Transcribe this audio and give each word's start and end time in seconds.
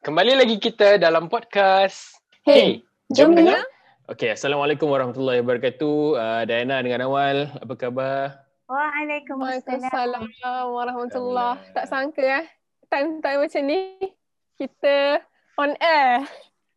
Kembali 0.00 0.32
lagi 0.32 0.56
kita 0.56 0.96
dalam 0.96 1.28
podcast. 1.28 2.16
Hey, 2.40 2.80
jom 3.12 3.36
dengar. 3.36 3.60
Okey, 4.08 4.32
Assalamualaikum 4.32 4.88
warahmatullahi 4.88 5.44
wabarakatuh. 5.44 6.16
Uh, 6.16 6.42
Diana 6.48 6.80
dengan 6.80 7.04
Awal, 7.04 7.52
apa 7.52 7.76
khabar? 7.76 8.48
Waalaikumsalam 8.64 10.24
warahmatullahi 10.72 11.60
Tak 11.76 11.84
sangka 11.92 12.24
eh, 12.24 12.48
time-time 12.88 13.44
macam 13.44 13.62
ni 13.68 13.80
kita 14.56 15.20
on 15.60 15.76
air. 15.84 16.24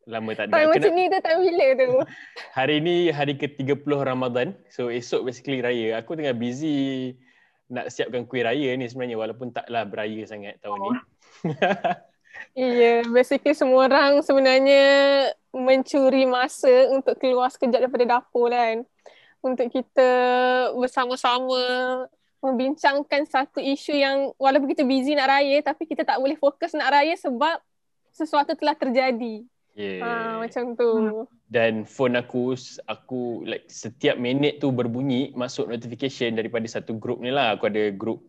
Lama 0.04 0.36
tak 0.36 0.52
Time 0.52 0.68
dengar. 0.68 0.76
macam 0.76 0.92
ni 0.92 1.04
tu 1.08 1.18
time 1.24 1.40
bila 1.48 1.66
tu? 1.80 1.90
Hari 2.60 2.76
ni 2.84 3.08
hari 3.08 3.40
ke-30 3.40 4.04
Ramadan. 4.04 4.52
So 4.68 4.92
esok 4.92 5.24
basically 5.24 5.64
raya. 5.64 5.96
Aku 5.96 6.12
tengah 6.12 6.36
busy 6.36 7.16
nak 7.72 7.88
siapkan 7.88 8.28
kuih 8.28 8.44
raya 8.44 8.76
ni 8.76 8.84
sebenarnya 8.84 9.16
walaupun 9.16 9.48
taklah 9.48 9.88
beraya 9.88 10.28
sangat 10.28 10.60
tahun 10.60 10.76
ni. 10.76 10.92
Iya, 12.54 13.02
basically 13.10 13.54
semua 13.58 13.90
orang 13.90 14.22
sebenarnya 14.22 14.86
mencuri 15.50 16.22
masa 16.22 16.70
untuk 16.94 17.18
keluar 17.18 17.50
sekejap 17.50 17.86
daripada 17.86 18.18
dapur 18.18 18.50
kan. 18.54 18.86
Untuk 19.42 19.68
kita 19.74 20.10
bersama-sama 20.78 21.60
membincangkan 22.38 23.26
satu 23.26 23.58
isu 23.58 23.94
yang 23.96 24.30
walaupun 24.38 24.70
kita 24.70 24.86
busy 24.86 25.16
nak 25.16 25.32
raya 25.32 25.58
tapi 25.64 25.88
kita 25.88 26.04
tak 26.06 26.20
boleh 26.20 26.36
fokus 26.36 26.76
nak 26.76 26.92
raya 26.92 27.16
sebab 27.18 27.58
sesuatu 28.14 28.54
telah 28.54 28.78
terjadi. 28.78 29.42
Yeah. 29.74 30.06
Ha, 30.06 30.38
macam 30.38 30.78
tu. 30.78 30.90
Dan 31.50 31.82
phone 31.82 32.14
aku 32.14 32.54
aku 32.86 33.42
like 33.42 33.66
setiap 33.66 34.14
minit 34.14 34.62
tu 34.62 34.70
berbunyi 34.70 35.34
masuk 35.34 35.66
notification 35.66 36.38
daripada 36.38 36.66
satu 36.70 36.94
grup 36.94 37.18
ni 37.18 37.34
lah. 37.34 37.58
Aku 37.58 37.66
ada 37.66 37.90
grup 37.90 38.22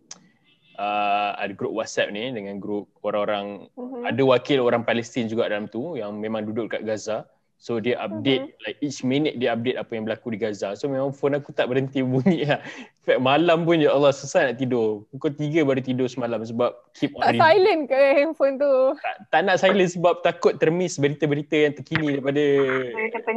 uh, 0.75 1.35
ada 1.35 1.51
grup 1.51 1.71
WhatsApp 1.71 2.09
ni 2.09 2.29
dengan 2.29 2.57
grup 2.57 2.87
orang-orang 3.01 3.67
Mhm. 3.73 4.03
ada 4.05 4.21
wakil 4.23 4.59
orang 4.59 4.81
Palestin 4.81 5.25
juga 5.25 5.45
dalam 5.45 5.65
tu 5.65 5.95
yang 5.95 6.13
memang 6.13 6.43
duduk 6.43 6.69
kat 6.69 6.81
Gaza. 6.81 7.25
So 7.55 7.79
dia 7.79 7.95
update 7.97 8.45
Mhm. 8.45 8.61
like 8.61 8.77
each 8.79 8.99
minute 9.01 9.35
dia 9.35 9.51
update 9.51 9.75
apa 9.75 9.89
yang 9.89 10.03
berlaku 10.03 10.27
di 10.29 10.37
Gaza. 10.37 10.75
So 10.75 10.85
memang 10.85 11.11
phone 11.11 11.33
aku 11.33 11.49
tak 11.49 11.65
berhenti 11.65 12.03
bunyi 12.03 12.43
lah. 12.45 12.59
In 12.61 13.03
fact 13.07 13.21
malam 13.21 13.63
pun 13.63 13.79
ya 13.79 13.89
Allah 13.89 14.11
susah 14.11 14.45
nak 14.45 14.57
tidur. 14.57 15.07
Pukul 15.09 15.31
3 15.31 15.63
baru 15.63 15.79
tidur 15.79 16.05
semalam 16.05 16.41
sebab 16.41 16.75
keep 16.91 17.15
on 17.15 17.21
Tak 17.21 17.31
reading. 17.31 17.41
silent 17.41 17.81
ke 17.87 17.99
handphone 18.13 18.55
tu? 18.57 18.73
tak, 18.97 19.15
tak 19.29 19.41
nak 19.41 19.57
silent 19.57 19.89
sebab 19.89 20.19
takut 20.21 20.53
termiss 20.55 20.95
berita-berita 20.95 21.55
yang 21.55 21.73
terkini 21.73 22.07
daripada 22.13 22.43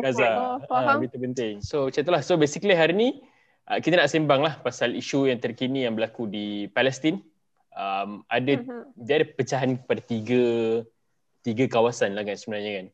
Gaza. 0.03 0.27
Oh, 0.27 0.37
Ah, 0.37 0.57
faham. 0.67 0.97
berita 1.01 1.17
penting. 1.17 1.55
So 1.61 1.87
macam 1.87 2.01
itulah. 2.03 2.21
So 2.21 2.35
basically 2.35 2.75
hari 2.75 2.93
ni 2.93 3.09
uh, 3.69 3.79
kita 3.79 4.01
nak 4.01 4.09
sembang 4.11 4.41
lah 4.41 4.55
pasal 4.61 4.97
isu 4.97 5.29
yang 5.29 5.39
terkini 5.39 5.85
yang 5.85 5.95
berlaku 5.95 6.25
di 6.27 6.67
Palestin. 6.73 7.21
Um, 7.79 8.27
ada 8.27 8.59
Mhm. 8.59 8.97
dia 8.99 9.23
ada 9.23 9.27
pecahan 9.29 9.79
kepada 9.79 10.01
tiga 10.03 10.43
tiga 11.47 11.65
kawasan 11.71 12.17
lah 12.19 12.27
kan 12.27 12.35
sebenarnya 12.35 12.73
kan. 12.83 12.87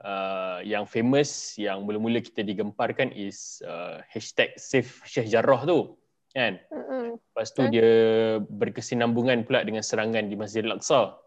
Uh, 0.00 0.58
yang 0.64 0.88
famous 0.88 1.60
yang 1.60 1.84
mula-mula 1.84 2.24
kita 2.24 2.40
digemparkan 2.40 3.12
is 3.12 3.60
uh, 3.68 4.00
hashtag 4.08 4.56
Save 4.56 4.88
Sheikh 5.04 5.28
Jarrah 5.28 5.68
tu 5.68 6.00
kan. 6.32 6.56
Mhm. 6.72 7.20
Lepas 7.20 7.52
tu 7.52 7.62
dia 7.68 7.90
berkesinambungan 8.40 9.44
pula 9.44 9.60
dengan 9.60 9.84
serangan 9.84 10.24
di 10.24 10.40
Masjid 10.40 10.64
Al-Aqsa. 10.64 11.20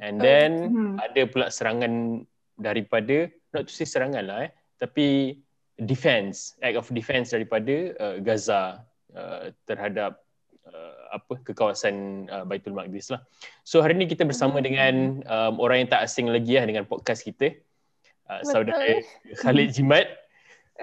And 0.00 0.16
Betul. 0.16 0.24
then 0.24 0.50
Hmm. 0.70 0.94
ada 1.02 1.22
pula 1.28 1.46
serangan 1.52 2.24
daripada 2.56 3.28
not 3.52 3.66
to 3.66 3.72
say 3.74 3.84
serangan 3.84 4.22
lah 4.22 4.38
eh 4.46 4.50
tapi 4.78 5.36
defense 5.82 6.54
act 6.60 6.76
of 6.76 6.86
defense 6.92 7.32
daripada 7.32 7.96
uh, 7.96 8.16
Gaza 8.20 8.84
uh, 9.16 9.50
terhadap 9.64 10.20
uh, 10.68 10.94
apa 11.16 11.40
ke 11.42 11.52
kawasan 11.56 12.26
uh, 12.30 12.44
Baitul 12.44 12.76
Maqdis 12.76 13.10
lah. 13.10 13.24
So 13.64 13.80
hari 13.80 13.96
ni 13.96 14.06
kita 14.06 14.22
bersama 14.28 14.60
Hmm. 14.60 14.66
dengan 14.66 14.94
um, 15.24 15.54
orang 15.58 15.84
yang 15.86 15.90
tak 15.90 16.04
asing 16.04 16.28
lagi 16.28 16.60
lah 16.60 16.68
dengan 16.68 16.84
podcast 16.84 17.24
kita. 17.24 17.56
Uh, 18.30 18.40
Betul. 18.44 18.50
saudara 18.52 18.88
Khalid 19.42 19.70
Jimat 19.74 20.06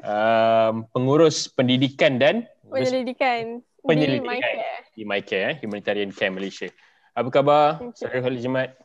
um, 0.03 0.83
pengurus 0.91 1.47
pendidikan 1.47 2.19
dan 2.19 2.43
Penyelidikan. 2.67 3.63
Penyelidikan. 3.87 4.27
Di 4.27 4.43
MyCare. 4.43 4.83
di 4.91 5.03
MyCare 5.07 5.45
eh, 5.47 5.55
Humanitarian 5.63 6.11
Care 6.11 6.33
Malaysia. 6.35 6.67
Apa 7.15 7.31
khabar 7.31 7.79
saudara 7.95 8.19
Khalid 8.27 8.43
Jimat? 8.43 8.75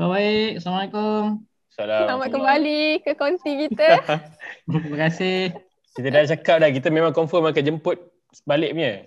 Baik, 0.00 0.56
Assalamualaikum. 0.56 1.49
Salam. 1.70 2.02
Selamat 2.02 2.28
kembali 2.34 2.82
ke 3.06 3.14
konti 3.14 3.66
kita. 3.66 4.02
Terima 4.66 4.98
kasih. 5.06 5.54
Kita 5.94 6.08
dah 6.10 6.26
cakap 6.26 6.56
dah, 6.58 6.70
kita 6.70 6.90
memang 6.90 7.14
confirm 7.14 7.46
akan 7.46 7.62
jemput 7.62 7.98
balik 8.42 8.74
punya. 8.74 9.06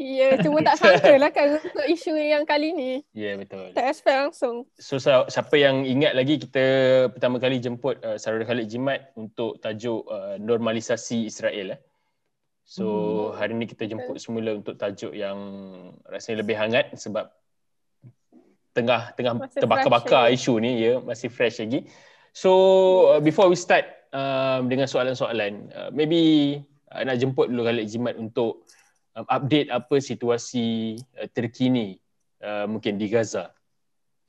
Ya, 0.00 0.40
cuma 0.40 0.64
tak 0.64 0.80
sangka 0.80 1.20
lah 1.20 1.28
kan 1.28 1.60
untuk 1.60 1.84
isu 1.84 2.16
yang 2.16 2.48
kali 2.48 2.72
ni. 2.72 3.04
Ya, 3.12 3.32
yeah, 3.32 3.34
betul. 3.36 3.76
Tak 3.76 3.84
expect 3.84 4.16
langsung. 4.16 4.64
So, 4.80 4.96
siapa 4.96 5.52
yang 5.60 5.84
ingat 5.84 6.16
lagi 6.16 6.40
kita 6.40 6.64
pertama 7.12 7.36
kali 7.36 7.60
jemput 7.60 8.00
uh, 8.00 8.16
Saudara 8.16 8.48
Khalid 8.48 8.72
Jimat 8.72 9.12
untuk 9.12 9.60
tajuk 9.60 10.08
uh, 10.08 10.40
normalisasi 10.40 11.28
Israel. 11.28 11.76
Eh. 11.76 11.80
So, 12.64 12.86
Hmm. 13.30 13.36
hari 13.36 13.52
ni 13.60 13.68
kita 13.68 13.84
jemput 13.84 14.16
semula 14.16 14.56
untuk 14.56 14.80
tajuk 14.80 15.12
yang 15.12 15.36
rasanya 16.08 16.48
lebih 16.48 16.56
hangat 16.56 16.96
sebab 16.96 17.28
tengah 18.70 19.12
tengah 19.18 19.34
Masih 19.36 19.60
terbakar-bakar 19.62 20.30
isu 20.30 20.62
ni 20.62 20.80
ya, 20.80 21.02
masih 21.02 21.28
fresh 21.30 21.58
lagi. 21.58 21.90
So, 22.30 22.50
uh, 23.16 23.20
before 23.20 23.50
we 23.50 23.58
start 23.58 23.86
um, 24.14 24.70
dengan 24.70 24.86
soalan-soalan, 24.86 25.74
uh, 25.74 25.90
maybe 25.90 26.62
uh, 26.94 27.02
nak 27.02 27.18
jemput 27.18 27.50
dulu 27.50 27.66
Khalid 27.66 27.90
Jimat 27.90 28.14
untuk 28.14 28.66
um, 29.18 29.26
update 29.26 29.70
apa 29.74 29.98
situasi 29.98 30.98
uh, 31.18 31.26
terkini 31.30 31.98
uh, 32.42 32.70
mungkin 32.70 32.98
di 32.98 33.10
Gaza. 33.10 33.50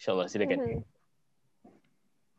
InsyaAllah, 0.01 0.25
silakan. 0.25 0.59
Mhm. 0.61 0.81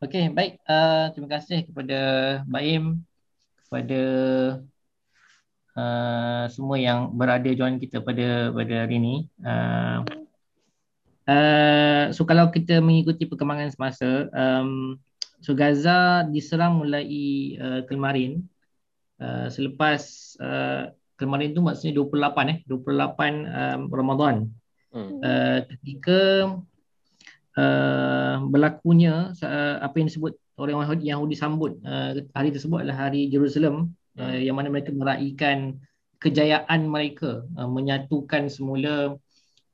Okey, 0.03 0.35
baik. 0.35 0.59
Uh, 0.67 1.15
terima 1.15 1.39
kasih 1.39 1.63
kepada 1.63 1.99
Baim, 2.43 3.07
kepada 3.63 4.01
uh, 5.79 6.45
semua 6.51 6.75
yang 6.75 7.15
berada 7.15 7.47
join 7.55 7.79
kita 7.79 8.03
pada 8.03 8.51
pada 8.51 8.75
hari 8.83 8.99
ini. 8.99 9.15
Uh, 9.39 10.03
uh, 11.27 12.03
so 12.11 12.23
kalau 12.27 12.49
kita 12.49 12.79
mengikuti 12.79 13.27
perkembangan 13.27 13.71
semasa, 13.71 14.27
um, 14.31 14.97
so 15.43 15.55
Gaza 15.55 16.27
diserang 16.27 16.79
mulai 16.79 17.07
uh, 17.59 17.81
kemarin. 17.87 18.43
Uh, 19.21 19.47
selepas 19.47 20.01
uh, 20.41 20.91
kemarin 21.15 21.55
tu 21.55 21.63
maksudnya 21.63 21.95
28 21.95 22.51
eh, 22.51 22.57
28 22.67 22.75
um, 23.47 23.81
Ramadan. 23.93 24.35
Hmm. 24.93 25.17
uh, 25.25 25.65
ketika 25.73 26.53
uh, 27.57 28.35
berlakunya 28.45 29.33
uh, 29.41 29.75
apa 29.81 29.95
yang 29.97 30.07
disebut 30.09 30.37
orang 30.57 30.85
Yahudi, 30.85 31.03
Yahudi 31.09 31.35
sambut 31.37 31.81
uh, 31.81 32.21
hari 32.37 32.53
tersebut 32.53 32.85
adalah 32.85 33.09
hari 33.09 33.25
Jerusalem 33.33 33.97
uh, 34.21 34.37
yang 34.37 34.53
mana 34.53 34.69
mereka 34.69 34.93
meraihkan 34.93 35.81
kejayaan 36.21 36.85
mereka 36.85 37.41
uh, 37.57 37.65
menyatukan 37.65 38.53
semula 38.53 39.17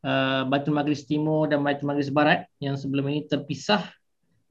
uh, 0.05 0.47
Baitul 0.47 0.75
Maqdis 0.75 1.07
Timur 1.07 1.49
dan 1.49 1.63
Baitul 1.65 1.89
Maqdis 1.91 2.11
Barat 2.11 2.47
yang 2.63 2.75
sebelum 2.79 3.07
ini 3.11 3.25
terpisah 3.27 3.83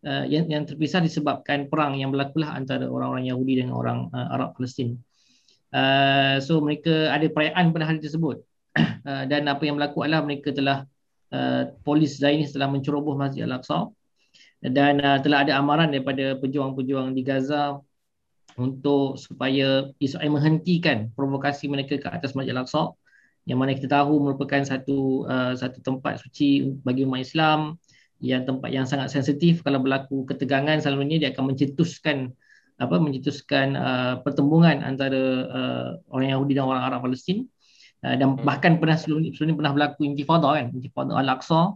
uh, 0.05 0.25
yang, 0.29 0.49
yang 0.51 0.63
terpisah 0.69 1.01
disebabkan 1.01 1.71
perang 1.71 1.97
yang 1.97 2.13
berlakulah 2.13 2.55
antara 2.55 2.87
orang-orang 2.87 3.29
Yahudi 3.31 3.65
dan 3.65 3.73
orang 3.73 4.13
uh, 4.13 4.35
Arab 4.35 4.55
Palestin. 4.59 4.99
Uh, 5.69 6.41
so 6.41 6.61
mereka 6.65 7.13
ada 7.13 7.29
perayaan 7.29 7.73
pada 7.73 7.85
hari 7.89 8.01
tersebut. 8.01 8.41
Uh, 8.77 9.25
dan 9.31 9.49
apa 9.49 9.63
yang 9.65 9.77
berlaku 9.77 10.05
adalah 10.05 10.25
mereka 10.25 10.53
telah 10.53 10.85
uh, 11.33 11.73
polis 11.85 12.21
Zionis 12.21 12.53
telah 12.53 12.69
menceroboh 12.69 13.17
Masjid 13.17 13.45
Al-Aqsa. 13.45 13.89
Dan 14.59 14.99
uh, 14.99 15.23
telah 15.23 15.47
ada 15.47 15.55
amaran 15.55 15.95
daripada 15.95 16.35
pejuang-pejuang 16.41 17.15
di 17.15 17.23
Gaza 17.23 17.79
untuk 18.59 19.15
supaya 19.15 19.87
Israel 20.03 20.35
menghentikan 20.35 21.15
provokasi 21.15 21.71
mereka 21.71 21.95
ke 21.95 22.09
atas 22.11 22.35
Masjid 22.35 22.51
Al-Aqsa 22.57 22.91
yang 23.49 23.57
mana 23.57 23.73
kita 23.73 23.89
tahu 23.89 24.21
merupakan 24.21 24.61
satu 24.61 25.25
uh, 25.25 25.57
satu 25.57 25.81
tempat 25.81 26.21
suci 26.21 26.69
bagi 26.85 27.09
umat 27.09 27.25
Islam. 27.25 27.81
Yang 28.21 28.51
tempat 28.51 28.69
yang 28.75 28.85
sangat 28.85 29.09
sensitif 29.15 29.65
kalau 29.65 29.81
berlaku 29.81 30.29
ketegangan 30.29 30.83
selalunya 30.85 31.17
dia 31.17 31.29
akan 31.33 31.55
mencetuskan 31.55 32.35
apa 32.77 33.01
mencetuskan 33.01 33.73
uh, 33.73 34.15
pertembungan 34.21 34.85
antara 34.85 35.23
uh, 35.49 35.89
orang 36.13 36.37
Yahudi 36.37 36.53
dan 36.61 36.69
orang 36.69 36.85
Arab 36.85 37.09
Palestin. 37.09 37.49
Uh, 38.05 38.15
dan 38.21 38.37
bahkan 38.45 38.77
pernah 38.77 39.01
sebelum 39.01 39.25
ni, 39.25 39.33
sebelum 39.33 39.57
ni 39.57 39.57
pernah 39.65 39.73
berlaku 39.73 40.01
intifada 40.05 40.53
kan. 40.53 40.69
Intifada 40.77 41.17
Al-Aqsa 41.17 41.73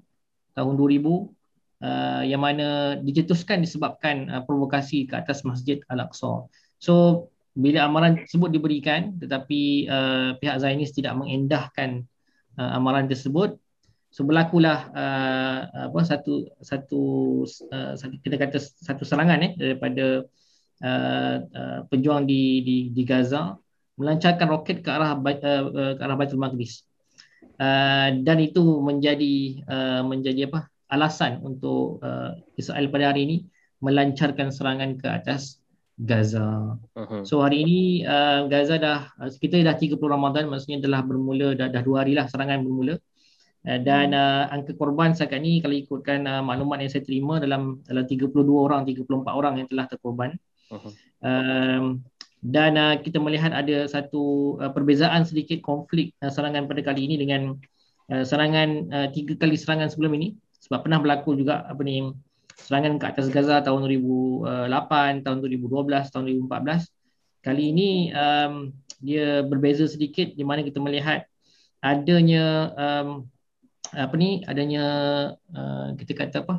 tahun 0.53 0.75
2000 0.77 1.01
uh, 1.09 2.23
yang 2.29 2.43
mana 2.45 3.01
dicetuskan 3.01 3.65
disebabkan 3.65 4.29
uh, 4.29 4.43
provokasi 4.45 5.09
ke 5.09 5.17
atas 5.17 5.41
Masjid 5.49 5.81
Al-Aqsa. 5.89 6.53
So 6.77 7.32
bila 7.53 7.85
amaran 7.85 8.17
tersebut 8.17 8.49
diberikan 8.49 9.17
tetapi 9.21 9.87
uh, 9.89 10.37
pihak 10.41 10.57
Zionis 10.61 10.97
tidak 10.97 11.13
mengendahkan 11.21 12.05
uh, 12.57 12.71
amaran 12.81 13.07
tersebut 13.07 13.61
so 14.13 14.25
berlakulah 14.25 14.93
uh, 14.93 15.89
apa 15.89 16.01
satu 16.05 16.49
satu 16.61 17.01
uh, 17.73 17.97
kita 18.25 18.37
kata 18.37 18.61
satu 18.61 19.05
serangan 19.05 19.41
eh 19.41 19.53
daripada 19.57 20.25
uh, 20.85 21.37
uh, 21.45 21.81
pejuang 21.89 22.29
di 22.29 22.61
di 22.61 22.77
di 22.93 23.03
Gaza 23.09 23.57
melancarkan 23.97 24.49
roket 24.51 24.83
ke 24.83 24.91
arah 24.91 25.17
uh, 25.17 25.95
ke 25.97 26.03
arah 26.03 26.17
Baitul 26.19 26.41
Maqdis. 26.43 26.83
Uh, 27.61 28.19
dan 28.27 28.43
itu 28.43 28.61
menjadi 28.83 29.63
uh, 29.71 30.03
menjadi 30.03 30.51
apa 30.51 30.67
alasan 30.91 31.39
untuk 31.47 32.03
uh, 32.03 32.35
Israel 32.59 32.91
pada 32.91 33.15
hari 33.15 33.29
ini 33.29 33.37
melancarkan 33.79 34.51
serangan 34.51 34.99
ke 34.99 35.07
atas 35.07 35.62
Gaza. 36.01 36.79
Uh-huh. 36.97 37.23
So 37.23 37.45
hari 37.45 37.63
ini 37.63 37.81
uh, 38.09 38.49
Gaza 38.49 38.81
dah 38.81 39.13
kita 39.39 39.61
dah 39.61 39.77
30 39.77 40.01
Ramadan 40.01 40.49
maksudnya 40.49 40.81
telah 40.81 41.05
bermula 41.05 41.53
dah, 41.53 41.69
dah 41.69 41.83
dua 41.85 42.07
hari 42.07 42.17
lah 42.17 42.27
serangan 42.27 42.65
bermula. 42.65 42.97
Uh, 43.63 43.79
dan 43.79 44.11
uh, 44.17 44.51
angka 44.51 44.75
korban 44.75 45.15
setakat 45.15 45.39
ni 45.39 45.63
kalau 45.63 45.77
ikutkan 45.77 46.27
uh, 46.27 46.43
maklumat 46.43 46.83
yang 46.83 46.91
saya 46.91 47.05
terima 47.07 47.39
dalam 47.39 47.85
dalam 47.87 48.05
32 48.09 48.33
orang 48.51 48.83
34 48.89 49.07
orang 49.33 49.55
yang 49.63 49.69
telah 49.69 49.87
terkorban. 49.87 50.31
Uh-huh. 50.73 50.93
Um, 51.23 52.03
dan 52.43 52.75
uh, 52.75 52.99
kita 52.99 53.23
melihat 53.23 53.55
ada 53.55 53.87
satu 53.87 54.57
uh, 54.59 54.73
perbezaan 54.75 55.23
sedikit 55.23 55.63
konflik 55.63 56.11
uh, 56.27 56.33
serangan 56.33 56.67
pada 56.67 56.83
kali 56.83 57.07
ini 57.07 57.15
dengan 57.15 57.55
uh, 58.11 58.25
serangan 58.27 58.91
uh, 58.91 59.09
tiga 59.15 59.39
kali 59.39 59.55
serangan 59.55 59.87
sebelum 59.87 60.19
ini 60.19 60.35
sebab 60.59 60.83
pernah 60.83 60.99
berlaku 60.99 61.39
juga 61.39 61.63
apa 61.63 61.79
ni 61.87 62.11
serangan 62.73 62.97
ke 62.97 63.05
atas 63.05 63.29
Gaza 63.29 63.61
tahun 63.61 63.85
2008, 63.85 65.29
tahun 65.29 65.45
2012, 65.45 66.09
tahun 66.09 66.25
2014. 66.49 66.89
Kali 67.45 67.69
ini 67.69 68.09
um, 68.17 68.73
dia 68.97 69.45
berbeza 69.45 69.85
sedikit 69.85 70.33
di 70.33 70.41
mana 70.41 70.65
kita 70.65 70.81
melihat 70.81 71.29
adanya 71.85 72.73
um, 72.73 73.29
apa 73.93 74.15
ni 74.17 74.41
adanya 74.49 74.85
uh, 75.53 75.93
kita 76.01 76.17
kata 76.17 76.49
apa 76.49 76.55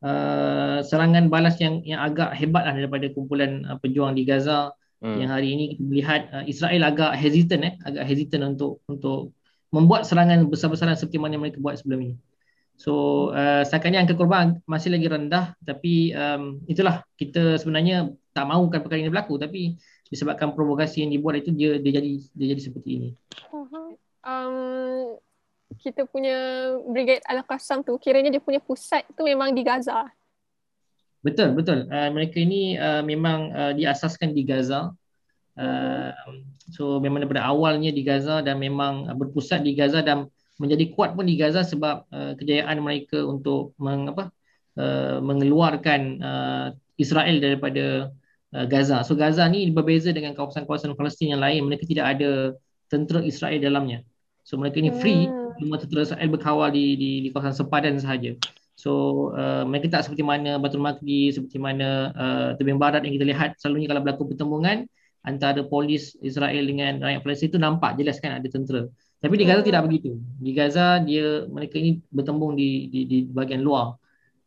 uh, 0.00 0.78
serangan 0.80 1.28
balas 1.28 1.60
yang 1.60 1.84
yang 1.84 2.00
agak 2.00 2.32
hebat 2.32 2.64
lah 2.64 2.72
daripada 2.72 3.12
kumpulan 3.12 3.68
uh, 3.68 3.76
pejuang 3.76 4.16
di 4.16 4.24
Gaza 4.24 4.72
hmm. 5.04 5.18
yang 5.20 5.28
hari 5.28 5.52
ini 5.52 5.76
kita 5.76 5.82
melihat 5.84 6.20
uh, 6.32 6.44
Israel 6.48 6.88
agak 6.88 7.12
hesitant 7.20 7.68
eh 7.68 7.74
agak 7.84 8.08
hesitant 8.08 8.56
untuk 8.56 8.80
untuk 8.88 9.36
membuat 9.76 10.08
serangan 10.08 10.48
besar-besaran 10.48 10.96
seperti 10.96 11.20
mana 11.20 11.36
mereka 11.36 11.60
buat 11.60 11.76
sebelum 11.76 12.00
ini. 12.00 12.16
So 12.78 12.92
uh, 13.34 13.66
setakat 13.66 13.90
ni 13.90 13.98
angka 13.98 14.14
korban 14.14 14.62
masih 14.62 14.94
lagi 14.94 15.10
rendah 15.10 15.50
tapi 15.66 16.14
um, 16.14 16.62
itulah 16.70 17.02
kita 17.18 17.58
sebenarnya 17.58 18.14
tak 18.30 18.46
mahukan 18.46 18.78
perkara 18.86 19.02
ini 19.02 19.10
berlaku 19.10 19.34
tapi 19.34 19.74
disebabkan 20.06 20.54
provokasi 20.54 21.02
yang 21.02 21.10
dibuat 21.10 21.42
itu 21.42 21.50
dia 21.50 21.82
dia 21.82 21.98
jadi 21.98 22.12
dia 22.38 22.46
jadi 22.54 22.62
seperti 22.62 22.90
ini. 22.94 23.10
Uh-huh. 23.50 23.98
Um, 24.22 25.18
kita 25.82 26.06
punya 26.06 26.38
Brigade 26.86 27.26
Al-Qassam 27.26 27.82
tu 27.82 27.98
kiranya 27.98 28.30
dia 28.30 28.38
punya 28.38 28.62
pusat 28.62 29.02
tu 29.10 29.26
memang 29.26 29.50
di 29.50 29.66
Gaza. 29.66 30.06
Betul, 31.18 31.58
betul. 31.58 31.90
Uh, 31.90 32.14
mereka 32.14 32.38
ini 32.38 32.78
uh, 32.78 33.02
memang 33.02 33.50
uh, 33.58 33.72
diasaskan 33.74 34.38
di 34.38 34.46
Gaza. 34.46 34.94
Uh, 35.58 36.14
so 36.70 37.02
memang 37.02 37.26
daripada 37.26 37.42
awalnya 37.42 37.90
di 37.90 38.06
Gaza 38.06 38.38
dan 38.38 38.62
memang 38.62 39.10
berpusat 39.18 39.66
di 39.66 39.74
Gaza 39.74 39.98
dan 40.06 40.30
menjadi 40.58 40.90
kuat 40.92 41.14
pun 41.14 41.24
di 41.24 41.38
Gaza 41.38 41.62
sebab 41.62 42.04
uh, 42.10 42.32
kejayaan 42.34 42.82
mereka 42.82 43.22
untuk 43.22 43.72
meng, 43.78 44.10
apa, 44.10 44.34
uh, 44.74 45.22
mengeluarkan 45.22 46.00
uh, 46.18 46.66
Israel 46.98 47.38
daripada 47.38 48.10
uh, 48.52 48.66
Gaza. 48.66 49.06
So 49.06 49.14
Gaza 49.14 49.46
ni 49.46 49.70
berbeza 49.70 50.10
dengan 50.10 50.34
kawasan-kawasan 50.34 50.98
Palestin 50.98 51.32
yang 51.32 51.42
lain. 51.42 51.62
Mereka 51.70 51.86
tidak 51.86 52.18
ada 52.18 52.58
tentera 52.90 53.22
Israel 53.22 53.62
dalamnya. 53.62 54.02
So 54.42 54.58
mereka 54.58 54.82
ni 54.82 54.90
free, 54.98 55.30
hmm. 55.30 55.62
cuma 55.62 55.78
tentera 55.78 56.02
Israel 56.02 56.28
berkawal 56.34 56.68
di, 56.74 56.98
di, 56.98 57.10
di 57.22 57.28
kawasan 57.30 57.54
sepadan 57.54 57.94
sahaja. 58.02 58.34
So 58.78 58.90
uh, 59.34 59.66
mereka 59.66 59.90
tak 59.90 60.06
seperti 60.06 60.22
mana 60.22 60.58
Batul 60.58 60.82
Makdi, 60.82 61.34
seperti 61.34 61.58
mana 61.58 62.14
uh, 62.14 62.48
tebing 62.58 62.78
barat 62.78 63.02
yang 63.02 63.14
kita 63.18 63.26
lihat 63.26 63.50
selalunya 63.58 63.90
kalau 63.90 64.02
berlaku 64.06 64.30
pertemuan 64.30 64.86
antara 65.26 65.66
polis 65.66 66.14
Israel 66.22 66.62
dengan 66.62 67.02
rakyat 67.02 67.20
Palestin 67.26 67.48
itu 67.50 67.58
nampak 67.58 67.98
jelas 67.98 68.22
kan 68.22 68.38
ada 68.38 68.46
tentera. 68.46 68.86
Tapi 69.18 69.34
di 69.34 69.44
Gaza 69.44 69.62
tidak 69.66 69.82
begitu. 69.90 70.14
Di 70.38 70.50
Gaza 70.54 71.02
dia 71.02 71.46
mereka 71.50 71.74
ini 71.78 71.98
bertembung 72.10 72.54
di 72.54 72.86
di, 72.86 73.00
di 73.06 73.18
bahagian 73.26 73.62
luar. 73.62 73.98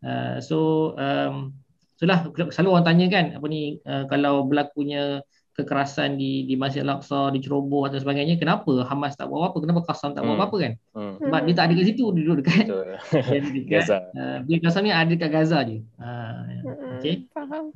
Uh, 0.01 0.39
so 0.41 0.57
um, 0.97 1.53
itulah 1.99 2.31
selalu 2.49 2.69
orang 2.73 2.87
tanya 2.87 3.05
kan 3.11 3.25
apa 3.37 3.45
ni 3.45 3.77
uh, 3.85 4.09
kalau 4.09 4.47
berlakunya 4.47 5.21
kekerasan 5.51 6.15
di 6.15 6.47
di 6.47 6.55
Masjid 6.55 6.81
Al-Aqsa, 6.81 7.29
di 7.35 7.43
ceroboh 7.43 7.85
dan 7.91 7.99
sebagainya, 7.99 8.39
kenapa 8.39 8.87
Hamas 8.87 9.19
tak 9.19 9.27
buat 9.27 9.51
apa? 9.51 9.57
Kenapa 9.59 9.83
Qassam 9.83 10.15
tak 10.15 10.23
buat 10.23 10.39
hmm. 10.39 10.47
apa 10.47 10.55
kan? 10.55 10.73
Hmm. 10.95 11.15
Sebab 11.19 11.41
dia 11.43 11.55
tak 11.59 11.65
ada 11.67 11.73
kat 11.75 11.85
situ, 11.91 12.05
dia 12.15 12.21
duduk 12.23 12.37
dekat, 12.41 12.65
dekat 13.45 13.67
Gaza. 13.67 13.97
Uh, 14.15 14.57
Qassam 14.63 14.83
ni 14.87 14.91
ada 14.95 15.11
dekat 15.11 15.29
Gaza 15.29 15.59
je. 15.67 15.83
Uh, 15.99 16.63
hmm. 16.63 16.97
Okay. 16.97 17.27
Faham. 17.35 17.75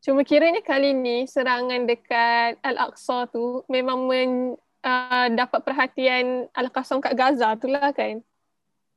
Cuma 0.00 0.24
kiranya 0.24 0.64
kali 0.64 0.96
ni 0.96 1.28
serangan 1.28 1.84
dekat 1.84 2.56
Al-Aqsa 2.64 3.28
tu 3.32 3.64
memang 3.68 4.08
men, 4.08 4.56
uh, 4.84 5.26
dapat 5.32 5.60
perhatian 5.64 6.48
Al-Qassam 6.52 7.00
kat 7.00 7.14
Gaza 7.16 7.56
tu 7.56 7.68
lah 7.68 7.92
kan? 7.92 8.20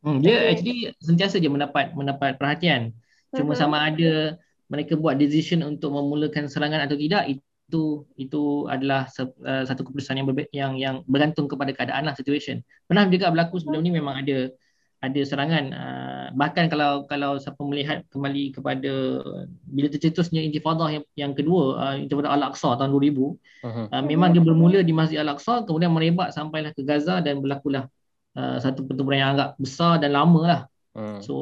Hmm, 0.04 0.20
dia 0.20 0.52
actually 0.52 0.92
sentiasa 1.00 1.40
je 1.40 1.48
mendapat 1.48 1.96
mendapat 1.96 2.36
perhatian. 2.36 2.92
Cuma 3.32 3.56
uh-huh. 3.56 3.62
sama 3.64 3.88
ada 3.88 4.36
mereka 4.68 5.00
buat 5.00 5.16
decision 5.16 5.64
untuk 5.64 5.96
memulakan 5.96 6.52
serangan 6.52 6.84
atau 6.84 7.00
tidak 7.00 7.24
itu 7.32 8.04
itu 8.20 8.68
adalah 8.68 9.08
uh, 9.08 9.64
satu 9.64 9.88
keputusan 9.88 10.20
yang, 10.20 10.28
berbe- 10.28 10.52
yang 10.52 10.72
yang 10.76 10.96
bergantung 11.08 11.48
kepada 11.48 11.72
keadaan 11.72 12.04
lah 12.06 12.16
situation. 12.20 12.60
Pernah 12.86 13.08
juga 13.08 13.32
berlaku 13.32 13.64
sebelum 13.64 13.80
ni 13.80 13.96
memang 13.96 14.22
ada 14.28 14.52
ada 15.04 15.20
serangan 15.28 15.66
uh, 15.76 16.26
bahkan 16.32 16.72
kalau 16.72 17.04
kalau 17.12 17.36
siapa 17.36 17.60
melihat 17.68 18.08
kembali 18.08 18.56
kepada 18.56 19.20
bila 19.68 19.88
tercetusnya 19.92 20.40
intifadah 20.48 20.88
yang 20.88 21.04
yang 21.20 21.32
kedua 21.36 21.64
uh, 21.76 21.96
intifadah 22.00 22.32
Al-Aqsa 22.32 22.80
tahun 22.80 22.96
2000 22.96 23.12
uh-huh. 23.12 23.88
uh, 23.92 24.04
memang 24.08 24.32
dia 24.32 24.40
bermula 24.40 24.80
di 24.80 24.96
Masjid 24.96 25.20
Al-Aqsa 25.20 25.68
kemudian 25.68 25.92
merebak 25.92 26.32
sampailah 26.32 26.72
ke 26.72 26.88
Gaza 26.88 27.20
dan 27.20 27.44
berlakulah 27.44 27.92
uh, 28.40 28.58
satu 28.64 28.88
pertempuran 28.88 29.20
yang 29.20 29.32
agak 29.36 29.60
besar 29.60 30.00
dan 30.00 30.16
lama 30.16 30.42
lah 30.48 30.62
Hmm. 30.94 31.18
So 31.26 31.36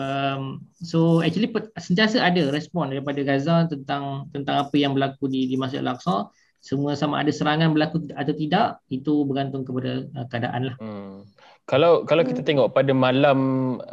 um, 0.00 0.64
so 0.80 1.20
actually 1.20 1.52
sentiasa 1.76 2.16
ada 2.16 2.48
respon 2.48 2.88
daripada 2.88 3.20
Gaza 3.20 3.68
tentang 3.68 4.32
tentang 4.32 4.64
apa 4.64 4.72
yang 4.72 4.96
berlaku 4.96 5.28
di 5.28 5.44
di 5.52 5.56
Masjid 5.60 5.84
Al-Aqsa. 5.84 6.32
Semua 6.64 6.96
sama 6.96 7.20
ada 7.20 7.28
serangan 7.28 7.76
berlaku 7.76 8.08
atau 8.16 8.34
tidak 8.34 8.80
itu 8.88 9.22
bergantung 9.28 9.68
kepada 9.68 10.08
uh, 10.16 10.26
keadaan 10.32 10.72
lah. 10.72 10.76
Hmm. 10.80 11.28
Kalau 11.66 12.06
kalau 12.06 12.22
kita 12.22 12.46
hmm. 12.46 12.48
tengok 12.48 12.68
pada 12.70 12.94
malam 12.94 13.38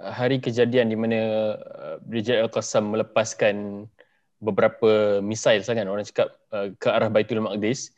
hari 0.06 0.38
kejadian 0.38 0.94
di 0.94 0.98
mana 0.98 1.20
uh, 1.58 1.98
Brigade 2.06 2.46
Al-Qassam 2.46 2.94
melepaskan 2.94 3.90
beberapa 4.38 5.18
misail 5.26 5.66
sangat 5.66 5.90
orang 5.90 6.06
cakap 6.06 6.38
uh, 6.54 6.70
ke 6.78 6.86
arah 6.86 7.10
Baitul 7.10 7.42
Maqdis. 7.42 7.90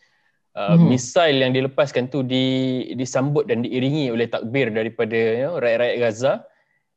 Uh, 0.56 0.80
hmm. 0.80 0.96
Misail 0.96 1.36
yang 1.44 1.52
dilepaskan 1.52 2.08
tu 2.08 2.24
di, 2.24 2.88
disambut 2.96 3.44
dan 3.44 3.68
diiringi 3.68 4.08
oleh 4.08 4.32
takbir 4.32 4.72
daripada 4.72 5.20
you 5.36 5.44
know, 5.44 5.60
rakyat-rakyat 5.60 5.98
Gaza 6.00 6.34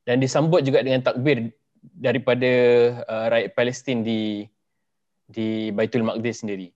dan 0.06 0.22
disambut 0.22 0.62
juga 0.62 0.78
dengan 0.86 1.02
takbir 1.02 1.50
daripada 1.82 2.50
uh, 3.10 3.26
rakyat 3.26 3.58
Palestin 3.58 4.06
di 4.06 4.46
di 5.26 5.74
Baitul 5.74 6.06
Maqdis 6.06 6.46
sendiri. 6.46 6.70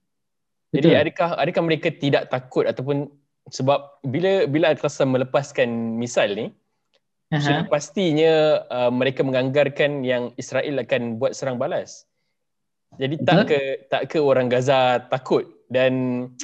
Jadi 0.75 0.91
Betul. 0.91 0.99
adakah 0.99 1.29
adakah 1.39 1.63
mereka 1.63 1.87
tidak 1.95 2.27
takut 2.27 2.67
ataupun 2.67 3.07
sebab 3.51 3.99
bila 4.07 4.47
bila 4.47 4.71
Al-Qassam 4.71 5.11
melepaskan 5.11 5.67
misal 5.99 6.31
ni 6.35 6.47
uh-huh. 6.47 7.41
sudah 7.43 7.63
pastinya 7.67 8.63
uh, 8.71 8.91
mereka 8.93 9.25
menganggarkan 9.25 10.05
yang 10.05 10.31
Israel 10.39 10.79
akan 10.79 11.19
buat 11.19 11.35
serang 11.35 11.59
balas. 11.59 12.07
Jadi 13.01 13.17
Betul. 13.19 13.27
tak 13.27 13.41
ke 13.49 13.59
tak 13.89 14.03
ke 14.13 14.17
orang 14.21 14.47
Gaza 14.53 15.01
takut 15.09 15.49
dan 15.73 15.93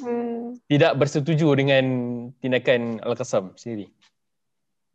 hmm. 0.02 0.58
tidak 0.66 0.98
bersetuju 0.98 1.54
dengan 1.54 1.86
tindakan 2.42 2.98
Al-Qassam 3.06 3.54
sendiri. 3.54 3.94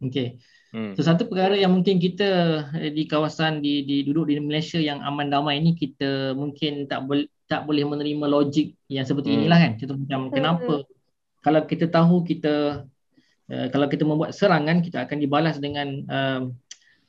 Okey. 0.03 0.43
Hmm. 0.75 0.99
So 0.99 1.07
satu 1.07 1.31
perkara 1.31 1.55
yang 1.55 1.71
mungkin 1.71 2.03
kita 2.03 2.31
eh, 2.75 2.91
di 2.91 3.07
kawasan 3.07 3.63
di, 3.63 3.87
di 3.87 4.03
duduk 4.03 4.27
di 4.27 4.43
Malaysia 4.43 4.83
yang 4.83 4.99
aman 5.07 5.31
damai 5.31 5.63
ini 5.63 5.79
kita 5.79 6.35
mungkin 6.35 6.91
tak 6.91 7.07
boleh 7.07 7.31
tak 7.47 7.63
boleh 7.63 7.87
menerima 7.87 8.27
logik 8.27 8.75
yang 8.91 9.07
seperti 9.07 9.31
hmm. 9.31 9.37
inilah 9.39 9.59
kan. 9.63 9.73
Contoh 9.79 9.97
macam 10.03 10.21
hmm. 10.27 10.33
kenapa 10.35 10.75
kalau 11.45 11.61
kita 11.69 11.87
tahu 11.93 12.25
kita 12.25 12.89
uh, 13.53 13.67
kalau 13.69 13.87
kita 13.93 14.09
membuat 14.09 14.33
serangan 14.33 14.81
kita 14.81 15.05
akan 15.05 15.19
dibalas 15.21 15.61
dengan 15.61 15.89
uh, 16.09 16.41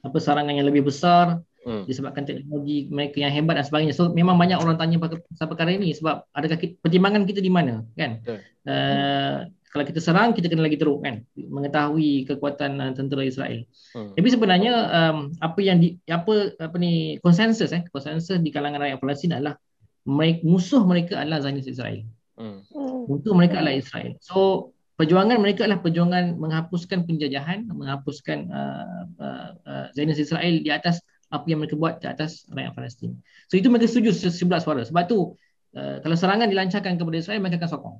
apa 0.03 0.17
serangan 0.19 0.53
yang 0.53 0.67
lebih 0.67 0.85
besar 0.91 1.39
hmm. 1.65 1.87
disebabkan 1.89 2.27
teknologi 2.27 2.91
mereka 2.91 3.23
yang 3.23 3.33
hebat 3.33 3.57
dan 3.57 3.65
sebagainya. 3.65 3.95
So 3.95 4.13
memang 4.13 4.37
banyak 4.37 4.59
orang 4.59 4.77
tanya 4.77 5.01
pasal 5.01 5.47
perkara 5.49 5.73
ini 5.73 5.95
sebab 5.97 6.29
adakah 6.35 6.57
kita, 6.61 6.73
pertimbangan 6.83 7.23
kita 7.25 7.39
di 7.41 7.49
mana 7.49 7.81
kan? 7.97 8.21
Uh, 8.67 9.49
kalau 9.73 9.83
kita 9.83 9.99
serang 9.99 10.31
kita 10.31 10.47
kena 10.47 10.63
lagi 10.63 10.79
teruk 10.79 11.03
kan 11.03 11.27
mengetahui 11.35 12.23
kekuatan 12.31 12.79
uh, 12.79 12.91
tentera 12.95 13.25
Israel. 13.27 13.65
Hmm. 13.91 14.15
Tapi 14.15 14.27
sebenarnya 14.31 14.73
um, 14.87 15.35
apa 15.41 15.59
yang 15.59 15.81
di 15.81 15.99
apa 16.07 16.55
apa 16.61 16.75
ni 16.79 17.19
konsensus 17.19 17.75
eh 17.75 17.83
konsensus 17.91 18.39
di 18.39 18.53
kalangan 18.55 18.79
rakyat 18.79 18.99
Palestin 19.01 19.35
adalah 19.35 19.59
mereka, 20.05 20.45
musuh 20.45 20.85
mereka 20.85 21.17
adalah 21.17 21.41
Zionis 21.41 21.65
Israel. 21.65 22.05
Hmm. 22.35 22.59
Musuh 23.07 23.33
mereka 23.35 23.59
adalah 23.63 23.75
Israel. 23.75 24.15
So 24.19 24.71
perjuangan 24.95 25.39
mereka 25.39 25.67
adalah 25.67 25.83
perjuangan 25.83 26.35
menghapuskan 26.39 27.07
penjajahan, 27.07 27.67
menghapuskan 27.71 28.51
uh, 28.51 29.03
uh, 29.19 29.49
uh, 29.63 29.85
Zionis 29.95 30.19
Israel 30.19 30.59
di 30.63 30.71
atas 30.71 30.99
apa 31.31 31.43
yang 31.49 31.63
mereka 31.63 31.75
buat 31.75 31.99
di 32.03 32.07
atas 32.07 32.47
rakyat 32.51 32.75
Palestin. 32.75 33.17
So 33.47 33.55
itu 33.55 33.67
mereka 33.71 33.87
setuju 33.87 34.11
sebelah 34.31 34.59
suara. 34.59 34.83
Sebab 34.83 35.03
tu 35.07 35.35
uh, 35.75 35.97
kalau 36.03 36.15
serangan 36.15 36.51
dilancarkan 36.51 36.99
kepada 36.99 37.17
Israel 37.17 37.39
mereka 37.39 37.63
akan 37.63 37.71
sokong 37.71 37.97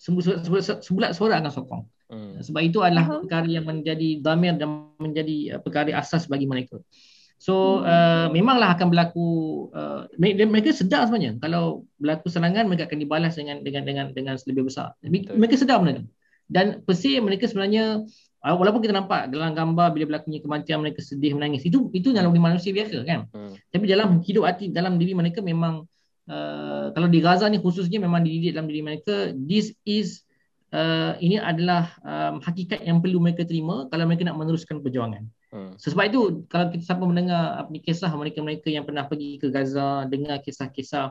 sebulat 0.00 1.12
suara 1.16 1.40
akan 1.40 1.52
sokong. 1.52 1.82
Hmm. 2.10 2.42
Sebab 2.42 2.62
itu 2.64 2.82
adalah 2.82 3.22
perkara 3.22 3.46
yang 3.46 3.64
menjadi 3.68 4.18
damir 4.18 4.58
dan 4.58 4.90
menjadi 4.98 5.56
uh, 5.56 5.60
perkara 5.62 5.94
asas 5.96 6.26
bagi 6.26 6.48
mereka. 6.48 6.80
So 7.40 7.80
uh, 7.80 8.28
memanglah 8.28 8.76
akan 8.76 8.92
berlaku 8.92 9.28
uh, 9.72 10.04
mereka 10.20 10.76
sedar 10.76 11.08
sebenarnya 11.08 11.40
kalau 11.40 11.88
berlaku 11.96 12.28
serangan 12.28 12.68
mereka 12.68 12.84
akan 12.84 13.00
dibalas 13.00 13.32
dengan 13.40 13.64
dengan 13.64 13.88
dengan 13.88 14.06
dengan 14.12 14.36
lebih 14.44 14.68
besar. 14.68 14.92
Betul. 15.00 15.40
Mereka 15.40 15.56
sedar 15.56 15.80
benda 15.80 16.04
tu. 16.04 16.06
Dan 16.44 16.84
persi 16.84 17.16
mereka 17.16 17.48
sebenarnya 17.48 18.04
uh, 18.44 18.54
walaupun 18.60 18.84
kita 18.84 18.92
nampak 18.92 19.32
dalam 19.32 19.56
gambar 19.56 19.88
bila 19.96 20.04
berlakunya 20.12 20.44
kematian 20.44 20.84
mereka 20.84 21.00
sedih 21.00 21.32
menangis 21.32 21.64
itu 21.64 21.88
itu 21.96 22.12
dalam 22.12 22.28
manusia 22.36 22.76
biasa 22.76 23.08
kan. 23.08 23.24
Hmm. 23.32 23.56
Tapi 23.72 23.88
dalam 23.88 24.20
hidup 24.20 24.44
hati 24.44 24.68
dalam 24.68 25.00
diri 25.00 25.16
mereka 25.16 25.40
memang 25.40 25.88
uh, 26.28 26.92
kalau 26.92 27.08
di 27.08 27.24
Gaza 27.24 27.48
ni 27.48 27.56
khususnya 27.56 28.04
memang 28.04 28.20
dididik 28.20 28.52
dalam 28.52 28.68
diri 28.68 28.84
mereka 28.84 29.32
this 29.32 29.72
is 29.88 30.28
uh, 30.76 31.16
ini 31.24 31.40
adalah 31.40 31.88
um, 32.04 32.44
hakikat 32.44 32.84
yang 32.84 33.00
perlu 33.00 33.16
mereka 33.16 33.48
terima 33.48 33.88
kalau 33.88 34.04
mereka 34.04 34.28
nak 34.28 34.36
meneruskan 34.36 34.84
perjuangan. 34.84 35.24
Hmm. 35.50 35.74
Sebab 35.74 36.04
itu 36.06 36.46
kalau 36.46 36.70
kita 36.70 36.94
siapa 36.94 37.02
mendengar 37.02 37.58
apa 37.66 37.74
kisah 37.82 38.10
mereka-mereka 38.14 38.70
yang 38.70 38.86
pernah 38.86 39.10
pergi 39.10 39.42
ke 39.42 39.50
Gaza 39.50 40.06
dengar 40.06 40.38
kisah-kisah 40.46 41.10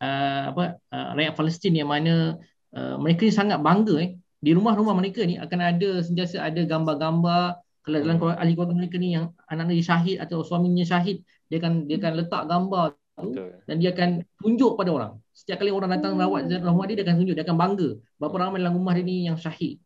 uh, 0.00 0.42
apa 0.56 0.80
uh, 0.88 1.08
rakyat 1.12 1.36
Palestin 1.36 1.76
yang 1.76 1.92
mana 1.92 2.40
uh, 2.72 2.96
mereka 2.96 3.28
ni 3.28 3.32
sangat 3.32 3.60
bangga 3.60 3.96
eh. 4.00 4.10
Di 4.38 4.54
rumah-rumah 4.56 4.94
mereka 4.96 5.20
ni 5.26 5.36
akan 5.36 5.60
ada 5.60 5.90
sentiasa 6.00 6.40
ada 6.40 6.62
gambar-gambar 6.64 7.60
kalau 7.84 7.98
dalam 8.04 8.16
hmm. 8.16 8.20
keluarga, 8.20 8.40
ahli 8.40 8.52
keluarga 8.56 8.74
mereka 8.76 8.96
ni 8.96 9.08
yang 9.16 9.32
anak-anak 9.48 9.84
syahid 9.84 10.16
atau 10.20 10.44
suaminya 10.44 10.84
syahid 10.84 11.24
dia 11.48 11.56
akan 11.60 11.88
dia 11.88 11.96
akan 12.00 12.12
letak 12.20 12.42
gambar 12.48 12.84
tu 13.18 13.30
dan 13.68 13.76
dia 13.82 13.90
akan 13.92 14.10
tunjuk 14.40 14.72
pada 14.78 14.90
orang. 14.94 15.12
Setiap 15.34 15.60
kali 15.60 15.72
orang 15.74 15.90
datang 15.92 16.16
rawat 16.16 16.48
rumah 16.64 16.86
dia 16.88 16.96
dia 17.00 17.04
akan 17.04 17.16
tunjuk 17.20 17.34
dia 17.36 17.44
akan 17.44 17.58
bangga. 17.58 17.90
Berapa 18.16 18.36
ramai 18.36 18.58
dalam 18.64 18.76
rumah 18.80 18.92
dia 18.96 19.04
ni 19.04 19.28
yang 19.28 19.36
syahid 19.36 19.76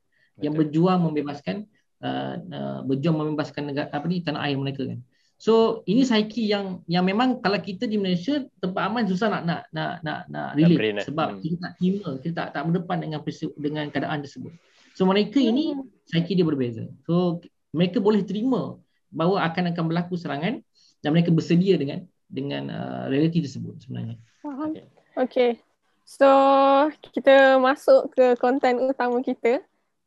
yang 0.40 0.54
berjuang 0.54 1.00
membebaskan 1.02 1.66
uh, 2.02 2.34
uh, 2.38 2.78
berjuang 2.84 3.16
membebaskan 3.16 3.70
negara 3.70 3.88
apa 3.88 4.06
ni 4.10 4.20
tanah 4.20 4.42
air 4.44 4.58
mereka 4.58 4.84
kan. 4.84 5.00
So 5.42 5.82
ini 5.90 6.06
saiki 6.06 6.46
yang 6.46 6.86
yang 6.86 7.02
memang 7.02 7.42
kalau 7.42 7.58
kita 7.58 7.90
di 7.90 7.98
Malaysia 7.98 8.46
tempat 8.62 8.82
aman 8.86 9.10
susah 9.10 9.26
nak 9.26 9.42
nak 9.42 9.62
nak 9.74 9.92
nak 10.06 10.20
nak 10.30 10.48
relate 10.54 11.02
sebab 11.02 11.34
hmm. 11.34 11.40
kita 11.42 11.56
tak 11.58 11.72
terima 11.82 12.08
kita 12.22 12.34
tak 12.38 12.48
tak 12.54 12.62
berdepan 12.70 12.98
dengan 13.02 13.18
dengan 13.58 13.84
keadaan 13.90 14.22
tersebut. 14.22 14.54
So 14.94 15.02
mereka 15.02 15.42
ini 15.42 15.74
saiki 16.06 16.38
dia 16.38 16.46
berbeza. 16.46 16.86
So 17.10 17.42
mereka 17.74 17.98
boleh 17.98 18.22
terima 18.22 18.78
bahawa 19.10 19.42
akan 19.50 19.74
akan 19.74 19.84
berlaku 19.90 20.14
serangan 20.14 20.62
dan 21.02 21.10
mereka 21.10 21.34
bersedia 21.34 21.74
dengan 21.74 22.06
dengan 22.30 22.70
uh, 22.70 23.04
realiti 23.10 23.42
tersebut 23.42 23.82
sebenarnya. 23.82 24.22
Okay. 24.46 24.86
okay. 25.18 25.50
So 26.06 26.28
kita 27.10 27.58
masuk 27.58 28.14
ke 28.14 28.38
konten 28.38 28.78
utama 28.78 29.18
kita 29.18 29.58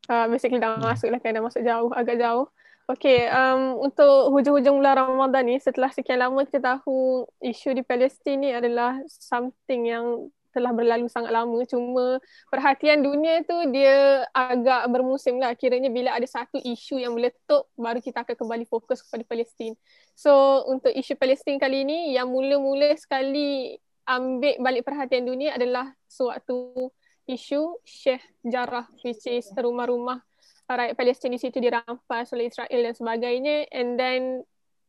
uh, 0.09 0.25
basically 0.29 0.61
dah 0.61 0.77
hmm. 0.77 0.85
masuk 0.85 1.09
lah 1.09 1.19
kan 1.21 1.35
dah 1.35 1.43
masuk 1.43 1.61
jauh 1.63 1.91
agak 1.93 2.17
jauh 2.21 2.47
Okay, 2.85 3.25
um, 3.33 3.81
untuk 3.81 4.29
hujung-hujung 4.29 4.77
bulan 4.77 4.93
Ramadan 4.93 5.49
ni 5.49 5.57
setelah 5.57 5.89
sekian 5.89 6.21
lama 6.21 6.45
kita 6.45 6.61
tahu 6.61 7.25
isu 7.41 7.73
di 7.73 7.81
Palestin 7.81 8.45
ni 8.45 8.53
adalah 8.53 9.01
something 9.09 9.89
yang 9.89 10.29
telah 10.53 10.69
berlalu 10.69 11.09
sangat 11.09 11.33
lama 11.33 11.65
cuma 11.67 12.21
perhatian 12.47 13.01
dunia 13.01 13.41
tu 13.41 13.57
dia 13.73 14.23
agak 14.31 14.87
bermusim 14.87 15.41
lah 15.41 15.57
kiranya 15.57 15.89
bila 15.89 16.13
ada 16.13 16.23
satu 16.29 16.61
isu 16.61 17.01
yang 17.01 17.17
meletup 17.17 17.67
baru 17.75 17.99
kita 17.99 18.21
akan 18.21 18.37
kembali 18.37 18.69
fokus 18.69 19.01
kepada 19.01 19.25
Palestin. 19.27 19.73
So 20.13 20.63
untuk 20.69 20.93
isu 20.93 21.17
Palestin 21.17 21.57
kali 21.57 21.83
ini 21.89 22.13
yang 22.13 22.29
mula-mula 22.29 22.93
sekali 23.01 23.81
ambil 24.05 24.61
balik 24.61 24.85
perhatian 24.85 25.25
dunia 25.25 25.57
adalah 25.57 25.89
sewaktu 26.05 26.93
isu 27.25 27.81
Sheikh 27.81 28.21
Jarrah 28.45 28.85
which 29.01 29.25
is 29.25 29.49
rumah-rumah 29.53 30.21
rakyat 30.69 30.97
Palestin 30.97 31.33
di 31.33 31.39
situ 31.41 31.61
dirampas 31.61 32.33
oleh 32.33 32.49
Israel 32.49 32.81
dan 32.89 32.95
sebagainya 32.97 33.69
and 33.69 33.97
then 34.01 34.21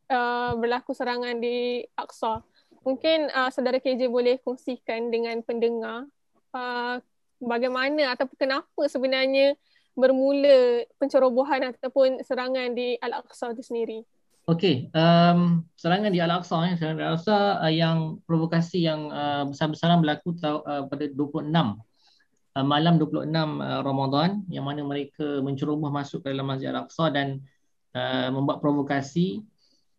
uh, 0.09 0.57
berlaku 0.57 0.97
serangan 0.97 1.37
di 1.37 1.85
Aqsa. 1.93 2.41
Mungkin 2.87 3.29
uh, 3.35 3.53
saudara 3.53 3.77
KJ 3.77 4.09
boleh 4.09 4.41
kongsikan 4.41 5.13
dengan 5.13 5.37
pendengar 5.45 6.09
uh, 6.57 6.97
bagaimana 7.43 8.17
atau 8.17 8.25
kenapa 8.39 8.89
sebenarnya 8.89 9.59
bermula 9.97 10.85
pencerobohan 11.01 11.73
ataupun 11.73 12.21
serangan 12.21 12.77
di 12.77 13.01
Al-Aqsa 13.01 13.57
itu 13.57 13.65
sendiri. 13.65 14.01
Okey, 14.47 14.93
um, 14.95 15.67
serangan 15.75 16.15
di 16.15 16.23
Al-Aqsa, 16.23 16.63
eh, 16.71 16.79
serangan 16.79 16.99
di 17.01 17.05
Al-Aqsa 17.05 17.37
uh, 17.65 17.73
yang 17.73 18.23
provokasi 18.29 18.87
yang 18.87 19.11
uh, 19.11 19.43
besar-besaran 19.49 19.99
berlaku 19.99 20.39
uh, 20.47 20.87
pada 20.87 21.05
26 21.11 21.51
uh, 22.57 22.65
malam 22.65 22.97
26 22.97 23.29
uh, 23.29 23.85
Ramadan 23.85 24.41
yang 24.49 24.65
mana 24.65 24.81
mereka 24.81 25.45
menceroboh 25.45 25.93
masuk 25.93 26.25
ke 26.25 26.33
dalam 26.33 26.49
Masjid 26.49 26.73
Al-Aqsa 26.73 27.13
dan 27.13 27.45
uh, 27.93 28.33
membuat 28.33 28.65
provokasi 28.65 29.45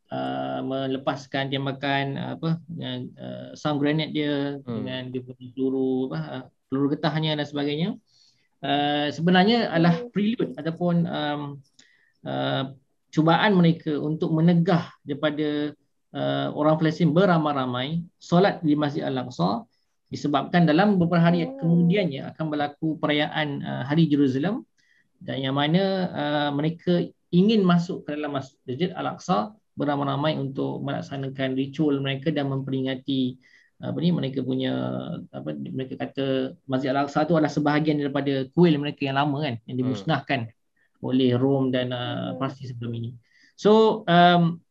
uh, 0.10 0.66
melepaskan 0.66 1.54
tembakan 1.54 2.18
uh, 2.18 2.30
apa 2.34 2.50
dengan 2.66 3.00
uh, 3.22 3.50
sound 3.54 3.78
grenade 3.78 4.18
dia 4.18 4.58
hmm. 4.58 4.66
dengan 4.66 5.02
dia 5.14 5.22
punya 5.22 5.46
peluru 5.54 6.10
apa 6.10 6.20
uh, 6.20 6.44
peluru 6.68 6.98
getahnya 6.98 7.38
dan 7.38 7.46
sebagainya. 7.46 7.90
Uh, 8.58 9.14
sebenarnya 9.14 9.70
adalah 9.70 10.02
prelude 10.10 10.58
ataupun 10.58 11.06
um, 11.06 11.42
uh, 12.26 12.74
cubaan 13.14 13.54
mereka 13.54 13.94
untuk 14.02 14.34
menegah 14.34 14.90
daripada 15.06 15.78
uh, 16.18 16.48
orang 16.58 16.76
Palestin 16.82 17.14
beramai-ramai 17.14 18.02
solat 18.18 18.60
di 18.66 18.74
Masjid 18.74 19.06
Al-Aqsa 19.06 19.62
disebabkan 20.08 20.64
dalam 20.64 20.96
beberapa 20.96 21.20
hari 21.20 21.44
hmm. 21.44 21.60
kemudiannya 21.60 22.22
akan 22.36 22.46
berlaku 22.48 22.96
perayaan 23.00 23.60
uh, 23.60 23.84
Hari 23.88 24.08
Jerusalem 24.08 24.64
dan 25.20 25.44
yang 25.44 25.56
mana 25.60 25.84
uh, 26.14 26.50
mereka 26.56 27.04
ingin 27.34 27.68
masuk 27.68 28.08
ke 28.08 28.16
dalam 28.16 28.40
Masjid 28.40 28.96
Al-Aqsa 28.96 29.52
beramai-ramai 29.76 30.40
untuk 30.40 30.80
melaksanakan 30.82 31.60
ritual 31.60 32.00
mereka 32.00 32.32
dan 32.32 32.48
memperingati 32.50 33.38
apa 33.78 33.94
ni 34.02 34.10
mereka 34.10 34.42
punya 34.42 34.74
apa 35.30 35.54
mereka 35.54 36.02
kata 36.02 36.58
Masjid 36.66 36.90
Al-Aqsa 36.96 37.28
itu 37.28 37.38
adalah 37.38 37.52
sebahagian 37.52 38.02
daripada 38.02 38.48
kuil 38.56 38.80
mereka 38.80 39.06
yang 39.06 39.22
lama 39.22 39.44
kan 39.44 39.62
yang 39.70 39.78
dimusnahkan 39.86 40.50
hmm. 40.50 41.06
oleh 41.06 41.36
Rom 41.38 41.70
dan 41.70 41.94
uh. 41.94 42.34
Parsi 42.42 42.66
sebelum 42.66 42.96
ini. 42.96 43.12
So 43.54 44.02
um, 44.10 44.64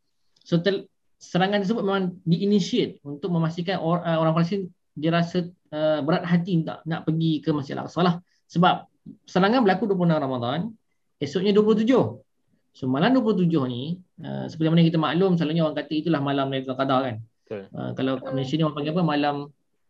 so 0.43 0.59
ter, 0.59 0.91
serangan 1.23 1.63
tersebut 1.63 1.87
memang 1.87 2.19
diinitiate 2.27 2.99
untuk 3.07 3.31
memastikan 3.31 3.79
or, 3.79 4.03
uh, 4.03 4.19
orang 4.19 4.35
Palestin 4.35 4.75
dia 4.97 5.13
rasa 5.13 5.45
uh, 5.77 6.01
berat 6.01 6.25
hati 6.25 6.65
nak 6.65 6.81
nak 6.89 7.05
pergi 7.05 7.45
ke 7.45 7.53
Masjid 7.53 7.77
Al-Aqsa 7.77 8.01
lah. 8.01 8.19
Sebab 8.49 8.89
serangan 9.29 9.61
berlaku 9.63 9.85
26 9.93 10.17
Ramadan, 10.17 10.73
esoknya 11.21 11.53
27. 11.53 11.93
So 12.77 12.85
malam 12.89 13.13
27 13.17 13.49
ni, 13.69 14.01
uh, 14.25 14.49
seperti 14.49 14.69
mana 14.73 14.83
kita 14.85 14.99
maklum, 15.01 15.37
selalunya 15.37 15.69
orang 15.69 15.77
kata 15.77 15.93
itulah 15.93 16.21
malam 16.25 16.49
Lailatul 16.49 16.77
Qadar 16.77 17.01
kan. 17.05 17.17
Uh, 17.53 17.91
kalau 17.95 18.19
kat 18.19 18.33
Malaysia 18.35 18.57
ni 18.59 18.65
orang 18.65 18.77
panggil 18.77 18.93
apa? 18.97 19.03
Malam 19.05 19.37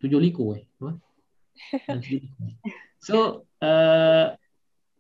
tujuh 0.03 0.21
liku 0.21 0.59
eh. 0.59 0.67
So, 3.07 3.47
uh, 3.63 4.35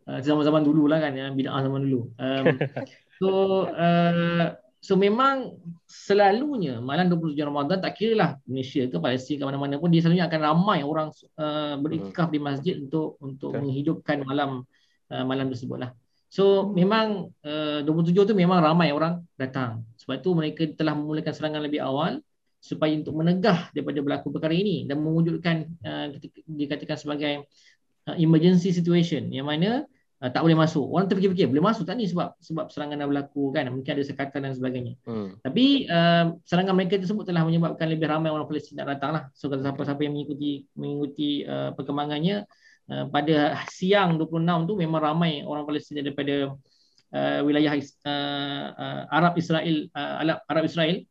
uh, 0.06 0.20
zaman-zaman 0.22 0.62
dulu 0.62 0.86
lah 0.86 1.02
kan, 1.02 1.10
ya, 1.18 1.26
bida'ah 1.34 1.58
zaman 1.58 1.90
dulu. 1.90 2.14
Um, 2.22 2.44
so, 3.18 3.28
uh, 3.66 4.54
So 4.80 4.94
memang 4.94 5.56
selalunya 5.88 6.78
malam 6.78 7.10
27 7.10 7.34
Ramadan 7.42 7.82
tak 7.82 7.98
kira 7.98 8.14
lah 8.14 8.30
Malaysia 8.46 8.86
ke 8.86 8.96
Palestin 9.02 9.40
ke 9.40 9.44
mana-mana 9.44 9.80
pun 9.82 9.90
dia 9.90 10.04
selalunya 10.04 10.30
akan 10.30 10.40
ramai 10.40 10.78
orang 10.86 11.08
uh, 11.40 11.74
beriktikaf 11.80 12.30
di 12.30 12.38
masjid 12.38 12.74
untuk 12.78 13.18
untuk 13.18 13.50
okay. 13.56 13.64
menghidupkan 13.64 14.22
malam 14.22 14.62
uh, 15.10 15.24
malam 15.26 15.50
tersebut 15.50 15.78
lah. 15.80 15.90
So 16.30 16.70
memang 16.70 17.32
uh, 17.42 17.80
27 17.82 18.14
tu 18.30 18.34
memang 18.36 18.60
ramai 18.60 18.92
orang 18.92 19.24
datang. 19.34 19.82
Sebab 19.98 20.20
tu 20.20 20.36
mereka 20.36 20.68
telah 20.76 20.94
memulakan 20.94 21.32
serangan 21.32 21.62
lebih 21.64 21.80
awal 21.82 22.20
supaya 22.60 22.92
untuk 22.98 23.14
menegah 23.14 23.70
daripada 23.70 23.98
berlaku 24.02 24.34
perkara 24.34 24.54
ini 24.54 24.84
dan 24.90 24.98
mewujudkan 24.98 25.70
uh, 25.86 26.06
dikatakan 26.50 26.98
sebagai 26.98 27.46
uh, 28.10 28.16
emergency 28.18 28.74
situation 28.74 29.30
yang 29.30 29.46
mana 29.46 29.86
uh, 30.22 30.30
tak 30.32 30.42
boleh 30.44 30.56
masuk. 30.56 30.84
Orang 30.86 31.06
terfikir-fikir 31.10 31.46
boleh 31.50 31.64
masuk 31.64 31.84
tak 31.84 31.96
ni 32.00 32.08
sebab 32.08 32.36
sebab 32.40 32.72
serangan 32.72 32.96
dah 33.00 33.08
berlaku 33.08 33.52
kan 33.52 33.68
mungkin 33.68 33.92
ada 33.96 34.04
sekatan 34.04 34.40
dan 34.48 34.52
sebagainya. 34.56 34.94
Hmm. 35.04 35.36
Tapi 35.44 35.88
uh, 35.88 36.36
serangan 36.46 36.74
mereka 36.76 36.96
tersebut 37.00 37.24
telah 37.28 37.44
menyebabkan 37.44 37.86
lebih 37.90 38.08
ramai 38.08 38.32
orang 38.32 38.48
Palestin 38.48 38.80
nak 38.80 38.96
datang 38.96 39.10
lah. 39.16 39.22
So 39.36 39.52
kalau 39.52 39.62
siapa-siapa 39.64 40.00
yang 40.04 40.16
mengikuti 40.16 40.64
mengikuti 40.76 41.44
uh, 41.44 41.72
perkembangannya 41.76 42.46
uh, 42.92 43.04
pada 43.12 43.60
siang 43.68 44.16
26 44.16 44.68
tu 44.68 44.74
memang 44.78 45.00
ramai 45.02 45.44
orang 45.44 45.64
Palestin 45.68 46.00
daripada 46.00 46.56
uh, 47.12 47.40
wilayah 47.44 47.76
uh, 47.76 48.66
uh, 48.72 49.02
Arab 49.12 49.36
Israel 49.36 49.76
uh, 49.92 50.40
Arab 50.48 50.64
Israel. 50.64 51.04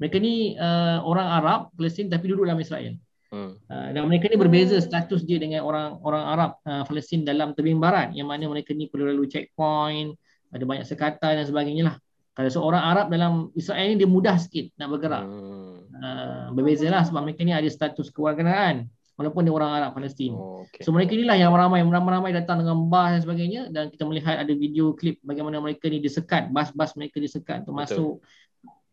Mereka 0.00 0.18
ni 0.18 0.58
uh, 0.58 0.98
orang 1.06 1.28
Arab 1.30 1.60
Palestin 1.78 2.10
tapi 2.10 2.26
duduk 2.30 2.46
dalam 2.46 2.58
Israel. 2.58 2.98
Hmm. 3.32 3.56
Uh, 3.64 3.88
dan 3.96 4.04
mereka 4.04 4.28
ni 4.28 4.36
berbeza 4.36 4.76
status 4.76 5.24
dia 5.24 5.40
dengan 5.40 5.64
orang 5.64 5.96
orang 6.04 6.24
Arab 6.28 6.50
uh, 6.68 6.84
Palestin 6.84 7.24
dalam 7.24 7.56
tebing 7.56 7.80
barat 7.80 8.12
yang 8.12 8.28
mana 8.28 8.44
mereka 8.44 8.76
ni 8.76 8.92
perlu 8.92 9.08
lalu 9.08 9.24
checkpoint, 9.24 10.12
ada 10.52 10.64
banyak 10.68 10.84
sekatan 10.84 11.40
dan 11.40 11.46
sebagainya 11.48 11.84
lah. 11.88 11.96
Kalau 12.36 12.48
seorang 12.52 12.84
Arab 12.84 13.06
dalam 13.08 13.48
Israel 13.56 13.88
ni 13.88 13.96
dia 13.96 14.08
mudah 14.08 14.36
sikit 14.36 14.76
nak 14.76 14.88
bergerak. 14.92 15.24
Hmm. 15.24 15.88
Uh, 15.96 16.46
berbeza 16.52 16.92
lah 16.92 17.08
sebab 17.08 17.24
mereka 17.24 17.40
ni 17.40 17.56
ada 17.56 17.68
status 17.72 18.12
kewarganegaraan. 18.12 18.92
walaupun 19.12 19.44
dia 19.44 19.52
orang 19.52 19.70
Arab 19.76 19.90
Palestin. 19.92 20.32
Oh, 20.32 20.64
okay. 20.64 20.82
So 20.82 20.90
mereka 20.90 21.12
inilah 21.12 21.36
yang 21.36 21.52
ramai 21.52 21.84
ramai-ramai 21.84 22.32
datang 22.32 22.64
dengan 22.64 22.88
bas 22.88 23.12
dan 23.14 23.20
sebagainya 23.20 23.68
dan 23.68 23.92
kita 23.92 24.08
melihat 24.08 24.40
ada 24.40 24.52
video 24.56 24.96
klip 24.96 25.20
bagaimana 25.22 25.60
mereka 25.60 25.86
ni 25.92 26.00
disekat, 26.00 26.48
bas-bas 26.48 26.96
mereka 26.96 27.20
disekat 27.20 27.62
untuk 27.62 27.76
Betul. 27.76 27.86
masuk. 27.86 28.14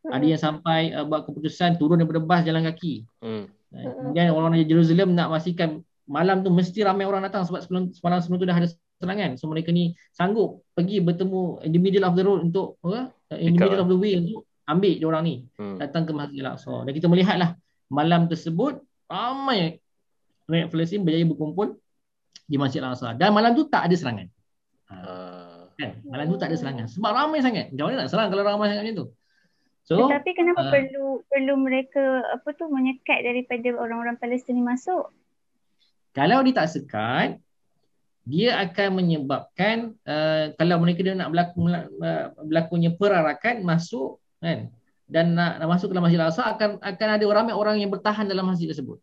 Ada 0.10 0.26
yang 0.26 0.42
sampai 0.42 0.92
uh, 0.92 1.06
buat 1.06 1.26
keputusan 1.26 1.78
turun 1.78 2.02
daripada 2.02 2.20
bas 2.20 2.42
jalan 2.42 2.66
kaki. 2.66 3.06
Hmm. 3.22 3.46
Uh, 3.70 3.94
Kemudian 4.10 4.34
orang 4.34 4.58
dari 4.58 4.66
Jerusalem 4.66 5.14
nak 5.14 5.30
pastikan 5.30 5.86
malam 6.10 6.42
tu 6.42 6.50
mesti 6.50 6.82
ramai 6.82 7.06
orang 7.06 7.22
datang 7.22 7.46
sebab 7.46 7.62
sebelum 7.62 7.94
semalam 7.94 8.18
sebelum 8.18 8.40
tu 8.42 8.48
dah 8.50 8.58
ada 8.58 8.68
serangan. 8.98 9.38
So 9.38 9.46
mereka 9.46 9.70
ni 9.70 9.94
sanggup 10.12 10.66
pergi 10.74 11.00
bertemu 11.00 11.62
in 11.62 11.72
the 11.72 11.80
middle 11.80 12.04
of 12.04 12.18
the 12.18 12.24
road 12.26 12.42
untuk 12.44 12.82
apa? 12.82 13.14
in 13.38 13.54
the 13.54 13.62
middle 13.62 13.78
of 13.78 13.88
the 13.88 13.94
way 13.94 14.18
untuk 14.18 14.42
ambil 14.66 14.94
dia 14.98 15.06
orang 15.06 15.24
ni 15.26 15.36
Hmm. 15.62 15.78
datang 15.78 16.10
ke 16.10 16.12
Masjid 16.12 16.42
Al-Aqsa. 16.42 16.86
Dan 16.86 16.92
kita 16.98 17.06
melihatlah 17.06 17.54
malam 17.94 18.26
tersebut 18.26 18.82
ramai 19.06 19.78
rakyat 20.50 20.68
Palestin 20.74 21.06
berjaya 21.06 21.26
berkumpul 21.30 21.78
di 22.50 22.58
Masjid 22.58 22.82
Al-Aqsa. 22.82 23.14
Dan 23.14 23.38
malam 23.38 23.54
tu 23.54 23.70
tak 23.70 23.86
ada 23.86 23.94
serangan. 23.94 24.26
Ha, 24.90 24.96
Ah. 25.06 25.62
kan? 25.78 26.02
Malam 26.10 26.26
tu 26.34 26.38
tak 26.42 26.50
ada 26.50 26.58
serangan. 26.58 26.86
Sebab 26.90 27.12
ramai 27.14 27.40
sangat. 27.40 27.70
Macam 27.70 27.86
mana 27.86 27.96
nak 28.02 28.10
serang 28.10 28.28
kalau 28.34 28.42
ramai 28.42 28.74
sangat 28.74 28.82
macam 28.90 28.98
tu? 28.98 29.08
So, 29.90 30.06
Tetapi 30.06 30.38
kenapa 30.38 30.62
ah. 30.62 30.70
perlu 30.70 31.26
perlu 31.26 31.54
mereka 31.58 32.22
apa 32.30 32.54
tu 32.54 32.70
menyekat 32.70 33.26
daripada 33.26 33.74
orang-orang 33.74 34.22
Palestin 34.22 34.62
masuk? 34.62 35.10
kalau 36.14 36.42
dia 36.42 36.56
tak 36.58 36.70
sekat, 36.74 37.30
dia 38.26 38.60
akan 38.62 39.02
menyebabkan 39.02 39.98
uh, 40.06 40.54
kalau 40.58 40.78
mereka 40.82 41.02
dia 41.02 41.18
nak 41.18 41.34
berlaku 41.34 41.66
uh, 41.66 42.30
berlakunya 42.46 42.94
perarakan 42.94 43.66
masuk 43.66 44.22
kan 44.38 44.70
dan 45.10 45.34
nak, 45.34 45.58
nak 45.58 45.68
masuk 45.72 45.90
ke 45.90 45.94
dalam 45.98 46.06
Masjid 46.06 46.22
Al-Aqsa 46.22 46.46
akan 46.54 46.70
akan 46.86 47.08
ada 47.10 47.26
ramai 47.26 47.54
orang 47.58 47.82
yang 47.82 47.90
bertahan 47.90 48.30
dalam 48.30 48.46
masjid 48.46 48.70
tersebut. 48.70 49.02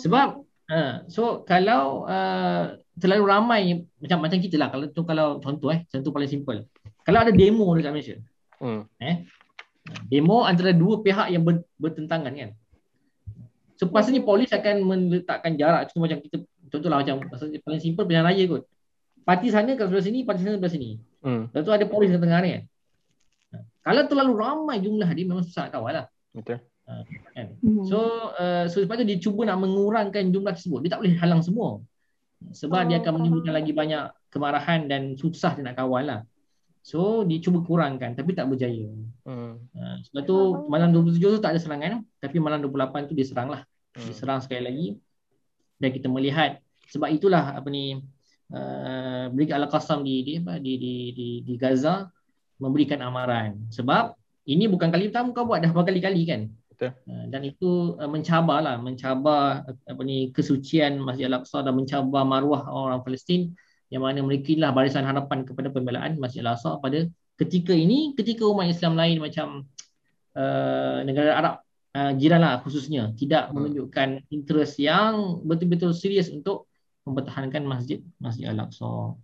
Sebab 0.00 0.40
uh, 0.72 1.04
so 1.12 1.44
kalau 1.44 2.08
uh, 2.08 2.80
terlalu 2.96 3.24
ramai 3.28 3.60
macam 4.00 4.24
macam 4.24 4.40
kita 4.40 4.56
lah 4.56 4.72
kalau 4.72 4.88
tu 4.88 5.04
kalau 5.04 5.36
contoh 5.44 5.68
eh 5.68 5.84
contoh 5.92 6.08
paling 6.08 6.30
simple. 6.32 6.64
Kalau 7.04 7.18
ada 7.20 7.32
demo 7.34 7.68
dekat 7.76 7.92
Malaysia. 7.92 8.16
Hmm. 8.56 8.88
Demo 10.08 10.44
antara 10.44 10.72
dua 10.72 11.00
pihak 11.00 11.32
yang 11.32 11.42
ber, 11.44 11.64
bertentangan 11.80 12.32
kan. 12.32 12.50
So 13.78 13.86
pastinya 13.86 14.20
polis 14.26 14.50
akan 14.50 14.82
meletakkan 14.82 15.54
jarak 15.54 15.92
cuma 15.92 16.10
macam 16.10 16.18
kita 16.24 16.36
contohlah 16.68 17.00
macam 17.00 17.22
paling 17.62 17.82
simple 17.82 18.04
pilihan 18.04 18.26
raya 18.26 18.44
kot. 18.50 18.62
Parti 19.22 19.52
sana 19.52 19.76
kat 19.76 19.86
sebelah 19.86 20.04
sini, 20.04 20.18
parti 20.24 20.42
sana 20.42 20.56
sebelah 20.56 20.72
sini. 20.72 20.90
Hmm. 21.20 21.52
Lepas 21.52 21.62
tu 21.62 21.72
ada 21.72 21.84
polis 21.86 22.08
kat 22.10 22.20
tengah 22.20 22.40
ni 22.42 22.50
kan. 22.56 22.62
Kalau 23.84 24.02
terlalu 24.04 24.32
ramai 24.36 24.76
jumlah 24.84 25.08
dia 25.12 25.24
memang 25.24 25.44
susah 25.46 25.68
nak 25.68 25.72
kawal 25.78 25.92
lah. 25.96 26.06
Betul. 26.34 26.58
Kan? 27.36 27.46
Hmm. 27.60 27.84
So 27.84 27.98
uh, 28.36 28.64
so 28.68 28.80
sebab 28.80 29.00
tu 29.00 29.06
dia 29.06 29.20
cuba 29.20 29.44
nak 29.44 29.60
mengurangkan 29.60 30.32
jumlah 30.32 30.52
tersebut. 30.56 30.84
Dia 30.84 30.96
tak 30.96 31.00
boleh 31.04 31.14
halang 31.20 31.40
semua. 31.44 31.80
Sebab 32.38 32.86
dia 32.88 33.02
akan 33.02 33.12
menimbulkan 33.18 33.50
lagi 33.50 33.72
banyak 33.74 34.14
kemarahan 34.30 34.86
dan 34.86 35.14
susah 35.18 35.54
dia 35.58 35.64
nak 35.64 35.76
kawal 35.76 36.04
lah. 36.06 36.20
So 36.88 37.20
dia 37.28 37.36
cuba 37.44 37.60
kurangkan 37.60 38.16
tapi 38.16 38.32
tak 38.32 38.48
berjaya. 38.48 38.88
Hmm. 39.28 39.60
Uh, 39.76 39.96
sebab 40.08 40.22
tu 40.24 40.36
malam 40.72 40.88
27 40.88 41.20
tu 41.20 41.40
tak 41.44 41.52
ada 41.52 41.60
serangan 41.60 42.00
tapi 42.16 42.40
malam 42.40 42.64
28 42.64 43.12
tu 43.12 43.14
dia 43.14 43.28
serang 43.28 43.52
lah. 43.52 43.68
Hmm. 43.92 44.08
Diserang 44.08 44.40
sekali 44.40 44.62
lagi 44.64 44.88
dan 45.76 45.92
kita 45.92 46.08
melihat 46.08 46.64
sebab 46.88 47.12
itulah 47.12 47.60
apa 47.60 47.68
ni 47.68 48.00
uh, 48.56 49.28
Al-Qassam 49.28 50.00
di 50.00 50.24
di, 50.24 50.40
di 50.40 50.72
di 50.80 50.94
di 51.12 51.28
di 51.44 51.54
Gaza 51.60 52.08
memberikan 52.56 53.04
amaran 53.04 53.68
sebab 53.68 54.16
ini 54.48 54.64
bukan 54.64 54.88
kali 54.88 55.12
pertama 55.12 55.36
kau 55.36 55.44
buat 55.44 55.60
dah 55.60 55.68
berkali-kali 55.68 56.24
kan. 56.24 56.48
Betul. 56.72 56.96
Uh, 57.04 57.28
dan 57.28 57.44
itu 57.44 58.00
uh, 58.00 58.08
mencabar 58.08 58.64
lah, 58.64 58.80
mencabar 58.80 59.60
uh, 59.68 59.76
apa 59.92 60.00
ni 60.08 60.32
kesucian 60.32 60.96
Masjid 61.04 61.28
Al-Aqsa 61.28 61.60
dan 61.60 61.76
mencabar 61.76 62.24
maruah 62.24 62.64
orang 62.64 63.04
Palestin 63.04 63.52
yang 63.88 64.04
mana 64.04 64.20
mereka 64.20 64.52
lah 64.60 64.70
barisan 64.72 65.04
harapan 65.04 65.48
kepada 65.48 65.72
pembelaan 65.72 66.20
Masjid 66.20 66.44
Al-Aqsa 66.44 66.76
pada 66.80 67.08
ketika 67.40 67.72
ini 67.72 68.12
ketika 68.12 68.44
umat 68.44 68.68
Islam 68.68 68.98
lain 69.00 69.16
macam 69.22 69.64
uh, 70.36 70.98
negara 71.08 71.30
Arab 71.38 71.54
uh, 71.96 72.12
jiran 72.20 72.40
lah 72.44 72.60
khususnya 72.60 73.16
tidak 73.16 73.48
Hmm. 73.48 73.64
menunjukkan 73.64 74.08
interest 74.28 74.76
yang 74.82 75.40
betul-betul 75.46 75.96
serius 75.96 76.28
untuk 76.28 76.68
mempertahankan 77.08 77.64
masjid 77.64 78.04
Masjid 78.20 78.52
Al-Aqsa. 78.52 79.16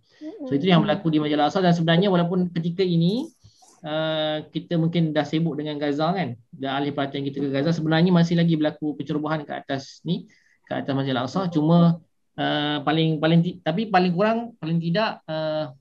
So 0.49 0.51
itu 0.57 0.65
yang 0.65 0.81
berlaku 0.81 1.13
di 1.13 1.21
Masjid 1.21 1.37
Al-Aqsa 1.37 1.61
dan 1.61 1.77
sebenarnya 1.77 2.09
walaupun 2.09 2.49
ketika 2.49 2.81
ini 2.81 3.29
uh, 3.85 4.41
kita 4.49 4.81
mungkin 4.81 5.13
dah 5.13 5.21
sibuk 5.21 5.53
dengan 5.53 5.77
Gaza 5.77 6.09
kan, 6.09 6.33
dah 6.49 6.81
alih 6.81 6.97
perhatian 6.97 7.21
kita 7.21 7.37
ke 7.45 7.49
Gaza 7.53 7.77
sebenarnya 7.77 8.09
masih 8.09 8.41
lagi 8.41 8.57
berlaku 8.57 8.97
pencerobohan 8.97 9.45
ke 9.45 9.53
atas 9.53 10.01
ni 10.01 10.25
ke 10.65 10.73
atas 10.73 10.93
Masjid 10.97 11.13
Al-Aqsa 11.13 11.53
cuma 11.53 12.01
uh, 12.39 12.77
paling 12.83 13.19
paling 13.19 13.39
tapi 13.63 13.87
paling 13.89 14.11
kurang 14.15 14.53
paling 14.59 14.79
tidak 14.79 15.23
uh, 15.27 15.71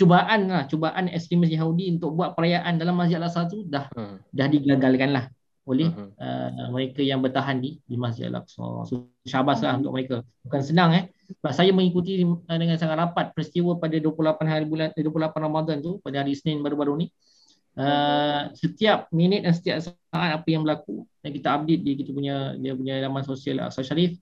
cubaan 0.00 0.48
lah 0.48 0.64
cubaan 0.64 1.12
ekstremis 1.12 1.52
Yahudi 1.52 1.98
untuk 2.00 2.16
buat 2.16 2.32
perayaan 2.32 2.80
dalam 2.80 2.96
Masjid 2.96 3.20
Al-Aqsa 3.20 3.46
tu 3.52 3.68
dah 3.68 3.86
Hmm. 3.92 4.16
dah 4.32 4.46
digagalkan 4.48 5.12
lah 5.12 5.24
oleh 5.68 5.92
Hmm. 5.92 6.16
uh, 6.16 6.72
mereka 6.72 7.04
yang 7.04 7.20
bertahan 7.20 7.60
di 7.60 7.76
di 7.84 8.00
Masjid 8.00 8.32
Al-Aqsa. 8.32 8.88
So 8.88 9.12
syabas 9.28 9.60
lah 9.60 9.76
untuk 9.76 9.92
mereka. 9.92 10.24
Bukan 10.48 10.64
senang 10.64 10.96
eh. 10.96 11.12
Sebab 11.28 11.52
saya 11.52 11.70
mengikuti 11.76 12.24
uh, 12.24 12.56
dengan 12.56 12.80
sangat 12.80 12.96
rapat 12.96 13.36
peristiwa 13.36 13.76
pada 13.76 13.92
28 14.00 14.48
hari 14.48 14.64
bulan 14.64 14.88
eh, 14.96 15.04
28 15.04 15.36
Ramadan 15.36 15.76
tu 15.84 16.00
pada 16.00 16.24
hari 16.24 16.32
Isnin 16.32 16.64
baru-baru 16.64 17.04
ni. 17.04 17.06
Uh, 17.78 18.50
setiap 18.58 19.06
minit 19.14 19.46
dan 19.46 19.54
setiap 19.54 19.78
saat 19.78 20.30
apa 20.34 20.48
yang 20.50 20.66
berlaku 20.66 21.06
dan 21.22 21.30
kita 21.30 21.48
update 21.54 21.82
di 21.86 21.92
kita 21.94 22.10
punya 22.10 22.56
dia 22.58 22.74
punya 22.74 22.98
laman 23.04 23.22
sosial 23.22 23.60
Aqsa 23.62 23.84
Sharif. 23.84 24.16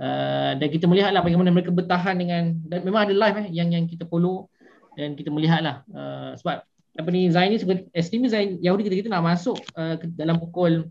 Uh, 0.00 0.56
dan 0.56 0.68
kita 0.72 0.88
melihatlah 0.88 1.20
bagaimana 1.20 1.52
mereka 1.52 1.68
bertahan 1.68 2.16
dengan 2.16 2.56
dan 2.64 2.80
memang 2.80 3.04
ada 3.04 3.12
live 3.12 3.36
eh 3.44 3.46
yang 3.52 3.68
yang 3.76 3.84
kita 3.84 4.08
follow 4.08 4.48
dan 4.96 5.12
kita 5.12 5.28
melihatlah 5.28 5.84
uh, 5.92 6.32
sebab 6.40 6.64
apa 6.96 7.08
ni 7.12 7.28
Zainis 7.28 7.64
ekstremis 7.92 8.32
Zain 8.32 8.56
Yahudi 8.60 8.88
kita 8.88 8.96
kita 9.04 9.08
nak 9.12 9.24
masuk 9.36 9.60
uh, 9.76 10.00
ke 10.00 10.08
dalam 10.16 10.40
pukul 10.40 10.88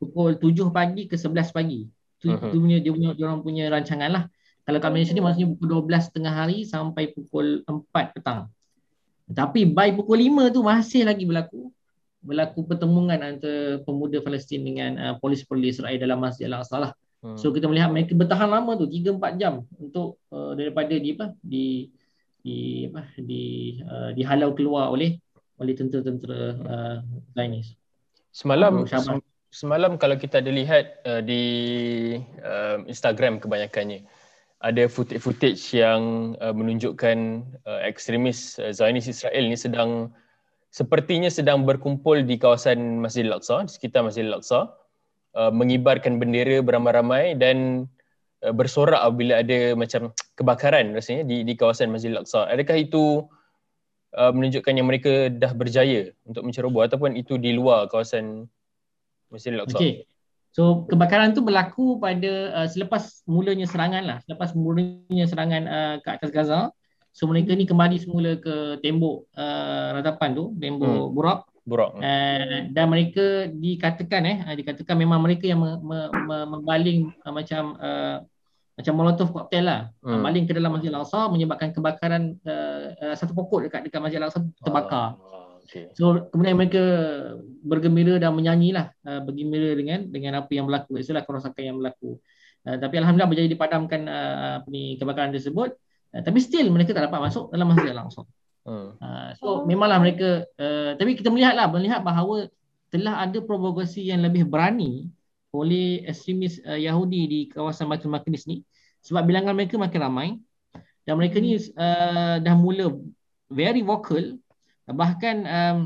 pukul 0.00 0.36
7 0.36 0.68
pagi 0.72 1.08
ke 1.08 1.16
11 1.16 1.52
pagi. 1.52 1.88
Tu 2.20 2.28
Mhm. 2.32 2.50
tu 2.52 2.56
punya 2.60 2.78
dia 2.80 2.92
punya 2.92 3.10
dia 3.12 3.24
orang 3.28 3.40
punya 3.44 3.64
rancangan 3.68 4.10
lah. 4.12 4.24
Kalau 4.64 4.78
kat 4.80 4.90
Malaysia 4.92 5.12
ni 5.12 5.20
maksudnya 5.20 5.48
pukul 5.56 5.68
12 5.84 6.08
tengah 6.08 6.32
hari 6.32 6.64
sampai 6.64 7.12
pukul 7.12 7.64
4 7.68 8.16
petang. 8.16 8.48
Tapi 9.28 9.68
by 9.68 9.92
pukul 9.96 10.20
5 10.20 10.52
tu 10.52 10.60
masih 10.64 11.04
lagi 11.04 11.24
berlaku 11.24 11.68
berlaku 12.24 12.64
pertemuan 12.64 13.20
antara 13.20 13.84
pemuda 13.84 14.24
Palestin 14.24 14.64
dengan 14.64 14.90
uh, 14.96 15.14
polis-polis 15.20 15.76
Israel 15.76 16.00
dalam 16.00 16.24
Masjid 16.24 16.48
Al-Aqsa 16.48 16.80
lah. 16.80 16.92
Hmm. 17.24 17.40
So 17.40 17.56
kita 17.56 17.64
melihat 17.64 17.88
mereka 17.88 18.12
bertahan 18.12 18.52
lama 18.52 18.76
tu 18.76 18.84
3 18.84 19.16
4 19.16 19.40
jam 19.40 19.64
untuk 19.80 20.20
uh, 20.28 20.52
daripada 20.52 20.92
di 20.92 21.08
apa 21.16 21.32
di 21.40 21.88
di 22.44 22.84
apa 22.92 23.00
di 23.16 23.42
uh, 23.80 24.12
dihalau 24.12 24.52
keluar 24.52 24.92
oleh 24.92 25.16
oleh 25.56 25.72
tentera-tentera 25.72 26.40
uh, 26.60 26.96
Zionis. 27.32 27.72
Semalam 28.28 28.84
sem- 28.84 29.24
semalam 29.48 29.96
kalau 29.96 30.20
kita 30.20 30.44
ada 30.44 30.52
lihat 30.52 31.00
uh, 31.08 31.24
di 31.24 31.42
uh, 32.44 32.84
Instagram 32.84 33.40
kebanyakannya 33.40 34.04
ada 34.60 34.84
footage-footage 34.84 35.64
yang 35.72 36.34
uh, 36.44 36.52
menunjukkan 36.52 37.40
uh, 37.64 37.80
ekstremis 37.88 38.60
uh, 38.60 38.68
Zionis 38.68 39.08
Israel 39.08 39.48
ni 39.48 39.56
sedang 39.56 40.12
sepertinya 40.68 41.32
sedang 41.32 41.64
berkumpul 41.64 42.20
di 42.20 42.36
kawasan 42.36 43.00
Masjid 43.00 43.24
Al-Aqsa, 43.24 43.64
di 43.64 43.72
sekitar 43.72 44.04
Masjid 44.04 44.28
Al-Aqsa 44.28 44.83
uh, 45.34 45.52
mengibarkan 45.52 46.16
bendera 46.16 46.62
beramai-ramai 46.62 47.36
dan 47.36 47.86
uh, 48.46 48.54
bersorak 48.54 49.02
apabila 49.02 49.42
ada 49.42 49.74
macam 49.74 50.14
kebakaran 50.38 50.94
rasanya 50.94 51.26
di 51.26 51.42
di 51.42 51.54
kawasan 51.58 51.90
Masjid 51.90 52.14
Al-Aqsa. 52.14 52.48
Adakah 52.50 52.76
itu 52.78 53.26
uh, 54.14 54.32
menunjukkan 54.32 54.72
yang 54.74 54.86
mereka 54.88 55.28
dah 55.28 55.52
berjaya 55.52 56.14
untuk 56.24 56.46
menceroboh 56.46 56.86
ataupun 56.86 57.18
itu 57.18 57.36
di 57.36 57.52
luar 57.54 57.90
kawasan 57.90 58.46
Masjid 59.28 59.52
Al-Aqsa? 59.54 59.78
Okey. 59.78 60.06
So 60.54 60.86
kebakaran 60.86 61.34
tu 61.34 61.42
berlaku 61.42 61.98
pada 61.98 62.62
uh, 62.62 62.68
selepas 62.70 63.26
mulanya 63.26 63.66
serangan 63.66 64.02
lah, 64.06 64.18
selepas 64.22 64.54
mulanya 64.54 65.26
serangan 65.26 65.62
uh, 65.66 65.94
ke 65.98 66.08
atas 66.14 66.30
Gaza. 66.30 66.70
So 67.14 67.26
mereka 67.30 67.54
ni 67.54 67.66
kembali 67.66 67.98
semula 67.98 68.38
ke 68.38 68.78
tembok 68.82 69.30
uh, 69.34 69.98
ratapan 69.98 70.30
tu, 70.34 70.54
tembok 70.58 71.10
Hmm. 71.10 71.14
burak 71.14 71.46
Burak. 71.64 71.96
uh, 71.96 72.68
dan 72.68 72.86
mereka 72.92 73.48
dikatakan 73.48 74.22
eh 74.28 74.38
uh, 74.44 74.52
dikatakan 74.52 75.00
memang 75.00 75.16
mereka 75.24 75.48
yang 75.48 75.64
me, 75.64 75.80
me, 75.80 75.98
me, 76.12 76.36
membaling 76.44 77.08
uh, 77.24 77.32
macam 77.32 77.80
uh, 77.80 78.20
macam 78.74 78.92
molotov 78.98 79.30
cocktail 79.30 79.64
lah. 79.64 79.80
Hmm. 80.02 80.20
Baling 80.20 80.44
ke 80.50 80.52
dalam 80.52 80.74
Masjid 80.74 80.90
Al-Aqsa 80.90 81.30
menyebabkan 81.30 81.70
kebakaran 81.70 82.34
uh, 82.42 82.92
uh, 82.98 83.14
satu 83.14 83.30
pokok 83.30 83.70
dekat 83.70 83.86
dekat 83.86 84.00
Masjid 84.02 84.18
Al-Aqsa 84.18 84.42
terbakar. 84.60 85.14
Ah, 85.14 85.62
okay. 85.62 85.94
So 85.94 86.26
kemudian 86.34 86.58
mereka 86.58 86.82
bergembira 87.62 88.18
dan 88.18 88.34
menyanyilah 88.34 88.90
uh, 89.06 89.20
bergembira 89.22 89.70
dengan 89.78 90.10
dengan 90.10 90.42
apa 90.42 90.50
yang 90.50 90.66
berlaku 90.66 90.98
itulah 90.98 91.22
kerosakan 91.22 91.62
yang 91.62 91.76
berlaku. 91.78 92.18
Uh, 92.66 92.76
tapi 92.82 92.98
alhamdulillah 92.98 93.30
berjaya 93.30 93.48
dipadamkan 93.48 94.00
uh, 94.10 94.58
apa 94.60 94.68
ni 94.68 94.98
kebakaran 94.98 95.30
tersebut. 95.30 95.70
Uh, 96.10 96.22
tapi 96.26 96.42
still 96.42 96.66
mereka 96.74 96.90
tak 96.90 97.06
dapat 97.06 97.30
masuk 97.30 97.54
dalam 97.54 97.70
Masjid 97.70 97.94
Al-Aqsa. 97.94 98.26
Hmm. 98.64 98.96
Uh, 98.96 99.30
so 99.36 99.68
memanglah 99.68 100.00
mereka 100.00 100.48
uh, 100.56 100.96
tapi 100.96 101.20
kita 101.20 101.28
melihatlah 101.28 101.68
melihat 101.68 102.00
bahawa 102.00 102.48
telah 102.88 103.20
ada 103.20 103.36
provokasi 103.44 104.08
yang 104.08 104.24
lebih 104.24 104.48
berani 104.48 105.12
oleh 105.52 106.00
ekstremis 106.08 106.64
uh, 106.64 106.80
Yahudi 106.80 107.20
di 107.28 107.40
kawasan 107.52 107.92
Baitul 107.92 108.08
Maqdis 108.08 108.48
ni 108.48 108.64
sebab 109.04 109.28
bilangan 109.28 109.52
mereka 109.52 109.76
makin 109.76 110.00
ramai 110.00 110.28
dan 111.04 111.20
mereka 111.20 111.44
ni 111.44 111.60
uh, 111.60 112.40
dah 112.40 112.56
mula 112.56 112.96
very 113.52 113.84
vocal 113.84 114.40
bahkan 114.88 115.44
um, 115.44 115.78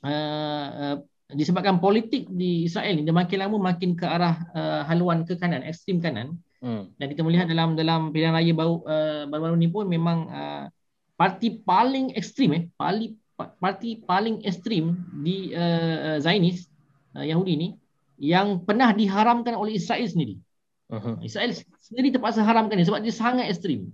uh, 0.00 0.68
uh, 0.72 0.96
disebabkan 1.28 1.76
politik 1.76 2.24
di 2.32 2.64
Israel 2.64 2.96
ni 2.96 3.04
dia 3.04 3.12
makin 3.12 3.44
lama 3.44 3.56
makin 3.60 3.92
ke 3.92 4.08
arah 4.08 4.48
uh, 4.56 4.80
haluan 4.88 5.28
ke 5.28 5.36
kanan 5.36 5.60
ekstrem 5.60 6.00
kanan 6.00 6.40
hmm. 6.64 6.88
dan 6.96 7.06
kita 7.12 7.20
melihat 7.20 7.44
dalam 7.52 7.76
dalam 7.76 8.08
pilihan 8.16 8.32
raya 8.32 8.52
baru 8.56 8.80
uh, 8.88 9.22
baru-baru 9.28 9.56
ni 9.60 9.68
pun 9.68 9.84
memang 9.84 10.18
uh, 10.32 10.64
parti 11.18 11.58
paling 11.58 12.14
ekstrim 12.14 12.50
eh 12.54 12.62
paling 12.78 13.18
parti 13.58 13.98
paling 13.98 14.46
ekstrim 14.46 14.94
di 15.18 15.50
uh, 15.50 16.22
Zionis 16.22 16.70
uh, 17.18 17.26
Yahudi 17.26 17.54
ni 17.58 17.68
yang 18.18 18.62
pernah 18.62 18.90
diharamkan 18.94 19.54
oleh 19.54 19.78
Israel 19.78 20.06
sendiri. 20.06 20.38
Uh-huh. 20.90 21.18
Israel 21.22 21.54
sendiri 21.82 22.14
terpaksa 22.14 22.42
haramkan 22.42 22.78
dia 22.78 22.86
sebab 22.86 23.02
dia 23.02 23.14
sangat 23.14 23.50
ekstrim. 23.50 23.90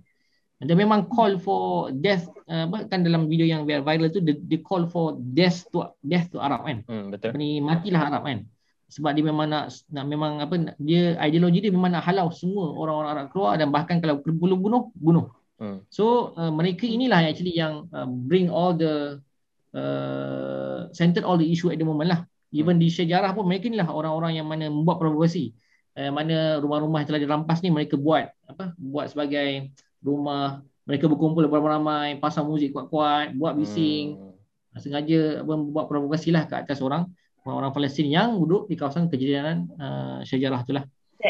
Dia 0.65 0.73
memang 0.73 1.11
call 1.11 1.37
for 1.37 1.91
death 1.91 2.25
uh, 2.47 2.65
kan 2.89 3.05
dalam 3.05 3.27
video 3.29 3.45
yang 3.45 3.67
viral 3.67 4.09
tu 4.09 4.23
dia, 4.23 4.33
dia 4.39 4.59
call 4.63 4.87
for 4.89 5.19
death 5.19 5.67
to 5.69 5.85
death 6.01 6.31
to 6.33 6.41
Arab 6.41 6.65
kan. 6.65 6.81
Hmm, 6.87 7.13
betul. 7.13 7.37
Ni 7.37 7.61
matilah 7.61 8.09
Arab 8.09 8.25
kan. 8.25 8.39
Sebab 8.85 9.11
dia 9.17 9.25
memang 9.25 9.49
nak, 9.49 9.73
nak 9.91 10.05
memang 10.07 10.41
apa 10.41 10.77
dia 10.77 11.17
ideologi 11.21 11.59
dia 11.59 11.73
memang 11.73 11.93
nak 11.93 12.05
halau 12.05 12.29
semua 12.31 12.71
orang-orang 12.71 13.11
Arab 13.11 13.25
keluar 13.33 13.53
dan 13.59 13.69
bahkan 13.69 13.97
kalau 14.01 14.23
perlu 14.23 14.57
bunuh 14.57 14.89
bunuh. 14.95 15.25
Hmm. 15.55 15.83
So 15.87 16.35
uh, 16.35 16.51
mereka 16.51 16.83
inilah 16.83 17.31
actually 17.31 17.55
yang 17.55 17.87
uh, 17.95 18.07
bring 18.07 18.51
all 18.51 18.75
the 18.75 19.23
uh, 19.71 20.91
center 20.91 21.23
all 21.23 21.39
the 21.39 21.47
issue 21.47 21.71
at 21.71 21.79
the 21.79 21.87
moment 21.87 22.11
lah. 22.11 22.19
Even 22.55 22.79
di 22.79 22.87
sejarah 22.87 23.35
pun 23.35 23.47
mereka 23.47 23.67
inilah 23.67 23.87
orang-orang 23.91 24.39
yang 24.39 24.47
mana 24.47 24.71
membuat 24.71 24.99
provokasi. 24.99 25.51
Eh, 25.95 26.11
mana 26.11 26.59
rumah-rumah 26.59 26.99
yang 26.99 27.07
telah 27.07 27.23
dirampas 27.23 27.63
ni 27.63 27.71
mereka 27.71 27.95
buat 27.95 28.27
apa 28.51 28.75
buat 28.75 29.07
sebagai 29.15 29.71
rumah 30.03 30.59
mereka 30.83 31.07
berkumpul 31.07 31.47
beramai-ramai 31.47 32.19
pasang 32.19 32.51
muzik 32.51 32.75
kuat-kuat 32.75 33.31
buat 33.39 33.55
bising 33.55 34.19
hmm. 34.19 34.75
sengaja 34.75 35.39
membuat 35.47 35.87
provokasi 35.87 36.35
lah 36.35 36.51
ke 36.51 36.67
atas 36.67 36.83
orang 36.83 37.07
orang 37.47 37.71
Palestin 37.71 38.11
yang 38.11 38.35
duduk 38.35 38.67
di 38.67 38.75
kawasan 38.75 39.07
kejadian 39.07 39.71
uh, 39.79 40.19
sejarah 40.27 40.67
tu 40.67 40.75
lah 40.75 40.83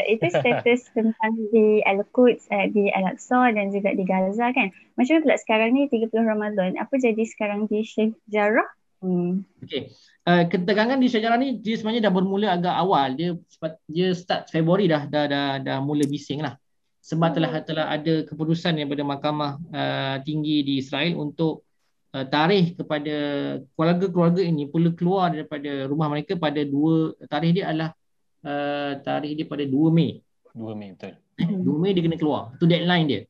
itu 0.04 0.26
status 0.28 0.80
tentang 0.96 1.32
di 1.48 1.80
Al-Quds, 1.80 2.52
uh, 2.52 2.68
di 2.68 2.92
Al-Aqsa 2.92 3.56
dan 3.56 3.72
juga 3.72 3.96
di 3.96 4.04
Gaza 4.04 4.52
kan. 4.52 4.68
Macam 5.00 5.12
mana 5.16 5.24
pula 5.24 5.36
sekarang 5.40 5.68
ni 5.72 5.88
30 5.88 6.12
Ramadan, 6.12 6.70
apa 6.76 6.94
jadi 7.00 7.24
sekarang 7.24 7.70
di 7.70 7.86
sejarah? 7.86 8.68
Hmm. 9.00 9.44
Okay 9.64 9.92
uh, 10.26 10.44
ketegangan 10.50 10.98
di 10.98 11.08
sejarah 11.08 11.38
ni 11.38 11.62
dia 11.62 11.78
sebenarnya 11.78 12.10
dah 12.10 12.12
bermula 12.12 12.46
agak 12.58 12.74
awal 12.74 13.14
dia 13.14 13.38
dia 13.86 14.12
start 14.12 14.50
Februari 14.50 14.90
dah 14.90 15.06
dah 15.06 15.24
dah, 15.30 15.48
dah 15.62 15.78
mula 15.80 16.04
bising 16.04 16.42
lah 16.42 16.58
sebab 17.00 17.38
telah 17.38 17.50
hmm. 17.54 17.64
telah 17.64 17.86
ada 17.94 18.14
keputusan 18.26 18.74
daripada 18.74 19.06
mahkamah 19.06 19.52
uh, 19.70 20.16
tinggi 20.26 20.66
di 20.66 20.82
Israel 20.82 21.14
untuk 21.22 21.62
uh, 22.12 22.26
tarikh 22.26 22.74
kepada 22.74 23.16
keluarga-keluarga 23.78 24.42
ini 24.42 24.66
perlu 24.66 24.90
keluar 24.98 25.30
daripada 25.30 25.86
rumah 25.86 26.10
mereka 26.10 26.34
pada 26.34 26.66
dua 26.66 27.14
tarikh 27.30 27.62
dia 27.62 27.70
adalah 27.70 27.94
uh, 28.46 29.02
tarikh 29.02 29.34
dia 29.34 29.46
pada 29.50 29.66
2 29.66 29.74
Mei 29.90 30.22
2 30.54 30.78
Mei 30.78 30.94
betul 30.94 31.14
2 31.66 31.82
Mei 31.82 31.92
dia 31.92 32.02
kena 32.06 32.16
keluar 32.16 32.54
itu 32.54 32.64
deadline 32.64 33.06
dia 33.10 33.22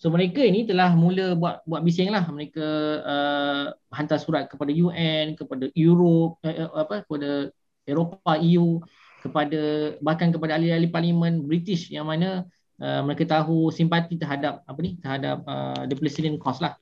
So 0.00 0.08
mereka 0.08 0.40
ini 0.40 0.64
telah 0.64 0.96
mula 0.96 1.36
buat 1.36 1.60
buat 1.68 1.84
bising 1.84 2.08
lah. 2.08 2.24
Mereka 2.24 2.66
uh, 3.04 3.64
hantar 3.92 4.16
surat 4.16 4.48
kepada 4.48 4.72
UN, 4.72 5.36
kepada 5.36 5.68
Europe, 5.76 6.40
uh, 6.40 6.72
apa 6.72 7.04
kepada 7.04 7.52
Eropah, 7.84 8.40
EU, 8.40 8.80
kepada 9.20 9.60
bahkan 10.00 10.32
kepada 10.32 10.56
ahli-ahli 10.56 10.88
parlimen 10.88 11.44
British 11.44 11.92
yang 11.92 12.08
mana 12.08 12.48
uh, 12.80 13.00
mereka 13.04 13.28
tahu 13.28 13.68
simpati 13.68 14.16
terhadap 14.16 14.64
apa 14.64 14.78
ni 14.80 14.96
terhadap 15.04 15.44
uh, 15.44 15.84
the 15.84 15.92
Palestinian 15.92 16.40
cause 16.40 16.64
lah. 16.64 16.80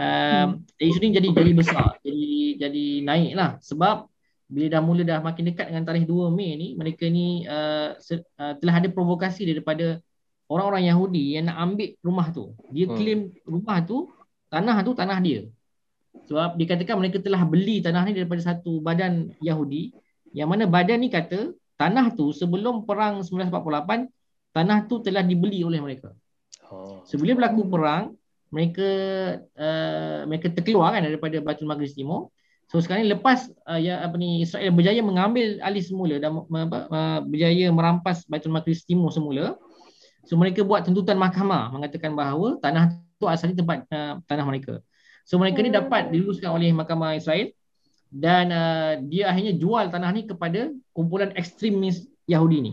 Um, 0.00 0.64
hmm. 0.64 0.88
Isu 0.88 0.98
ni 1.04 1.12
jadi 1.12 1.28
jadi 1.36 1.52
besar, 1.52 2.00
jadi 2.00 2.64
jadi 2.64 2.84
naik 3.04 3.32
lah 3.36 3.60
sebab 3.60 4.08
bila 4.54 4.78
dah 4.78 4.80
mula 4.86 5.02
dah 5.02 5.18
makin 5.18 5.50
dekat 5.50 5.66
dengan 5.66 5.82
tarikh 5.82 6.06
2 6.06 6.30
Mei 6.30 6.54
ni 6.54 6.68
mereka 6.78 7.10
ni 7.10 7.42
uh, 7.42 7.98
se- 7.98 8.22
uh, 8.38 8.54
telah 8.62 8.78
ada 8.78 8.86
provokasi 8.86 9.42
daripada 9.50 9.98
orang-orang 10.46 10.86
Yahudi 10.86 11.34
yang 11.34 11.50
nak 11.50 11.58
ambil 11.58 11.90
rumah 12.06 12.30
tu. 12.30 12.54
Dia 12.70 12.86
hmm. 12.86 12.94
claim 12.94 13.20
rumah 13.42 13.82
tu, 13.82 14.14
tanah 14.54 14.76
tu 14.86 14.94
tanah 14.94 15.18
dia. 15.18 15.50
Sebab 16.30 16.54
dikatakan 16.54 16.94
mereka 17.02 17.18
telah 17.18 17.42
beli 17.42 17.82
tanah 17.82 18.06
ni 18.06 18.14
daripada 18.14 18.38
satu 18.46 18.78
badan 18.78 19.34
Yahudi 19.42 19.90
yang 20.30 20.46
mana 20.46 20.70
badan 20.70 21.02
ni 21.02 21.10
kata 21.10 21.50
tanah 21.74 22.14
tu 22.14 22.30
sebelum 22.30 22.86
perang 22.86 23.26
1948 23.26 24.54
tanah 24.54 24.78
tu 24.86 25.02
telah 25.02 25.26
dibeli 25.26 25.66
oleh 25.66 25.82
mereka. 25.82 26.14
Oh. 26.70 27.02
Sebelum 27.02 27.34
berlaku 27.34 27.66
perang 27.66 28.14
mereka 28.54 28.88
uh, 29.58 30.22
mereka 30.30 30.46
terkeluar 30.54 30.94
kan 30.94 31.02
daripada 31.02 31.42
Baitul 31.42 31.66
Maqdis 31.66 31.98
Timur. 31.98 32.30
So 32.74 32.82
sekarang 32.82 33.06
ni 33.06 33.14
lepas 33.14 33.54
uh, 33.70 33.78
ya 33.78 34.02
apa 34.02 34.18
ni 34.18 34.42
Israel 34.42 34.74
berjaya 34.74 34.98
mengambil 34.98 35.62
alih 35.62 35.78
semula 35.78 36.18
dan 36.18 36.42
apa, 36.42 36.90
uh, 36.90 37.18
berjaya 37.22 37.70
merampas 37.70 38.26
Baitul 38.26 38.50
Maqdis 38.50 38.82
Timur 38.82 39.14
semula. 39.14 39.54
So 40.26 40.34
mereka 40.34 40.66
buat 40.66 40.82
tuntutan 40.82 41.14
mahkamah 41.14 41.70
mengatakan 41.70 42.18
bahawa 42.18 42.58
tanah 42.58 42.98
itu 42.98 43.30
asalnya 43.30 43.62
tempat 43.62 43.86
uh, 43.94 44.18
tanah 44.26 44.42
mereka. 44.42 44.82
So 45.22 45.38
mereka 45.38 45.62
ni 45.62 45.70
dapat 45.70 46.10
diluluskan 46.10 46.50
oleh 46.50 46.74
mahkamah 46.74 47.14
Israel 47.14 47.54
dan 48.10 48.50
uh, 48.50 48.98
dia 49.06 49.30
akhirnya 49.30 49.54
jual 49.54 49.94
tanah 49.94 50.10
ni 50.10 50.26
kepada 50.26 50.74
kumpulan 50.90 51.30
ekstremis 51.38 52.10
Yahudi 52.26 52.58
ni. 52.58 52.72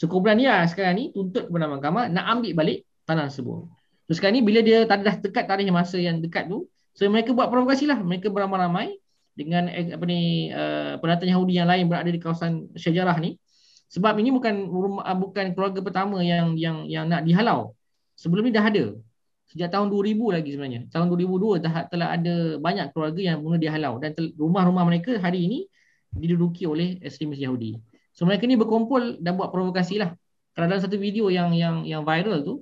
So 0.00 0.08
kumpulan 0.08 0.40
ni 0.40 0.48
lah 0.48 0.64
sekarang 0.64 0.96
ni 0.96 1.04
tuntut 1.12 1.52
kepada 1.52 1.68
mahkamah 1.68 2.08
nak 2.08 2.24
ambil 2.32 2.64
balik 2.64 2.88
tanah 3.04 3.28
tersebut. 3.28 3.68
So 4.08 4.16
sekarang 4.16 4.40
ni 4.40 4.42
bila 4.48 4.64
dia 4.64 4.88
dah 4.88 4.96
dekat 5.20 5.44
tarikh 5.44 5.68
masa 5.68 6.00
yang 6.00 6.24
dekat 6.24 6.48
tu, 6.48 6.64
so 6.96 7.04
mereka 7.12 7.36
buat 7.36 7.52
provokasi 7.52 7.84
lah. 7.84 8.00
Mereka 8.00 8.32
beramai-ramai 8.32 9.03
dengan 9.34 9.66
eh, 9.66 9.94
apa 9.94 10.04
ni 10.06 10.50
uh, 10.54 10.98
pendatang 11.02 11.30
Yahudi 11.30 11.58
yang 11.58 11.66
lain 11.66 11.90
berada 11.90 12.06
di 12.06 12.22
kawasan 12.22 12.70
sejarah 12.78 13.18
ni 13.18 13.34
sebab 13.94 14.18
ini 14.18 14.34
bukan 14.34 14.66
rumah, 14.66 15.06
ah, 15.06 15.14
bukan 15.14 15.54
keluarga 15.54 15.78
pertama 15.78 16.18
yang 16.18 16.58
yang 16.58 16.90
yang 16.90 17.06
nak 17.06 17.22
dihalau. 17.22 17.78
Sebelum 18.18 18.50
ni 18.50 18.50
dah 18.50 18.66
ada. 18.66 18.90
Sejak 19.46 19.70
tahun 19.70 19.86
2000 19.86 20.34
lagi 20.34 20.50
sebenarnya. 20.50 20.90
Tahun 20.90 21.06
2002 21.06 21.62
dah 21.62 21.86
telah 21.86 22.08
ada 22.18 22.58
banyak 22.58 22.90
keluarga 22.90 23.20
yang 23.22 23.38
mula 23.44 23.54
dihalau 23.54 24.02
dan 24.02 24.10
rumah-rumah 24.34 24.82
mereka 24.82 25.14
hari 25.22 25.46
ini 25.46 25.58
diduduki 26.10 26.66
oleh 26.66 26.98
ekstremis 27.06 27.38
Yahudi. 27.38 27.78
So 28.10 28.26
mereka 28.26 28.50
ni 28.50 28.58
berkumpul 28.58 29.22
dan 29.22 29.38
buat 29.38 29.54
provokasi 29.54 30.02
lah. 30.02 30.10
Kerana 30.58 30.74
dalam 30.74 30.82
satu 30.82 30.98
video 30.98 31.30
yang 31.30 31.54
yang 31.54 31.86
yang 31.86 32.02
viral 32.02 32.42
tu 32.42 32.54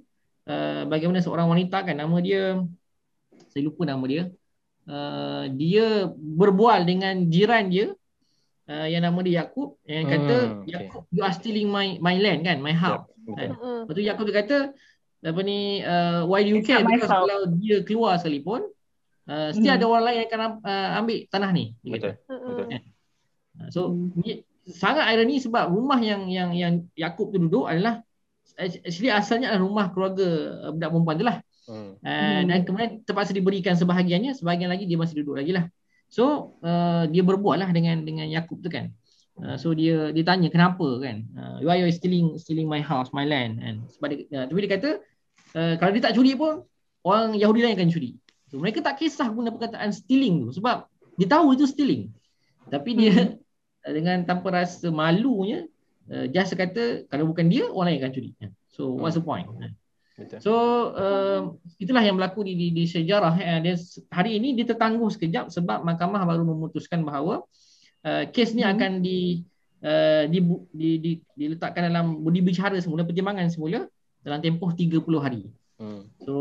uh, 0.52 0.84
bagaimana 0.84 1.24
seorang 1.24 1.48
wanita 1.48 1.80
kan 1.80 1.96
nama 1.96 2.16
dia 2.20 2.60
saya 3.48 3.62
lupa 3.64 3.88
nama 3.88 4.04
dia. 4.04 4.28
Uh, 4.82 5.46
dia 5.54 6.10
berbual 6.10 6.82
dengan 6.82 7.30
jiran 7.30 7.70
dia 7.70 7.94
uh, 8.66 8.86
yang 8.90 9.06
nama 9.06 9.14
dia 9.22 9.46
Yakub 9.46 9.78
yang 9.86 10.10
kata 10.10 10.36
hmm, 10.42 10.54
okay. 10.66 10.70
Yakub 10.74 11.02
you 11.14 11.22
are 11.22 11.30
stealing 11.30 11.70
my 11.70 12.02
my 12.02 12.18
land 12.18 12.42
kan 12.42 12.58
my 12.58 12.74
house 12.74 13.06
yep, 13.30 13.38
kan 13.38 13.50
lepas 13.86 13.94
tu 13.94 14.02
Yakub 14.02 14.24
dia 14.26 14.36
kata 14.42 14.58
apa 15.22 15.40
ni 15.46 15.86
uh, 15.86 16.26
why 16.26 16.42
do 16.42 16.50
you 16.50 16.66
care 16.66 16.82
because 16.82 17.06
house. 17.06 17.22
kalau 17.22 17.46
dia 17.62 17.86
keluar 17.86 18.18
sekalipun 18.18 18.66
uh, 19.30 19.54
still 19.54 19.70
hmm. 19.70 19.78
ada 19.78 19.86
orang 19.86 20.02
lain 20.02 20.16
yang 20.18 20.28
akan 20.34 20.40
uh, 20.66 20.90
ambil 20.98 21.18
tanah 21.30 21.50
ni 21.54 21.64
betul 21.86 22.18
betul 22.26 22.66
yeah. 22.66 22.82
so 23.70 23.94
hmm. 23.94 24.42
sangat 24.66 25.14
ironi 25.14 25.38
sebab 25.38 25.70
rumah 25.70 26.02
yang 26.02 26.26
yang 26.26 26.50
yang 26.58 26.74
Yakub 26.98 27.30
tu 27.30 27.38
duduk 27.38 27.70
adalah 27.70 28.02
actually 28.58 29.14
asalnya 29.14 29.54
adalah 29.54 29.62
rumah 29.62 29.86
keluarga 29.94 30.28
budak 30.74 30.90
perempuan 30.90 31.16
tu 31.22 31.26
lah 31.30 31.38
hmm. 31.68 32.00
Uh, 32.02 32.40
dan 32.48 32.58
kemudian 32.66 32.90
terpaksa 33.06 33.32
diberikan 33.36 33.74
sebahagiannya 33.78 34.34
sebahagian 34.34 34.70
lagi 34.70 34.88
dia 34.88 34.98
masih 34.98 35.22
duduk 35.22 35.38
lagi 35.38 35.54
lah 35.54 35.66
So 36.12 36.54
uh, 36.60 37.08
dia 37.08 37.24
berbuat 37.24 37.56
lah 37.56 37.72
dengan 37.72 38.04
dengan 38.04 38.28
Yakub 38.28 38.60
tu 38.60 38.68
kan. 38.68 38.92
Uh, 39.40 39.56
so 39.56 39.72
dia 39.72 40.12
dia 40.12 40.20
tanya 40.20 40.52
kenapa 40.52 40.84
kan. 41.00 41.24
Uh, 41.32 41.64
why 41.64 41.80
you 41.80 41.88
stealing 41.88 42.36
stealing 42.36 42.68
my 42.68 42.84
house, 42.84 43.08
my 43.16 43.24
land 43.24 43.64
and 43.64 43.88
sebab 43.96 44.12
dia, 44.12 44.28
uh, 44.36 44.44
tapi 44.44 44.68
dia 44.68 44.70
kata 44.76 44.90
uh, 45.56 45.74
kalau 45.80 45.90
dia 45.96 46.04
tak 46.04 46.12
curi 46.12 46.36
pun 46.36 46.68
orang 47.08 47.32
Yahudi 47.32 47.64
lain 47.64 47.80
akan 47.80 47.88
curi. 47.88 48.20
So 48.52 48.60
mereka 48.60 48.84
tak 48.84 49.00
kisah 49.00 49.32
guna 49.32 49.48
perkataan 49.56 49.88
stealing 49.96 50.44
tu 50.44 50.60
sebab 50.60 50.84
dia 51.16 51.32
tahu 51.32 51.56
itu 51.56 51.64
stealing. 51.64 52.12
Tapi 52.68 52.92
dia 52.92 53.12
hmm. 53.16 53.32
dengan 53.96 54.28
tanpa 54.28 54.52
rasa 54.52 54.92
malunya 54.92 55.64
uh, 56.12 56.28
just 56.28 56.52
kata 56.52 57.08
kalau 57.08 57.32
bukan 57.32 57.48
dia 57.48 57.72
orang 57.72 57.96
lain 57.96 58.04
akan 58.04 58.12
curi. 58.12 58.30
So 58.68 58.92
what's 58.92 59.16
the 59.16 59.24
point? 59.24 59.48
Hmm. 60.28 60.42
So 60.42 60.54
uh, 60.94 61.40
itulah 61.82 62.02
yang 62.04 62.18
berlaku 62.18 62.46
di, 62.46 62.54
di, 62.54 62.66
di 62.70 62.84
sejarah. 62.86 63.34
Eh. 63.40 63.58
Dia, 63.64 63.74
hari 64.12 64.38
ini 64.38 64.54
dia 64.54 64.68
tertangguh 64.68 65.08
sekejap 65.10 65.50
sebab 65.50 65.82
mahkamah 65.82 66.22
baru 66.26 66.46
memutuskan 66.46 67.02
bahawa 67.02 67.42
uh, 68.06 68.24
kes 68.30 68.54
ni 68.54 68.62
hmm. 68.62 68.72
akan 68.76 68.92
di, 69.02 69.42
uh, 69.82 70.24
di, 70.30 70.38
di, 70.72 70.90
di, 70.98 71.10
diletakkan 71.34 71.90
dalam 71.90 72.22
budi 72.22 72.44
bicara 72.44 72.78
semula, 72.78 73.02
pertimbangan 73.02 73.50
semula 73.50 73.86
dalam 74.22 74.38
tempoh 74.38 74.70
30 74.70 75.02
hari. 75.18 75.50
Hmm. 75.82 76.06
So 76.22 76.34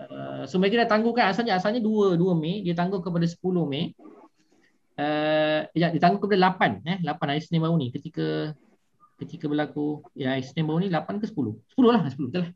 uh, 0.00 0.48
so 0.48 0.56
mereka 0.56 0.80
dah 0.86 0.88
tangguhkan 0.96 1.28
asalnya 1.28 1.60
asalnya 1.60 1.84
2 1.84 2.16
2 2.16 2.32
Mei, 2.38 2.64
dia 2.64 2.72
tangguh 2.72 3.04
kepada 3.04 3.28
10 3.28 3.36
Mei. 3.68 3.92
Uh, 4.98 5.62
ya, 5.78 5.94
dia 5.94 6.02
tangguh 6.02 6.18
kepada 6.18 6.58
8 6.58 6.82
eh 6.82 6.98
8 7.06 7.30
hari 7.30 7.38
Senin 7.38 7.62
baru 7.62 7.78
ni 7.78 7.94
ketika 7.94 8.50
ketika 9.18 9.46
berlaku 9.46 10.02
ya 10.14 10.34
Senin 10.42 10.66
baru 10.66 10.82
ni 10.82 10.88
8 10.90 11.22
ke 11.22 11.26
10? 11.30 11.54
10 11.76 11.94
lah, 11.94 12.02
10 12.06 12.30
betul 12.30 12.42
lah. 12.46 12.50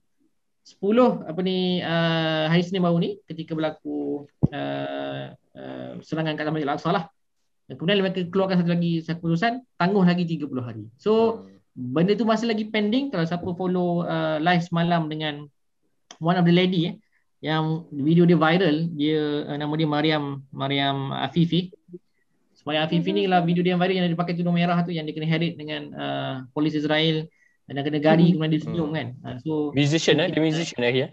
10 0.62 1.26
apa 1.26 1.40
ni 1.42 1.82
uh, 1.82 2.46
hari 2.46 2.62
Senin 2.62 2.86
baru 2.86 3.02
ni 3.02 3.18
ketika 3.26 3.58
berlaku 3.58 4.30
uh, 4.54 5.34
uh, 5.34 5.90
serangan 5.98 6.38
kat 6.38 6.46
Masjid 6.54 6.68
Al-Aqsa 6.70 6.90
lah. 6.94 7.04
Dan 7.66 7.74
kemudian 7.78 7.98
mereka 8.02 8.22
keluarkan 8.30 8.62
satu 8.62 8.70
lagi 8.70 9.02
satu 9.02 9.18
keputusan 9.22 9.52
tangguh 9.74 10.06
lagi 10.06 10.22
30 10.26 10.46
hari. 10.62 10.84
So 11.02 11.44
hmm. 11.74 11.90
benda 11.94 12.14
tu 12.14 12.22
masih 12.22 12.46
lagi 12.46 12.70
pending 12.70 13.10
kalau 13.10 13.26
siapa 13.26 13.48
follow 13.58 14.06
uh, 14.06 14.38
live 14.38 14.62
semalam 14.62 15.10
dengan 15.10 15.50
one 16.22 16.38
of 16.38 16.46
the 16.46 16.54
lady 16.54 16.94
eh 16.94 16.94
yang 17.42 17.90
video 17.90 18.22
dia 18.22 18.38
viral 18.38 18.86
dia 18.94 19.50
uh, 19.50 19.58
nama 19.58 19.74
dia 19.74 19.88
Mariam 19.90 20.46
Mariam 20.54 21.10
Afifi 21.10 21.74
Mariam 22.62 22.86
Afifi 22.86 23.10
ni 23.10 23.26
lah 23.26 23.42
video 23.42 23.66
dia 23.66 23.74
yang 23.74 23.82
viral 23.82 23.98
yang 23.98 24.06
dia 24.06 24.14
pakai 24.14 24.38
tudung 24.38 24.54
merah 24.54 24.78
tu 24.86 24.94
yang 24.94 25.02
dia 25.02 25.10
kena 25.10 25.26
headed 25.26 25.58
dengan 25.58 25.82
uh, 25.90 26.34
polis 26.54 26.78
Israel 26.78 27.26
dan 27.70 27.82
kena 27.86 28.00
gari 28.02 28.26
hmm. 28.26 28.32
kemudian 28.36 28.52
dia 28.52 28.62
senyum 28.62 28.88
hmm. 28.90 28.96
kan. 28.96 29.06
Uh, 29.22 29.36
so 29.42 29.52
musician 29.72 30.14
eh, 30.18 30.28
dia 30.30 30.42
musician 30.42 30.80
eh 30.82 30.92
ya. 30.92 31.08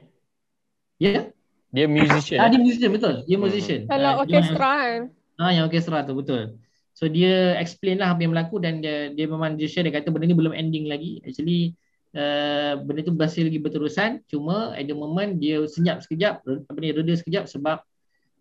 Ya. 1.00 1.10
Yeah? 1.10 1.26
Dia 1.70 1.86
musician. 1.86 2.38
Ah, 2.42 2.50
dia 2.50 2.60
musician 2.60 2.90
betul. 2.90 3.16
Dia 3.30 3.38
hmm. 3.38 3.44
musician. 3.46 3.80
Kalau 3.86 4.12
uh, 4.18 4.22
orkestra 4.26 4.72
kan. 4.82 5.02
Ah, 5.38 5.52
yang 5.54 5.64
orkestra 5.70 6.02
tu 6.04 6.18
betul. 6.18 6.58
So 6.98 7.08
dia 7.08 7.56
explain 7.56 8.04
lah 8.04 8.12
apa 8.12 8.26
yang 8.26 8.36
berlaku 8.36 8.60
dan 8.60 8.84
dia 8.84 9.14
dia 9.16 9.24
memang 9.30 9.56
dia 9.56 9.72
share 9.72 9.88
dia 9.88 9.96
kata 9.96 10.12
benda 10.12 10.28
ni 10.28 10.36
belum 10.36 10.52
ending 10.52 10.90
lagi. 10.90 11.24
Actually 11.24 11.78
uh, 12.18 12.76
benda 12.84 13.08
tu 13.08 13.16
masih 13.16 13.48
lagi 13.48 13.60
berterusan 13.62 14.26
cuma 14.28 14.76
at 14.76 14.84
the 14.84 14.98
moment 14.98 15.40
dia 15.40 15.64
senyap 15.64 16.04
sekejap 16.04 16.44
apa 16.44 16.78
ni 16.82 16.92
reda 16.92 17.14
sekejap 17.16 17.48
sebab 17.48 17.80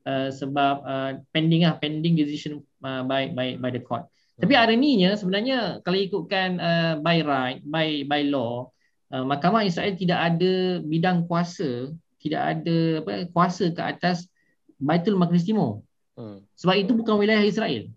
uh, 0.09 0.29
sebab 0.35 0.75
uh, 0.83 1.11
pending 1.31 1.69
lah 1.69 1.79
pending 1.79 2.19
decision 2.19 2.65
uh, 2.83 3.07
by 3.07 3.31
by 3.31 3.55
by 3.61 3.71
the 3.71 3.79
court. 3.79 4.11
Tapi 4.39 4.55
ironinya 4.55 5.19
sebenarnya 5.19 5.83
kalau 5.83 5.99
ikutkan 5.99 6.49
uh, 6.63 6.95
by 7.03 7.19
right, 7.27 7.59
by 7.67 8.07
by 8.07 8.23
law, 8.23 8.71
uh, 9.11 9.27
Mahkamah 9.27 9.67
Israel 9.67 9.99
tidak 9.99 10.19
ada 10.19 10.79
bidang 10.87 11.27
kuasa, 11.27 11.91
tidak 12.23 12.43
ada 12.55 13.03
apa 13.03 13.27
kuasa 13.35 13.75
ke 13.75 13.83
atas 13.83 14.31
Baitul 14.79 15.19
Maqdis 15.19 15.43
Timur. 15.43 15.83
Hmm. 16.15 16.47
Sebab 16.55 16.75
itu 16.79 16.95
bukan 16.95 17.19
wilayah 17.19 17.43
Israel. 17.43 17.91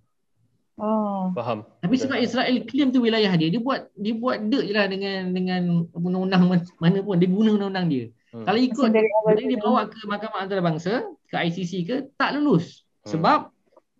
Oh. 0.82 1.30
Faham. 1.38 1.62
Tapi 1.86 1.94
sebab 1.94 2.18
Israel 2.18 2.66
claim 2.66 2.90
tu 2.90 3.06
wilayah 3.06 3.30
dia, 3.38 3.54
dia 3.54 3.62
buat 3.62 3.86
dia 3.94 4.18
buat 4.18 4.42
dek 4.42 4.64
je 4.66 4.74
lah 4.74 4.90
dengan 4.90 5.30
dengan 5.30 5.86
undang-undang 5.94 6.66
mana 6.82 6.98
pun 7.06 7.22
dia 7.22 7.30
guna 7.30 7.54
undang-undang 7.54 7.86
dia. 7.86 8.06
Hmm. 8.34 8.50
Kalau 8.50 8.58
ikut 8.58 8.88
dia, 8.90 9.06
dia 9.46 9.60
bawa 9.62 9.86
ke 9.94 10.00
Mahkamah 10.10 10.40
Antarabangsa, 10.42 11.06
ke 11.30 11.36
ICC 11.38 11.72
ke 11.86 11.96
tak 12.18 12.34
lulus. 12.34 12.82
Hmm. 13.06 13.14
Sebab 13.14 13.40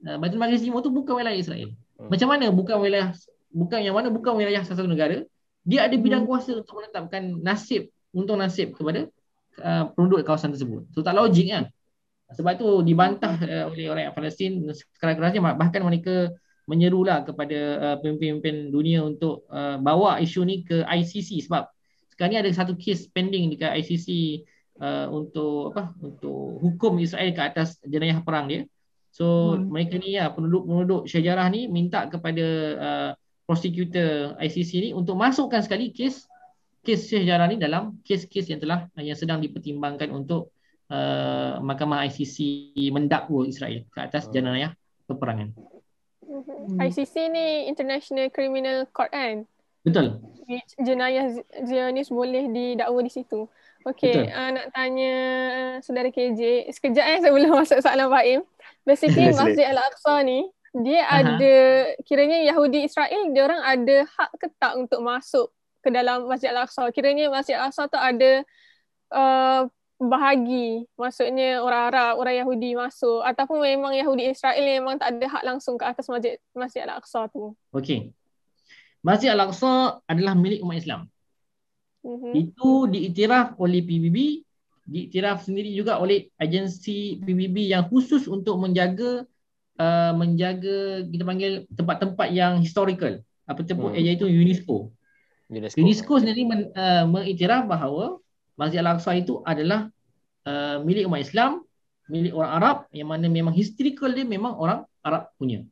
uh, 0.10 0.18
Baitul 0.18 0.42
Maqdis 0.42 0.66
Timur 0.66 0.82
tu 0.82 0.90
bukan 0.90 1.22
wilayah 1.22 1.38
Israel. 1.38 1.70
Hmm. 2.02 2.10
Macam 2.10 2.28
mana 2.34 2.50
bukan 2.50 2.82
wilayah 2.82 3.14
bukan 3.54 3.80
yang 3.86 3.94
mana 3.94 4.10
bukan 4.10 4.34
wilayah 4.34 4.66
satu 4.66 4.90
negara, 4.90 5.22
dia 5.62 5.86
ada 5.86 5.94
bidang 5.94 6.26
hmm. 6.26 6.30
kuasa 6.30 6.58
untuk 6.58 6.82
menetapkan 6.82 7.22
nasib 7.46 7.94
untuk 8.10 8.36
nasib 8.42 8.74
kepada 8.74 9.06
uh, 9.62 9.94
penduduk 9.94 10.26
kawasan 10.26 10.50
tersebut. 10.50 10.90
So 10.98 11.06
tak 11.06 11.14
logik 11.14 11.54
kan? 11.54 11.70
Sebab 12.34 12.58
tu 12.58 12.82
dibantah 12.82 13.38
uh, 13.38 13.66
oleh 13.70 13.92
orang 13.92 14.10
Palestin 14.16 14.66
sekeras-kerasnya 14.66 15.44
bahkan 15.54 15.86
mereka 15.86 16.34
menyerulah 16.66 17.28
kepada 17.28 17.60
uh, 17.78 17.96
pemimpin-pemimpin 18.00 18.72
dunia 18.72 19.04
untuk 19.04 19.46
uh, 19.52 19.78
bawa 19.78 20.18
isu 20.24 20.42
ni 20.48 20.64
ke 20.64 20.82
ICC 20.88 21.46
sebab 21.50 21.68
sekarang 22.16 22.32
ni 22.32 22.40
ada 22.40 22.52
satu 22.54 22.78
kes 22.78 23.12
pending 23.12 23.52
dekat 23.52 23.76
ICC 23.84 24.08
uh, 24.80 25.08
untuk 25.12 25.76
apa 25.76 25.92
untuk 26.00 26.62
hukum 26.64 26.98
Israel 27.04 27.34
ke 27.36 27.42
atas 27.42 27.78
jenayah 27.84 28.24
perang 28.24 28.48
dia. 28.48 28.64
So 29.12 29.60
hmm. 29.60 29.68
mereka 29.68 30.00
ni 30.00 30.16
ya 30.16 30.32
penduduk-penduduk 30.32 31.06
sejarah 31.06 31.52
ni 31.52 31.68
minta 31.68 32.08
kepada 32.08 32.46
uh, 32.80 33.12
prosecutor 33.44 34.40
ICC 34.40 34.72
ni 34.80 34.90
untuk 34.96 35.20
masukkan 35.20 35.60
sekali 35.60 35.92
kes 35.92 36.32
kes 36.82 37.12
sejarah 37.12 37.52
ni 37.52 37.60
dalam 37.60 38.00
kes-kes 38.08 38.48
yang 38.48 38.64
telah 38.64 38.88
yang 38.96 39.20
sedang 39.20 39.44
dipertimbangkan 39.44 40.10
untuk 40.16 40.56
uh, 40.88 41.60
mahkamah 41.60 42.08
ICC 42.08 42.72
mendakwa 42.96 43.44
Israel 43.44 43.84
ke 43.92 44.00
atas 44.00 44.26
hmm. 44.26 44.34
jenayah 44.34 44.72
peperangan. 45.06 45.52
Hmm. 46.24 46.80
ICC 46.80 47.16
ni 47.28 47.68
International 47.68 48.32
Criminal 48.32 48.88
Court 48.96 49.12
kan? 49.12 49.44
Betul. 49.84 50.24
Jenayah 50.80 51.42
Zionis 51.68 52.08
boleh 52.08 52.48
didakwa 52.48 53.02
di 53.04 53.12
situ. 53.12 53.50
Okay, 53.82 54.30
uh, 54.30 54.54
nak 54.54 54.70
tanya 54.78 55.16
uh, 55.50 55.74
saudara 55.82 56.14
KJ. 56.14 56.70
Sekejap 56.70 57.02
eh 57.02 57.20
sebelum 57.26 57.52
masuk 57.60 57.82
soalan 57.82 58.14
Fahim. 58.14 58.40
Basically 58.88 59.30
Masjid 59.34 59.70
Al-Aqsa 59.70 60.26
ni 60.26 60.46
dia 60.72 61.04
uh-huh. 61.04 61.36
ada 61.36 61.56
kiranya 62.08 62.48
Yahudi 62.48 62.88
Israel 62.88 63.28
dia 63.36 63.44
orang 63.44 63.60
ada 63.60 63.98
hak 64.08 64.32
ke 64.40 64.48
tak 64.56 64.80
untuk 64.80 65.04
masuk 65.04 65.52
ke 65.84 65.90
dalam 65.92 66.30
Masjid 66.30 66.54
Al-Aqsa. 66.54 66.90
Kiranya 66.96 67.28
Masjid 67.28 67.58
Al-Aqsa 67.60 67.92
tu 67.92 68.00
ada 68.00 68.32
uh, 69.12 69.62
bahagi 70.02 70.90
maksudnya 70.98 71.62
orang 71.62 71.94
Arab, 71.94 72.14
orang 72.18 72.36
Yahudi 72.42 72.74
masuk 72.74 73.22
ataupun 73.22 73.62
memang 73.62 73.94
Yahudi 73.94 74.34
Israel 74.34 74.66
memang 74.66 74.98
tak 74.98 75.14
ada 75.18 75.26
hak 75.30 75.44
langsung 75.46 75.78
ke 75.78 75.86
atas 75.86 76.10
Masjid 76.10 76.42
Masjid 76.58 76.88
Al-Aqsa 76.88 77.30
tu. 77.30 77.54
Okey. 77.76 78.16
Masjid 79.02 79.34
Al-Aqsa 79.34 80.02
adalah 80.10 80.34
milik 80.38 80.62
umat 80.66 80.78
Islam. 80.80 81.02
Uh-huh. 82.02 82.34
Itu 82.34 82.90
diiktiraf 82.90 83.62
oleh 83.62 83.86
PBB 83.86 84.42
diiktiraf 84.92 85.48
sendiri 85.48 85.72
juga 85.72 85.98
oleh 86.04 86.28
agensi 86.36 87.24
PBB 87.24 87.72
yang 87.72 87.88
khusus 87.88 88.28
untuk 88.28 88.60
menjaga 88.60 89.24
uh, 89.80 90.12
menjaga 90.12 91.08
kita 91.08 91.24
panggil 91.24 91.52
tempat-tempat 91.72 92.28
yang 92.36 92.60
historical 92.60 93.24
apa 93.48 93.64
tempat 93.64 93.96
hmm. 93.96 94.04
iaitu 94.04 94.28
UNESCO. 94.28 94.92
UNESCO, 95.52 95.76
UNESCO 95.84 96.14
sendiri 96.24 96.48
men, 96.48 96.72
uh, 96.76 97.04
mengiktiraf 97.08 97.68
bahawa 97.68 98.20
Masjid 98.56 98.80
Al-Aqsa 98.80 99.16
itu 99.20 99.44
adalah 99.44 99.92
uh, 100.48 100.80
milik 100.84 101.08
umat 101.08 101.24
Islam, 101.24 101.64
milik 102.08 102.32
orang 102.36 102.52
Arab 102.56 102.78
yang 102.96 103.12
mana 103.12 103.28
memang 103.28 103.52
historical 103.52 104.12
dia 104.12 104.24
memang 104.24 104.56
orang 104.56 104.88
Arab 105.04 105.32
punya. 105.36 105.64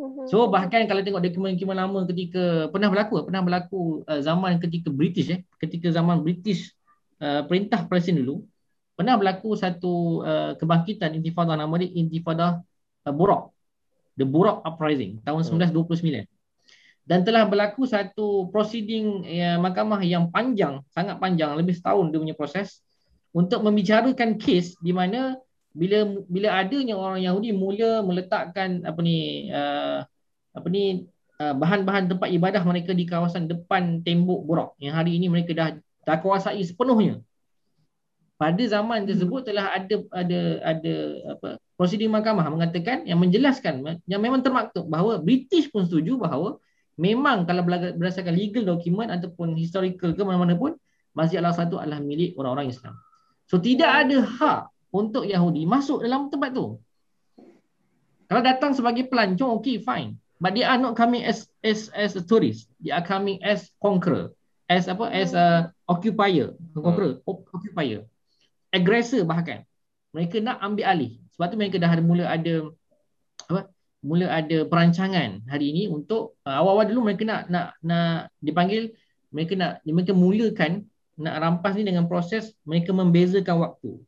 Hmm. 0.00 0.24
So 0.28 0.48
bahkan 0.48 0.88
kalau 0.88 1.04
tengok 1.04 1.20
dokumen-dokumen 1.20 1.76
lama 1.76 2.00
ketika 2.08 2.72
pernah 2.72 2.88
berlaku 2.88 3.28
pernah 3.28 3.42
berlaku 3.44 3.80
uh, 4.08 4.20
zaman 4.24 4.56
ketika 4.56 4.88
British 4.88 5.28
eh 5.28 5.40
ketika 5.60 5.92
zaman 5.92 6.24
British 6.24 6.72
uh, 7.20 7.44
perintah 7.44 7.84
Palestin 7.84 8.16
dulu 8.24 8.48
pernah 9.00 9.16
berlaku 9.16 9.56
satu 9.56 10.20
uh, 10.20 10.52
kebangkitan 10.60 11.16
intifada 11.16 11.56
nama 11.56 11.72
dia 11.80 11.88
intifada 11.88 12.60
uh, 13.08 13.14
Burak 13.16 13.48
the 14.12 14.28
Burak 14.28 14.60
uprising 14.60 15.24
tahun 15.24 15.40
1929 15.64 16.28
dan 17.08 17.24
telah 17.24 17.48
berlaku 17.48 17.88
satu 17.88 18.52
proceeding 18.52 19.24
uh, 19.24 19.56
mahkamah 19.56 20.04
yang 20.04 20.28
panjang 20.28 20.84
sangat 20.92 21.16
panjang 21.16 21.56
lebih 21.56 21.72
setahun 21.72 22.12
dia 22.12 22.20
punya 22.20 22.36
proses 22.36 22.84
untuk 23.32 23.64
membicarakan 23.64 24.36
kes 24.36 24.76
di 24.84 24.92
mana 24.92 25.40
bila 25.72 26.04
bila 26.28 26.60
adanya 26.60 27.00
orang 27.00 27.24
Yahudi 27.24 27.56
mula 27.56 28.04
meletakkan 28.04 28.84
apa 28.84 29.00
ni 29.00 29.48
uh, 29.48 30.04
apa 30.52 30.68
ni 30.68 31.08
uh, 31.40 31.56
bahan-bahan 31.56 32.12
tempat 32.12 32.28
ibadah 32.36 32.60
mereka 32.68 32.92
di 32.92 33.08
kawasan 33.08 33.48
depan 33.48 34.04
tembok 34.04 34.44
Burak 34.44 34.70
yang 34.76 34.92
hari 34.92 35.16
ini 35.16 35.32
mereka 35.32 35.56
dah 35.56 35.72
dah 36.04 36.18
kuasai 36.20 36.60
sepenuhnya 36.68 37.24
pada 38.40 38.64
zaman 38.64 39.04
tersebut 39.04 39.52
telah 39.52 39.68
ada 39.76 40.00
ada 40.16 40.40
ada 40.64 40.94
apa 41.36 41.48
prosedur 41.76 42.08
mahkamah 42.08 42.48
mengatakan 42.48 43.04
yang 43.04 43.20
menjelaskan 43.20 44.00
yang 44.08 44.24
memang 44.24 44.40
termaktub 44.40 44.88
bahawa 44.88 45.20
British 45.20 45.68
pun 45.68 45.84
setuju 45.84 46.16
bahawa 46.16 46.56
memang 46.96 47.44
kalau 47.44 47.60
berdasarkan 47.68 48.32
legal 48.32 48.64
document 48.64 49.12
ataupun 49.12 49.60
historical 49.60 50.16
ke 50.16 50.22
mana-mana 50.24 50.56
pun 50.56 50.72
Masjid 51.12 51.36
Al-Aqsa 51.44 51.68
itu 51.68 51.76
adalah 51.76 52.00
milik 52.00 52.32
orang-orang 52.40 52.72
Islam. 52.72 52.96
So 53.44 53.60
tidak 53.60 53.92
ada 53.92 54.24
hak 54.24 54.60
untuk 54.88 55.28
Yahudi 55.28 55.68
masuk 55.68 56.00
dalam 56.00 56.32
tempat 56.32 56.56
tu. 56.56 56.80
Kalau 58.30 58.40
datang 58.46 58.72
sebagai 58.72 59.10
pelancong, 59.10 59.58
okay, 59.58 59.82
fine. 59.84 60.16
But 60.40 60.56
they 60.56 60.64
are 60.64 60.80
not 60.80 60.96
coming 60.96 61.28
as 61.28 61.44
as 61.60 61.92
as 61.92 62.16
a 62.16 62.24
tourist. 62.24 62.72
They 62.80 62.94
are 62.94 63.04
coming 63.04 63.42
as 63.44 63.68
conqueror, 63.82 64.32
as 64.70 64.88
apa, 64.88 65.12
as 65.12 65.36
a 65.36 65.74
occupier, 65.84 66.56
conqueror, 66.72 67.20
hmm. 67.20 67.52
occupier 67.52 68.08
aggressor 68.70 69.26
bahkan 69.26 69.66
mereka 70.10 70.42
nak 70.42 70.58
ambil 70.62 70.86
alih 70.86 71.12
sebab 71.34 71.46
tu 71.50 71.56
mereka 71.58 71.76
dah 71.78 71.90
ada 71.90 72.02
mula 72.02 72.24
ada 72.26 72.54
apa 73.50 73.60
mula 74.00 74.26
ada 74.32 74.64
perancangan 74.64 75.44
hari 75.44 75.76
ini 75.76 75.82
untuk 75.92 76.40
uh, 76.48 76.56
awal-awal 76.56 76.88
dulu 76.88 77.12
mereka 77.12 77.22
nak 77.28 77.40
nak 77.52 77.76
nak 77.84 78.32
dipanggil 78.40 78.96
mereka 79.30 79.52
nak 79.58 79.72
mereka 79.84 80.12
mulakan 80.16 80.88
nak 81.20 81.34
rampas 81.36 81.76
ni 81.76 81.84
dengan 81.84 82.08
proses 82.08 82.56
mereka 82.64 82.96
membezakan 82.96 83.60
waktu 83.60 84.00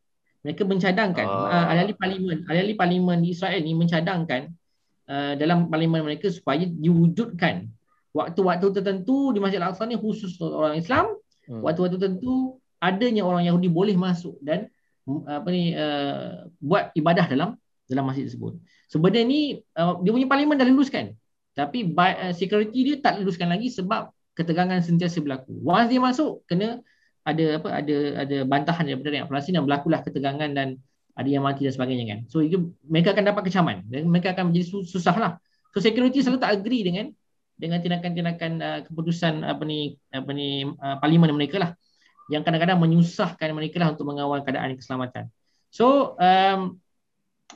mereka 0.43 0.65
mencadangkan 0.65 1.27
uh. 1.29 1.47
uh, 1.51 1.65
ahli-ahli 1.71 1.95
parlimen 1.95 2.39
ahli-ahli 2.49 2.75
parlimen 2.75 3.19
di 3.21 3.37
Israel 3.37 3.61
ni 3.61 3.77
mencadangkan 3.77 4.49
uh, 5.13 5.33
dalam 5.37 5.69
parlimen 5.69 6.03
mereka 6.09 6.33
supaya 6.33 6.65
diwujudkan 6.65 7.69
waktu-waktu 8.17 8.67
tertentu 8.81 9.33
di 9.33 9.41
Masjid 9.41 9.61
Al-Aqsa 9.61 9.89
ni 9.89 9.97
khusus 10.01 10.37
orang 10.41 10.81
Islam 10.81 11.17
hmm. 11.49 11.61
waktu-waktu 11.61 12.01
tertentu 12.01 12.62
adanya 12.83 13.23
orang 13.23 13.47
Yahudi 13.47 13.71
boleh 13.71 13.95
masuk 13.95 14.35
dan 14.43 14.67
mm, 15.07 15.23
apa 15.31 15.49
ni 15.55 15.71
uh, 15.79 16.51
buat 16.59 16.91
ibadah 16.99 17.31
dalam 17.31 17.55
dalam 17.87 18.05
masjid 18.11 18.27
tersebut. 18.27 18.59
Sebenarnya 18.91 19.23
ni 19.23 19.41
uh, 19.79 20.03
dia 20.03 20.11
punya 20.11 20.27
parlimen 20.27 20.59
dah 20.59 20.67
luluskan. 20.67 21.15
Tapi 21.55 21.87
by, 21.87 22.11
uh, 22.29 22.33
security 22.35 22.83
dia 22.83 22.97
tak 22.99 23.23
luluskan 23.23 23.55
lagi 23.55 23.71
sebab 23.71 24.11
ketegangan 24.35 24.83
sentiasa 24.83 25.23
berlaku. 25.23 25.55
Once 25.63 25.87
dia 25.95 26.03
masuk 26.03 26.43
kena 26.51 26.83
ada 27.23 27.63
apa 27.63 27.69
ada 27.71 27.97
ada 28.27 28.37
bantahan 28.43 28.83
daripada 28.83 29.15
rakyat 29.15 29.27
Palestin 29.31 29.55
dan 29.55 29.63
berlakulah 29.63 30.01
ketegangan 30.03 30.51
dan 30.51 30.69
ada 31.15 31.29
yang 31.29 31.45
mati 31.47 31.63
dan 31.63 31.73
sebagainya 31.77 32.05
kan. 32.09 32.21
So 32.27 32.43
itu 32.43 32.75
mereka 32.83 33.15
akan 33.15 33.31
dapat 33.31 33.43
kecaman 33.47 33.87
dan 33.87 34.11
mereka 34.11 34.35
akan 34.35 34.51
menjadi 34.51 34.83
susah 34.83 35.15
lah. 35.15 35.33
So 35.71 35.79
security 35.79 36.19
selalu 36.25 36.43
tak 36.43 36.51
agree 36.59 36.83
dengan 36.83 37.15
dengan 37.55 37.79
tindakan-tindakan 37.79 38.53
uh, 38.59 38.81
keputusan 38.91 39.47
apa 39.47 39.63
ni 39.63 39.95
apa 40.11 40.31
ni 40.35 40.67
uh, 40.67 40.97
parlimen 40.99 41.31
mereka 41.37 41.63
lah 41.63 41.71
yang 42.31 42.47
kadang-kadang 42.47 42.79
menyusahkan 42.79 43.51
mereka 43.51 43.83
lah 43.83 43.95
untuk 43.97 44.07
mengawal 44.07 44.45
keadaan 44.47 44.79
keselamatan. 44.79 45.33
So 45.73 46.15
um, 46.21 46.79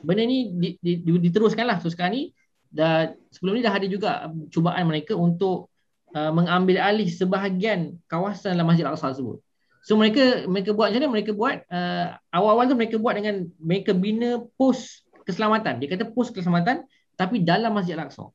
benda 0.02 0.24
ni 0.24 0.50
di, 0.50 0.68
di, 0.80 0.92
di, 1.04 1.10
diteruskan 1.30 1.68
lah. 1.68 1.78
So 1.78 1.92
sekarang 1.92 2.12
ni 2.16 2.22
dah, 2.72 3.12
sebelum 3.30 3.60
ni 3.60 3.62
dah 3.62 3.74
ada 3.76 3.86
juga 3.86 4.26
cubaan 4.50 4.88
mereka 4.88 5.14
untuk 5.14 5.70
uh, 6.16 6.32
mengambil 6.32 6.82
alih 6.82 7.06
sebahagian 7.06 8.00
kawasan 8.10 8.56
dalam 8.56 8.66
Masjid 8.66 8.88
Al-Aqsa 8.88 9.14
tersebut. 9.14 9.38
So 9.86 9.94
mereka 9.94 10.48
mereka 10.50 10.74
buat 10.74 10.90
macam 10.90 10.98
mana? 10.98 11.14
Mereka 11.14 11.30
buat 11.36 11.56
uh, 11.70 12.06
awal-awal 12.34 12.66
tu 12.66 12.74
mereka 12.74 12.96
buat 12.98 13.14
dengan 13.14 13.46
mereka 13.62 13.94
bina 13.94 14.42
pos 14.58 15.06
keselamatan. 15.22 15.78
Dia 15.78 15.88
kata 15.94 16.10
pos 16.10 16.34
keselamatan 16.34 16.82
tapi 17.14 17.44
dalam 17.44 17.70
Masjid 17.70 17.94
Al-Aqsa. 17.94 18.26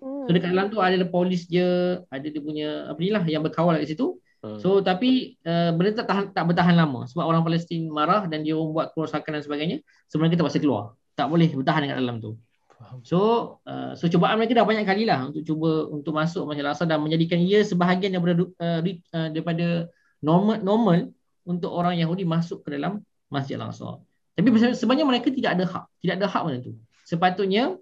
Hmm. 0.00 0.24
So 0.24 0.30
dekat 0.32 0.56
dalam 0.56 0.72
tu 0.72 0.80
ada 0.80 0.96
polis 1.04 1.44
dia, 1.44 2.00
ada 2.08 2.24
dia 2.24 2.40
punya 2.40 2.88
apa 2.88 2.96
ni 2.96 3.12
lah 3.12 3.22
yang 3.28 3.44
berkawal 3.44 3.76
kat 3.76 3.92
situ. 3.92 4.16
Hmm. 4.40 4.56
So 4.56 4.80
tapi 4.80 5.36
uh, 5.44 5.76
benda 5.76 6.00
tak 6.00 6.06
tahan, 6.08 6.24
tak 6.32 6.44
bertahan 6.48 6.72
lama 6.72 7.04
sebab 7.04 7.28
orang 7.28 7.44
Palestin 7.44 7.92
marah 7.92 8.24
dan 8.24 8.40
dia 8.40 8.56
buat 8.56 8.96
kerosakan 8.96 9.36
dan 9.36 9.42
sebagainya. 9.44 9.76
So 10.08 10.16
mereka 10.16 10.40
terpaksa 10.40 10.60
keluar. 10.64 10.96
Tak 11.12 11.28
boleh 11.28 11.52
bertahan 11.52 11.84
dekat 11.84 11.98
dalam 12.00 12.16
tu. 12.24 12.40
So 13.04 13.20
uh, 13.68 13.92
so 13.92 14.08
cubaan 14.08 14.40
mereka 14.40 14.56
dah 14.56 14.64
banyak 14.64 14.88
kali 14.88 15.04
lah 15.04 15.28
untuk 15.28 15.44
cuba 15.44 15.84
untuk 15.92 16.16
masuk 16.16 16.48
Masjid 16.48 16.64
Al-Aqsa 16.64 16.88
dan 16.88 17.04
menjadikan 17.04 17.36
ia 17.36 17.60
sebahagian 17.60 18.16
daripada 18.16 18.40
uh, 18.40 18.80
uh, 18.80 19.28
daripada 19.28 19.66
normal 20.24 20.64
normal 20.64 20.98
untuk 21.44 21.68
orang 21.76 22.00
Yahudi 22.00 22.24
masuk 22.24 22.64
ke 22.64 22.80
dalam 22.80 23.04
Masjid 23.28 23.60
Al-Aqsa. 23.60 24.00
Tapi 24.40 24.48
sebenarnya 24.72 25.04
mereka 25.04 25.28
tidak 25.28 25.60
ada 25.60 25.64
hak, 25.68 25.84
tidak 26.00 26.14
ada 26.16 26.26
hak 26.32 26.42
mana 26.48 26.58
tu. 26.64 26.72
Sepatutnya 27.04 27.76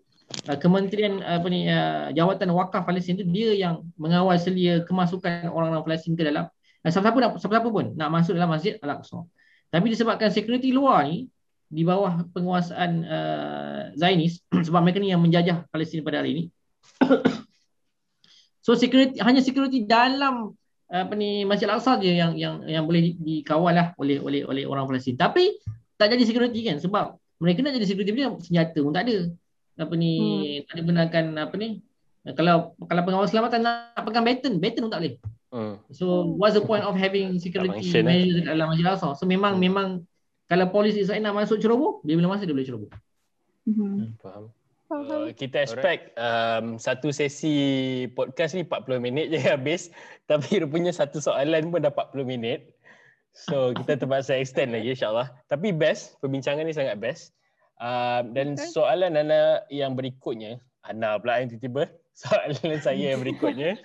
uh, 0.48 0.58
kementerian 0.60 1.20
uh, 1.24 1.40
apa 1.40 1.46
ni 1.48 1.68
uh, 1.68 2.12
jawatan 2.12 2.52
wakaf 2.52 2.84
Palestin 2.84 3.16
itu 3.16 3.24
dia 3.28 3.50
yang 3.56 3.74
mengawal 3.96 4.36
selia 4.36 4.84
kemasukan 4.84 5.48
orang-orang 5.48 5.84
Palestin 5.84 6.14
ke 6.14 6.22
dalam 6.24 6.48
uh, 6.48 6.90
siapa-siapa 6.90 7.18
nak 7.20 7.30
siapa-siapa 7.40 7.68
pun 7.68 7.86
nak 7.96 8.08
masuk 8.12 8.32
dalam 8.36 8.50
Masjid 8.52 8.76
Al-Aqsa. 8.80 9.24
Tapi 9.68 9.86
disebabkan 9.92 10.32
security 10.32 10.72
luar 10.72 11.04
ni 11.04 11.28
di 11.68 11.84
bawah 11.84 12.24
penguasaan 12.32 12.90
uh, 13.04 13.82
Zionis 13.92 14.40
sebab 14.66 14.80
mereka 14.80 14.98
ni 15.00 15.12
yang 15.12 15.20
menjajah 15.20 15.68
Palestin 15.68 16.00
pada 16.04 16.24
hari 16.24 16.30
ini. 16.36 16.44
so 18.64 18.72
security 18.76 19.20
hanya 19.20 19.44
security 19.44 19.84
dalam 19.84 20.56
apa 20.88 21.12
ni 21.12 21.44
Masjid 21.44 21.68
Al-Aqsa 21.68 22.00
je 22.00 22.16
yang 22.16 22.32
yang 22.40 22.64
yang 22.64 22.88
boleh 22.88 23.12
dikawal 23.20 23.76
lah 23.76 23.92
oleh 24.00 24.16
oleh 24.24 24.48
oleh 24.48 24.64
orang 24.64 24.88
Palestin. 24.88 25.20
Tapi 25.20 25.60
tak 26.00 26.16
jadi 26.16 26.24
security 26.24 26.64
kan 26.64 26.80
sebab 26.80 27.20
mereka 27.38 27.60
nak 27.60 27.76
jadi 27.76 27.86
security 27.86 28.12
dia 28.16 28.32
senjata 28.40 28.78
pun 28.80 28.96
tak 28.96 29.04
ada. 29.04 29.28
Apa 29.78 29.94
ni 29.94 30.12
hmm. 30.18 30.66
tak 30.66 30.74
ada 30.74 30.82
benarkan 30.82 31.24
apa 31.38 31.54
ni 31.54 31.80
kalau 32.36 32.76
kalau 32.90 33.02
pengawal 33.06 33.24
keselamatan 33.24 33.64
nak 33.64 34.04
pegang 34.04 34.26
baton, 34.26 34.52
baton 34.60 34.82
pun 34.84 34.92
tak 34.92 35.00
boleh. 35.00 35.14
Hmm. 35.48 35.74
So 35.94 36.36
what's 36.36 36.52
the 36.58 36.64
point 36.64 36.84
of 36.84 36.92
having 36.98 37.40
security 37.40 37.80
eh? 37.80 38.04
measures 38.04 38.44
eh? 38.44 38.52
dalam 38.52 38.68
Al-Aqsa? 38.74 39.16
So 39.16 39.24
memang 39.24 39.56
hmm. 39.56 39.62
memang 39.64 39.88
kalau 40.48 40.68
polis 40.68 40.96
Israel 40.96 41.24
nak 41.24 41.36
masuk 41.36 41.60
ceroboh, 41.60 42.00
dia 42.04 42.16
bila 42.16 42.36
masa 42.36 42.44
dia 42.44 42.52
boleh 42.52 42.68
ceroboh. 42.68 42.90
Hmm. 43.64 44.12
Faham. 44.20 44.52
Uh, 44.88 45.28
kita 45.36 45.60
expect 45.68 46.16
um, 46.16 46.80
satu 46.80 47.12
sesi 47.12 48.08
podcast 48.16 48.56
ni 48.56 48.64
40 48.64 49.04
minit 49.04 49.28
je 49.28 49.36
habis 49.52 49.92
tapi 50.24 50.64
rupanya 50.64 50.88
satu 50.96 51.20
soalan 51.20 51.68
pun 51.68 51.84
dah 51.84 51.92
40 51.92 52.24
minit 52.24 52.72
so 53.36 53.76
kita 53.76 54.00
terpaksa 54.00 54.40
extend 54.40 54.72
lagi 54.72 54.96
insyaAllah 54.96 55.28
tapi 55.44 55.76
best, 55.76 56.16
perbincangan 56.24 56.64
ni 56.64 56.72
sangat 56.72 56.96
best 56.96 57.36
uh, 57.82 58.20
dan 58.34 58.54
okay. 58.54 58.68
soalan 58.70 59.18
Ana 59.18 59.62
yang 59.72 59.94
berikutnya. 59.98 60.62
Ana 60.86 61.18
pula 61.18 61.42
yang 61.42 61.50
tiba-tiba. 61.50 61.90
Soalan 62.18 62.82
saya 62.82 63.14
yang 63.14 63.22
berikutnya. 63.22 63.78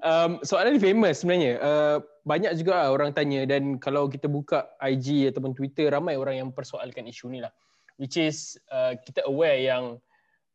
Um, 0.00 0.40
soalan 0.40 0.76
ni 0.76 0.80
famous 0.80 1.20
sebenarnya. 1.20 1.60
Uh, 1.60 1.96
banyak 2.24 2.56
juga 2.56 2.88
orang 2.88 3.12
tanya. 3.12 3.44
Dan 3.44 3.76
kalau 3.76 4.08
kita 4.08 4.24
buka 4.24 4.72
IG 4.80 5.28
ataupun 5.28 5.52
Twitter 5.52 5.92
ramai 5.92 6.16
orang 6.16 6.40
yang 6.40 6.48
persoalkan 6.48 7.04
isu 7.04 7.28
ni 7.28 7.44
lah. 7.44 7.52
Which 8.00 8.16
is 8.16 8.56
uh, 8.72 8.96
kita 9.04 9.28
aware 9.28 9.60
yang 9.60 10.00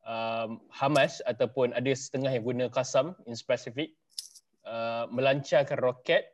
um, 0.09 0.57
Hamas 0.73 1.21
ataupun 1.29 1.77
ada 1.77 1.93
setengah 1.93 2.33
yang 2.33 2.43
guna 2.49 2.65
Qasam 2.73 3.13
in 3.29 3.37
specific 3.37 3.93
uh, 4.65 5.05
melancarkan 5.13 5.77
roket 5.77 6.33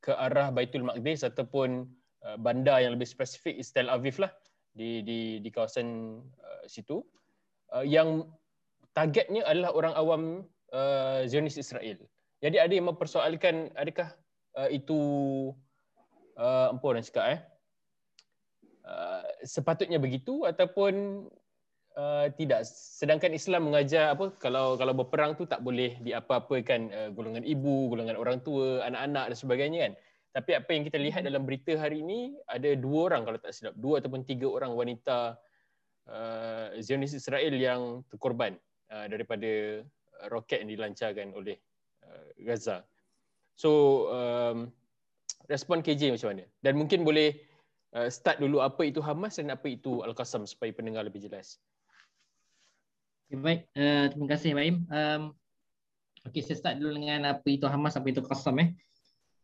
ke 0.00 0.12
arah 0.12 0.48
Baitul 0.48 0.88
Maqdis 0.88 1.24
ataupun 1.24 1.88
uh, 2.24 2.36
bandar 2.40 2.80
yang 2.80 2.96
lebih 2.96 3.08
spesifik 3.08 3.60
is 3.60 3.72
Tel 3.72 3.92
Aviv 3.92 4.20
lah 4.20 4.32
di 4.74 5.06
di 5.06 5.18
di 5.38 5.48
kawasan 5.54 6.18
uh, 6.20 6.64
situ 6.66 7.00
uh, 7.70 7.86
yang 7.86 8.26
targetnya 8.92 9.46
adalah 9.46 9.70
orang 9.74 9.94
awam 9.94 10.22
uh, 10.74 11.22
Zionis 11.30 11.58
Israel. 11.58 11.98
Jadi 12.42 12.56
ada 12.60 12.72
yang 12.74 12.90
mempersoalkan 12.90 13.72
adakah 13.78 14.12
uh, 14.58 14.68
itu 14.68 14.98
uh, 16.36 16.74
apa 16.74 16.84
orang 16.84 17.06
cakap 17.06 17.24
eh 17.38 17.40
uh, 18.84 19.24
sepatutnya 19.46 19.96
begitu 20.02 20.44
ataupun 20.44 21.26
uh, 21.96 22.26
tidak 22.34 22.66
sedangkan 22.68 23.32
Islam 23.34 23.70
mengajar 23.70 24.12
apa 24.14 24.34
kalau 24.36 24.76
kalau 24.76 24.92
berperang 24.92 25.38
tu 25.38 25.46
tak 25.46 25.62
boleh 25.62 25.96
diapa-apakan 26.02 26.80
uh, 26.90 27.08
golongan 27.14 27.46
ibu, 27.46 27.90
golongan 27.90 28.18
orang 28.18 28.38
tua, 28.42 28.84
anak-anak 28.86 29.32
dan 29.32 29.38
sebagainya 29.38 29.78
kan. 29.88 29.94
Tapi 30.34 30.50
apa 30.58 30.70
yang 30.74 30.82
kita 30.82 30.98
lihat 30.98 31.22
dalam 31.22 31.46
berita 31.46 31.78
hari 31.78 32.02
ini 32.02 32.34
ada 32.50 32.74
dua 32.74 33.06
orang 33.06 33.22
kalau 33.22 33.38
tak 33.38 33.54
silap, 33.54 33.78
dua 33.78 34.02
ataupun 34.02 34.26
tiga 34.26 34.50
orang 34.50 34.74
wanita 34.74 35.38
uh, 36.10 36.74
Zionis 36.82 37.14
Israel 37.14 37.54
yang 37.54 38.02
terkorban 38.10 38.58
uh, 38.90 39.06
daripada 39.06 39.78
roket 40.26 40.66
yang 40.66 40.74
dilancarkan 40.74 41.30
oleh 41.38 41.54
uh, 42.02 42.34
Gaza. 42.42 42.82
So 43.54 43.70
um, 44.10 44.74
respon 45.46 45.86
KJ 45.86 46.18
macam 46.18 46.34
mana? 46.34 46.44
Dan 46.58 46.82
mungkin 46.82 47.06
boleh 47.06 47.38
uh, 47.94 48.10
start 48.10 48.42
dulu 48.42 48.58
apa 48.58 48.82
itu 48.90 48.98
Hamas 48.98 49.38
dan 49.38 49.54
apa 49.54 49.70
itu 49.70 50.02
Al-Qassam 50.02 50.50
supaya 50.50 50.74
pendengar 50.74 51.06
lebih 51.06 51.22
jelas. 51.22 51.62
Okay, 53.30 53.38
baik, 53.38 53.60
uh, 53.78 54.10
terima 54.10 54.26
kasih 54.34 54.50
Baim. 54.58 54.76
Um, 54.90 55.22
okay, 56.26 56.42
saya 56.42 56.58
start 56.58 56.76
dulu 56.82 56.98
dengan 56.98 57.38
apa 57.38 57.46
itu 57.46 57.64
Hamas, 57.70 57.94
apa 57.94 58.10
itu 58.10 58.20
Qassam. 58.20 58.58
Eh. 58.60 58.74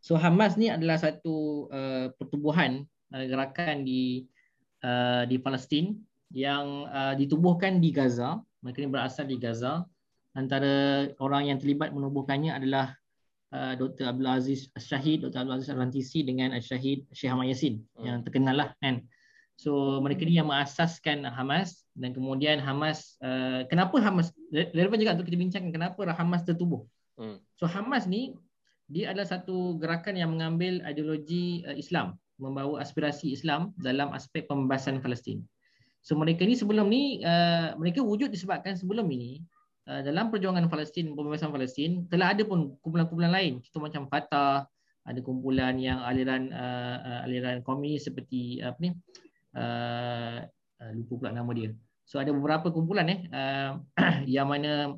So 0.00 0.16
Hamas 0.16 0.56
ni 0.56 0.72
adalah 0.72 0.96
satu 0.96 1.68
uh, 1.68 2.08
pertubuhan 2.16 2.88
uh, 3.12 3.24
gerakan 3.28 3.84
di 3.84 4.24
uh, 4.80 5.28
di 5.28 5.36
Palestin 5.36 6.00
yang 6.32 6.88
uh, 6.88 7.12
ditubuhkan 7.14 7.78
di 7.78 7.92
Gaza. 7.92 8.40
Mereka 8.64 8.80
ini 8.80 8.90
berasal 8.90 9.28
di 9.28 9.36
Gaza. 9.36 9.84
Antara 10.32 11.04
orang 11.20 11.52
yang 11.52 11.58
terlibat 11.60 11.92
menubuhkannya 11.92 12.54
adalah 12.54 12.96
uh, 13.52 13.74
Dr. 13.76 14.08
Abdul 14.08 14.30
Aziz 14.30 14.70
Syahid, 14.78 15.26
Dr. 15.26 15.44
Abdul 15.44 15.58
Aziz 15.58 15.68
Al-Rantisi 15.68 16.22
dengan 16.22 16.54
Syahid 16.62 17.04
Syekh 17.10 17.30
Ahmad 17.34 17.50
Yassin 17.50 17.82
hmm. 17.98 18.04
yang 18.06 18.18
terkenal 18.24 18.56
lah 18.56 18.68
kan. 18.80 19.04
So 19.60 20.00
mereka 20.00 20.24
ni 20.24 20.40
yang 20.40 20.48
mengasaskan 20.48 21.28
Hamas 21.28 21.84
dan 21.92 22.16
kemudian 22.16 22.64
Hamas 22.64 23.20
uh, 23.20 23.68
kenapa 23.68 24.00
Hamas 24.00 24.32
relevan 24.48 24.96
juga 24.96 25.20
untuk 25.20 25.28
kita 25.28 25.36
bincangkan 25.36 25.72
kenapa 25.74 26.00
Hamas 26.16 26.48
tertubuh. 26.48 26.88
Hmm. 27.20 27.36
So 27.60 27.68
Hamas 27.68 28.08
ni 28.08 28.32
dia 28.90 29.14
adalah 29.14 29.30
satu 29.30 29.78
gerakan 29.78 30.18
yang 30.18 30.34
mengambil 30.34 30.82
ideologi 30.82 31.62
uh, 31.62 31.78
Islam, 31.78 32.18
membawa 32.42 32.82
aspirasi 32.82 33.30
Islam 33.30 33.70
dalam 33.78 34.10
aspek 34.10 34.50
pembebasan 34.50 34.98
Palestin. 34.98 35.46
So 36.02 36.18
mereka 36.18 36.42
ni 36.42 36.58
sebelum 36.58 36.90
ni 36.90 37.22
uh, 37.22 37.78
mereka 37.78 38.02
wujud 38.02 38.34
disebabkan 38.34 38.74
sebelum 38.74 39.06
ini 39.14 39.46
uh, 39.86 40.02
dalam 40.02 40.34
perjuangan 40.34 40.66
Palestin 40.66 41.14
pembebasan 41.14 41.54
Palestin 41.54 42.08
telah 42.10 42.34
ada 42.34 42.42
pun 42.42 42.74
kumpulan-kumpulan 42.80 43.30
lain 43.30 43.52
contoh 43.68 43.84
macam 43.84 44.08
Fatah 44.08 44.64
ada 45.04 45.20
kumpulan 45.20 45.76
yang 45.76 46.00
aliran 46.04 46.52
uh, 46.52 47.24
aliran 47.28 47.60
komunis 47.64 48.08
seperti 48.08 48.64
uh, 48.64 48.72
apa 48.72 48.78
ni 48.80 48.90
uh, 49.56 50.38
lupa 50.96 51.12
pula 51.20 51.30
nama 51.36 51.50
dia. 51.52 51.70
So 52.08 52.18
ada 52.18 52.32
beberapa 52.32 52.72
kumpulan 52.72 53.06
eh 53.12 53.20
uh, 53.30 53.70
yang 54.40 54.48
mana 54.48 54.96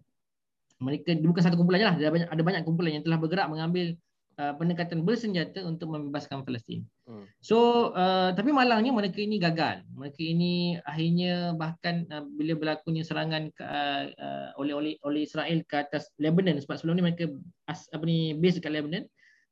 mereka 0.82 1.14
bukan 1.14 1.42
satu 1.42 1.56
kumpulan 1.56 1.78
je 1.80 1.86
lah. 1.86 1.96
Ada 1.96 2.10
banyak, 2.10 2.28
ada 2.28 2.42
banyak 2.42 2.62
kumpulan 2.66 2.92
yang 2.98 3.04
telah 3.06 3.18
bergerak 3.22 3.46
mengambil 3.46 3.94
uh, 4.42 4.52
pendekatan 4.56 5.06
bersenjata 5.06 5.62
untuk 5.62 5.92
membebaskan 5.92 6.42
Palestin. 6.42 6.86
Hmm. 7.06 7.26
So 7.42 7.90
uh, 7.94 8.34
tapi 8.34 8.50
malangnya 8.50 8.90
mereka 8.94 9.22
ini 9.22 9.38
gagal. 9.38 9.86
Mereka 9.94 10.20
ini 10.22 10.78
akhirnya 10.82 11.54
bahkan 11.56 12.06
uh, 12.10 12.24
bila 12.36 12.58
berlakunya 12.58 13.06
serangan 13.06 13.50
uh, 13.62 14.04
uh, 14.12 14.48
oleh 14.58 14.74
oleh 14.74 14.92
oleh 15.06 15.20
Israel 15.26 15.62
ke 15.66 15.76
atas 15.78 16.10
Lebanon 16.18 16.58
sebab 16.60 16.76
sebelum 16.78 17.00
ni 17.00 17.04
mereka 17.04 17.30
as, 17.70 17.86
apa 17.94 18.04
ni 18.04 18.34
base 18.36 18.60
dekat 18.60 18.72
Lebanon 18.72 19.04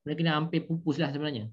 mereka 0.04 0.20
ni 0.24 0.30
hampir 0.32 0.60
pupus 0.64 0.96
lah 0.98 1.12
sebenarnya. 1.12 1.48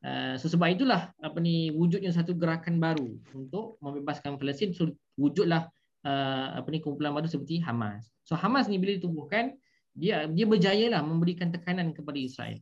Uh, 0.00 0.32
so 0.40 0.48
sebab 0.48 0.72
itulah 0.72 1.12
apa 1.20 1.38
ni 1.44 1.68
wujudnya 1.76 2.08
satu 2.08 2.32
gerakan 2.32 2.80
baru 2.80 3.20
untuk 3.36 3.76
membebaskan 3.84 4.40
Palestin 4.40 4.72
so 4.72 4.88
wujudlah 5.20 5.68
uh, 6.04 6.46
apa 6.60 6.68
ni 6.72 6.78
kumpulan 6.80 7.12
baru 7.12 7.28
seperti 7.28 7.60
Hamas. 7.60 8.08
So 8.24 8.36
Hamas 8.36 8.68
ni 8.70 8.80
bila 8.80 8.96
ditubuhkan 8.96 9.56
dia 9.92 10.30
dia 10.30 10.46
berjaya 10.46 10.86
lah 10.92 11.02
memberikan 11.02 11.50
tekanan 11.50 11.92
kepada 11.92 12.16
Israel. 12.16 12.58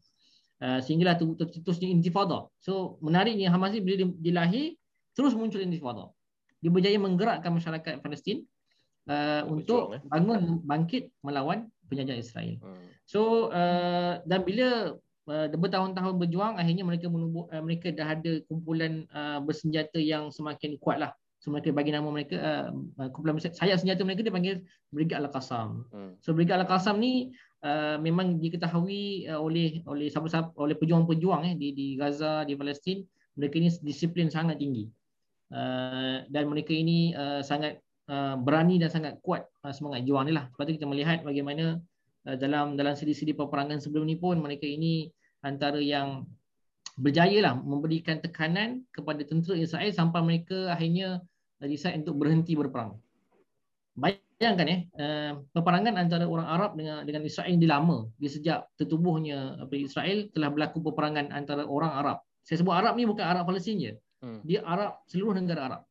Uh, 0.58 0.82
sehinggalah 0.82 1.14
tu 1.20 1.38
tercetusnya 1.38 1.86
intifada. 1.86 2.50
So 2.58 2.98
menariknya 2.98 3.52
Hamas 3.54 3.74
ni 3.76 3.80
bila 3.84 4.02
dia, 4.02 4.08
dia 4.18 4.34
lahir 4.34 4.66
terus 5.14 5.34
muncul 5.34 5.62
intifada. 5.62 6.10
Dia 6.58 6.70
berjaya 6.74 6.98
menggerakkan 6.98 7.54
masyarakat 7.54 8.02
Palestin 8.02 8.42
uh, 9.06 9.46
untuk 9.46 9.94
eh. 9.94 10.02
bangun 10.10 10.62
bangkit 10.66 11.14
melawan 11.22 11.70
penjajah 11.86 12.18
Israel. 12.18 12.58
Hmm. 12.58 12.86
So 13.06 13.50
uh, 13.54 14.18
dan 14.26 14.42
bila 14.42 14.98
uh, 15.30 15.46
bertahun-tahun 15.54 16.14
berjuang 16.18 16.58
akhirnya 16.58 16.82
mereka 16.82 17.06
menubuh, 17.06 17.46
uh, 17.54 17.62
mereka 17.62 17.94
dah 17.94 18.18
ada 18.18 18.42
kumpulan 18.50 19.06
uh, 19.14 19.38
bersenjata 19.38 20.02
yang 20.02 20.34
semakin 20.34 20.74
kuat 20.82 20.98
lah. 20.98 21.12
So 21.38 21.54
mereka 21.54 21.70
bagi 21.70 21.94
nama 21.94 22.10
mereka 22.10 22.36
uh, 22.98 23.08
kumpulan 23.14 23.38
sayap 23.38 23.78
senjata 23.78 24.02
mereka 24.02 24.26
dia 24.26 24.34
panggil 24.34 24.56
Brigade 24.90 25.22
Al-Qassam. 25.22 25.86
Hmm. 25.94 26.12
So 26.18 26.34
Brigade 26.34 26.66
Al-Qassam 26.66 26.98
ni 26.98 27.30
uh, 27.62 27.94
memang 28.02 28.42
diketahui 28.42 29.30
uh, 29.30 29.38
oleh 29.38 29.86
oleh 29.86 30.10
siapa 30.10 30.50
oleh 30.58 30.74
pejuang-pejuang 30.74 31.46
eh 31.46 31.54
di 31.54 31.70
di 31.78 31.86
Gaza, 31.94 32.42
di 32.42 32.58
Palestin, 32.58 33.06
mereka 33.38 33.54
ini 33.62 33.70
disiplin 33.86 34.26
sangat 34.26 34.58
tinggi. 34.58 34.90
Uh, 35.48 36.26
dan 36.28 36.50
mereka 36.50 36.74
ini 36.74 37.14
uh, 37.14 37.40
sangat 37.40 37.80
uh, 38.10 38.36
berani 38.36 38.76
dan 38.82 38.90
sangat 38.90 39.16
kuat 39.22 39.46
uh, 39.62 39.72
semangat 39.72 40.04
juang 40.04 40.26
ni 40.26 40.34
lah. 40.34 40.50
Sebab 40.52 40.64
tu 40.68 40.72
kita 40.74 40.90
melihat 40.90 41.22
bagaimana 41.22 41.78
uh, 42.26 42.36
dalam 42.36 42.74
dalam 42.74 42.98
sedi-sedi 42.98 43.32
peperangan 43.32 43.78
sebelum 43.78 44.10
ni 44.10 44.18
pun 44.18 44.42
mereka 44.42 44.66
ini 44.66 45.08
antara 45.46 45.78
yang 45.78 46.26
berjaya 46.98 47.38
lah 47.40 47.54
memberikan 47.54 48.18
tekanan 48.18 48.82
kepada 48.90 49.22
tentera 49.22 49.54
Israel 49.54 49.90
sampai 49.94 50.20
mereka 50.20 50.74
akhirnya 50.74 51.22
decide 51.62 52.02
untuk 52.02 52.18
berhenti 52.18 52.58
berperang. 52.58 52.98
Bayangkan 53.98 54.66
eh, 54.70 54.80
uh, 54.94 55.32
peperangan 55.50 55.98
antara 55.98 56.26
orang 56.26 56.46
Arab 56.46 56.70
dengan 56.78 57.02
dengan 57.02 57.22
Israel 57.26 57.50
ini 57.50 57.66
lama. 57.66 58.06
Di 58.14 58.30
sejak 58.30 58.70
tertubuhnya 58.78 59.58
apa, 59.58 59.74
Israel 59.74 60.30
telah 60.30 60.50
berlaku 60.54 60.78
peperangan 60.82 61.34
antara 61.34 61.66
orang 61.66 61.90
Arab. 61.90 62.18
Saya 62.46 62.62
sebut 62.62 62.74
Arab 62.74 62.94
ni 62.94 63.06
bukan 63.06 63.26
Arab 63.26 63.50
Palestin 63.50 63.78
je. 63.82 63.92
Hmm. 64.22 64.42
Dia 64.46 64.62
Arab 64.62 65.02
seluruh 65.10 65.34
negara 65.34 65.60
Arab. 65.66 65.82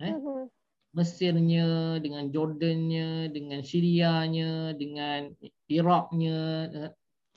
Eh? 0.00 0.12
Hmm. 0.12 0.48
Mesirnya, 0.92 1.96
dengan 2.04 2.28
Jordannya, 2.28 3.32
dengan 3.32 3.64
Syrianya, 3.64 4.76
dengan 4.76 5.32
Iraqnya, 5.72 6.68
eh, 6.68 6.90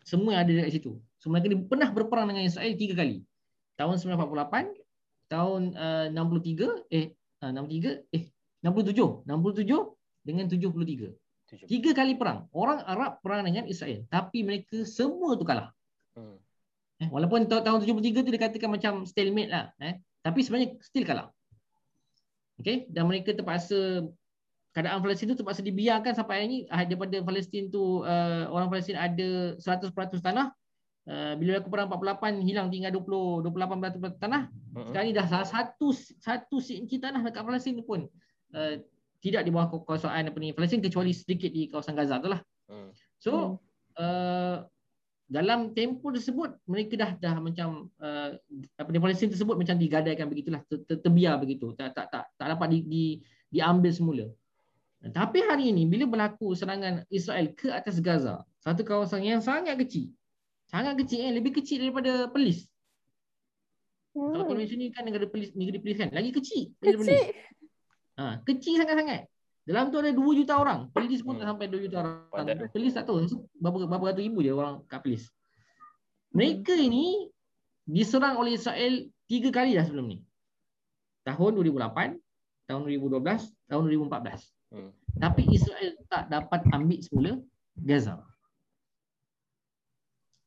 semua 0.03 0.43
ada 0.43 0.51
di 0.51 0.67
situ. 0.75 0.99
So 1.25 1.33
mereka 1.33 1.57
pernah 1.65 1.89
berperang 1.89 2.29
dengan 2.29 2.45
Israel 2.45 2.77
tiga 2.77 3.01
kali. 3.01 3.25
Tahun 3.81 3.97
1948, 3.97 4.77
tahun 5.25 5.61
uh, 5.73 6.07
63, 6.13 6.85
eh 6.93 7.17
uh, 7.41 7.49
63, 7.49 8.13
eh 8.13 8.29
67, 8.61 9.25
67 9.25 9.65
dengan 10.21 10.45
73. 10.45 11.65
Tiga 11.65 11.97
kali 11.97 12.13
perang. 12.13 12.45
Orang 12.53 12.77
Arab 12.85 13.25
perang 13.25 13.41
dengan 13.41 13.65
Israel. 13.65 14.05
Tapi 14.13 14.45
mereka 14.45 14.85
semua 14.85 15.33
tu 15.33 15.49
kalah. 15.49 15.73
Hmm. 16.13 16.37
Eh, 17.01 17.09
walaupun 17.09 17.49
tahun 17.49 17.81
73 17.81 18.21
tu 18.21 18.29
dikatakan 18.29 18.69
macam 18.69 18.93
stalemate 19.09 19.49
lah. 19.49 19.73
Eh. 19.81 19.97
Tapi 20.21 20.45
sebenarnya 20.45 20.77
still 20.85 21.09
kalah. 21.09 21.33
Okay. 22.61 22.85
Dan 22.85 23.09
mereka 23.09 23.33
terpaksa 23.33 24.05
keadaan 24.77 25.01
Palestin 25.01 25.33
tu 25.33 25.41
terpaksa 25.41 25.65
dibiarkan 25.65 26.13
sampai 26.13 26.33
hari 26.37 26.45
ini 26.45 26.59
ah, 26.69 26.85
daripada 26.85 27.17
Palestin 27.25 27.73
tu 27.73 28.05
uh, 28.05 28.45
orang 28.53 28.69
Palestin 28.69 28.99
ada 28.99 29.57
100% 29.57 29.89
tanah 30.19 30.53
Uh, 31.05 31.37
bila 31.37 31.61
aku 31.61 31.69
perang 31.69 31.85
48 31.85 32.41
hilang 32.41 32.73
tinggal 32.73 32.89
20 32.97 33.45
28 33.45 34.17
tanah. 34.17 34.49
Uh-huh. 34.49 34.89
sekarang 34.89 35.05
ni 35.05 35.13
dah 35.13 35.27
satu 35.45 35.93
satu 35.93 36.57
inci 36.57 36.97
tanah 36.97 37.21
dekat 37.21 37.45
Palestin 37.45 37.77
pun 37.85 38.09
uh, 38.57 38.73
tidak 39.21 39.45
di 39.45 39.53
bawah 39.53 39.69
kekuasaan 39.69 40.33
apa 40.33 40.37
ni 40.41 40.49
Palestin 40.49 40.81
kecuali 40.81 41.13
sedikit 41.13 41.53
di 41.53 41.69
kawasan 41.69 41.93
Gaza 41.93 42.17
tu 42.17 42.33
lah. 42.33 42.41
Uh-huh. 42.73 42.89
so 43.21 43.31
uh, 44.01 44.65
dalam 45.29 45.77
tempoh 45.77 46.09
tersebut 46.09 46.57
mereka 46.65 46.97
dah 46.97 47.11
dah 47.21 47.37
macam 47.37 47.85
uh, 48.01 48.33
apa 48.73 48.89
ni 48.89 48.97
Palestin 48.97 49.29
tersebut 49.29 49.61
macam 49.61 49.77
digadaikan 49.77 50.25
begitulah 50.25 50.65
ter, 50.65 50.89
ter, 50.89 51.05
terbiar 51.05 51.37
begitu. 51.37 51.69
Tak 51.77 51.93
tak 51.93 52.09
tak 52.09 52.33
tak 52.33 52.47
dapat 52.49 52.67
di, 52.73 52.79
di 52.81 53.03
diambil 53.53 53.93
semula. 53.93 54.25
Tapi 55.05 55.37
hari 55.45 55.69
ini 55.69 55.85
bila 55.85 56.09
berlaku 56.09 56.57
serangan 56.57 57.05
Israel 57.13 57.53
ke 57.53 57.69
atas 57.69 58.01
Gaza 58.01 58.41
satu 58.57 58.81
kawasan 58.81 59.21
yang 59.21 59.37
sangat 59.37 59.77
kecil 59.85 60.09
Sangat 60.69 60.97
kecil 60.99 61.19
eh. 61.29 61.33
Lebih 61.33 61.61
kecil 61.61 61.87
daripada 61.87 62.29
Perlis. 62.29 62.65
Hmm. 64.15 64.31
Kalau 64.31 64.45
Malaysia 64.47 64.75
ni 64.79 64.89
kan 64.89 65.03
negara 65.03 65.27
Perlis, 65.27 65.51
negara 65.53 65.77
Perlis 65.81 65.97
kan. 65.99 66.09
Lagi 66.15 66.31
kecil. 66.31 66.71
Kecil. 66.79 67.35
Ha, 68.15 68.39
kecil 68.47 68.79
sangat-sangat. 68.79 69.27
Dalam 69.65 69.89
tu 69.89 69.97
ada 69.97 70.13
2 70.13 70.39
juta 70.39 70.53
orang. 70.55 70.87
Perlis 70.93 71.25
pun 71.25 71.35
hmm. 71.35 71.41
tak 71.43 71.47
sampai 71.51 71.67
2 71.67 71.85
juta 71.89 71.97
orang. 72.05 72.69
Perlis 72.71 72.93
tak 72.95 73.05
tahu. 73.09 73.25
Berapa, 73.59 73.77
berapa 73.89 74.03
ratus 74.13 74.23
ribu 74.23 74.39
je 74.45 74.51
orang 74.53 74.85
kat 74.87 75.03
Perlis. 75.03 75.27
Mereka 76.31 76.73
hmm. 76.73 76.87
ini 76.87 77.05
diserang 77.85 78.39
oleh 78.39 78.57
Israel 78.57 79.05
tiga 79.29 79.49
kali 79.51 79.77
dah 79.77 79.85
sebelum 79.85 80.09
ni. 80.09 80.17
Tahun 81.25 81.51
2008, 81.57 82.17
tahun 82.69 82.81
2012, 82.85 83.69
tahun 83.69 83.81
2014. 83.89 84.73
Hmm. 84.73 84.91
Tapi 85.15 85.41
Israel 85.49 85.89
tak 86.11 86.29
dapat 86.29 86.61
ambil 86.69 86.99
semula 87.01 87.31
Gaza. 87.75 88.21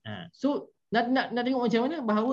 Ha. 0.08 0.32
So 0.32 0.72
nak, 0.88 1.12
nak 1.12 1.36
nak 1.36 1.42
tengok 1.44 1.68
macam 1.68 1.80
mana 1.84 1.96
bahawa 2.00 2.32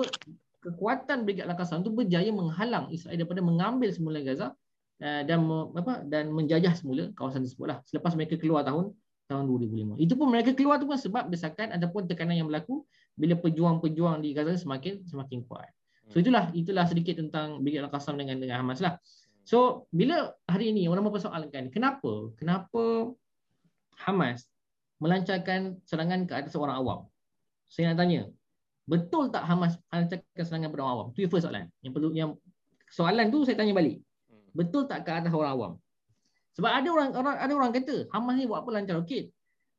kekuatan 0.64 1.28
Brigad 1.28 1.46
Al-Qassam 1.52 1.84
tu 1.84 1.92
berjaya 1.92 2.32
menghalang 2.32 2.88
Israel 2.88 3.20
daripada 3.20 3.44
mengambil 3.44 3.92
semula 3.92 4.24
Gaza 4.24 4.56
uh, 5.04 5.22
dan 5.28 5.44
apa 5.76 6.00
dan 6.08 6.32
menjajah 6.32 6.72
semula 6.72 7.12
kawasan 7.12 7.44
tersebut 7.44 7.66
lah 7.68 7.78
selepas 7.84 8.16
mereka 8.16 8.40
keluar 8.40 8.64
tahun 8.64 8.96
tahun 9.28 9.44
2005. 9.44 10.00
Itu 10.00 10.14
pun 10.16 10.32
mereka 10.32 10.56
keluar 10.56 10.80
tu 10.80 10.88
pun 10.88 10.96
sebab 10.96 11.28
desakan 11.28 11.74
ataupun 11.76 12.08
tekanan 12.08 12.38
yang 12.38 12.48
berlaku 12.48 12.86
bila 13.12 13.36
pejuang-pejuang 13.36 14.24
di 14.24 14.32
Gaza 14.32 14.56
semakin 14.56 15.04
semakin 15.04 15.44
kuat. 15.44 15.68
So 16.08 16.22
itulah 16.22 16.54
itulah 16.54 16.86
sedikit 16.86 17.18
tentang 17.18 17.60
Brigad 17.60 17.90
Al-Qassam 17.90 18.16
dengan 18.16 18.38
dengan 18.40 18.62
Hamas 18.62 18.80
lah. 18.80 18.96
So 19.46 19.90
bila 19.92 20.34
hari 20.48 20.72
ini 20.72 20.88
orang 20.88 21.06
mempersoalkan 21.06 21.70
kenapa 21.70 22.32
kenapa 22.38 23.12
Hamas 24.00 24.46
melancarkan 25.02 25.82
serangan 25.84 26.24
ke 26.24 26.32
atas 26.34 26.54
orang 26.56 26.78
awam? 26.78 27.00
Saya 27.66 27.92
nak 27.92 27.96
tanya, 28.02 28.20
betul 28.86 29.28
tak 29.34 29.42
Hamas 29.44 29.76
melancarkan 29.90 30.44
serangan 30.46 30.68
pada 30.70 30.82
orang 30.86 30.94
awam? 30.94 31.06
Itu 31.12 31.20
yang 31.26 31.32
first 31.32 31.44
soalan. 31.44 31.64
Yang 31.82 31.92
perlu 31.92 32.08
yang 32.14 32.30
soalan 32.90 33.26
tu 33.34 33.42
saya 33.42 33.58
tanya 33.58 33.74
balik. 33.74 33.98
Hmm. 34.30 34.48
Betul 34.54 34.82
tak 34.86 35.02
ke 35.02 35.10
atas 35.10 35.32
orang 35.34 35.52
awam? 35.52 35.72
Sebab 36.56 36.70
ada 36.72 36.88
orang, 36.88 37.08
orang 37.12 37.36
ada 37.36 37.52
orang 37.52 37.70
kata 37.74 38.08
Hamas 38.14 38.34
ni 38.38 38.48
buat 38.48 38.64
apa 38.64 38.70
lancar 38.72 38.94
roket? 38.96 39.28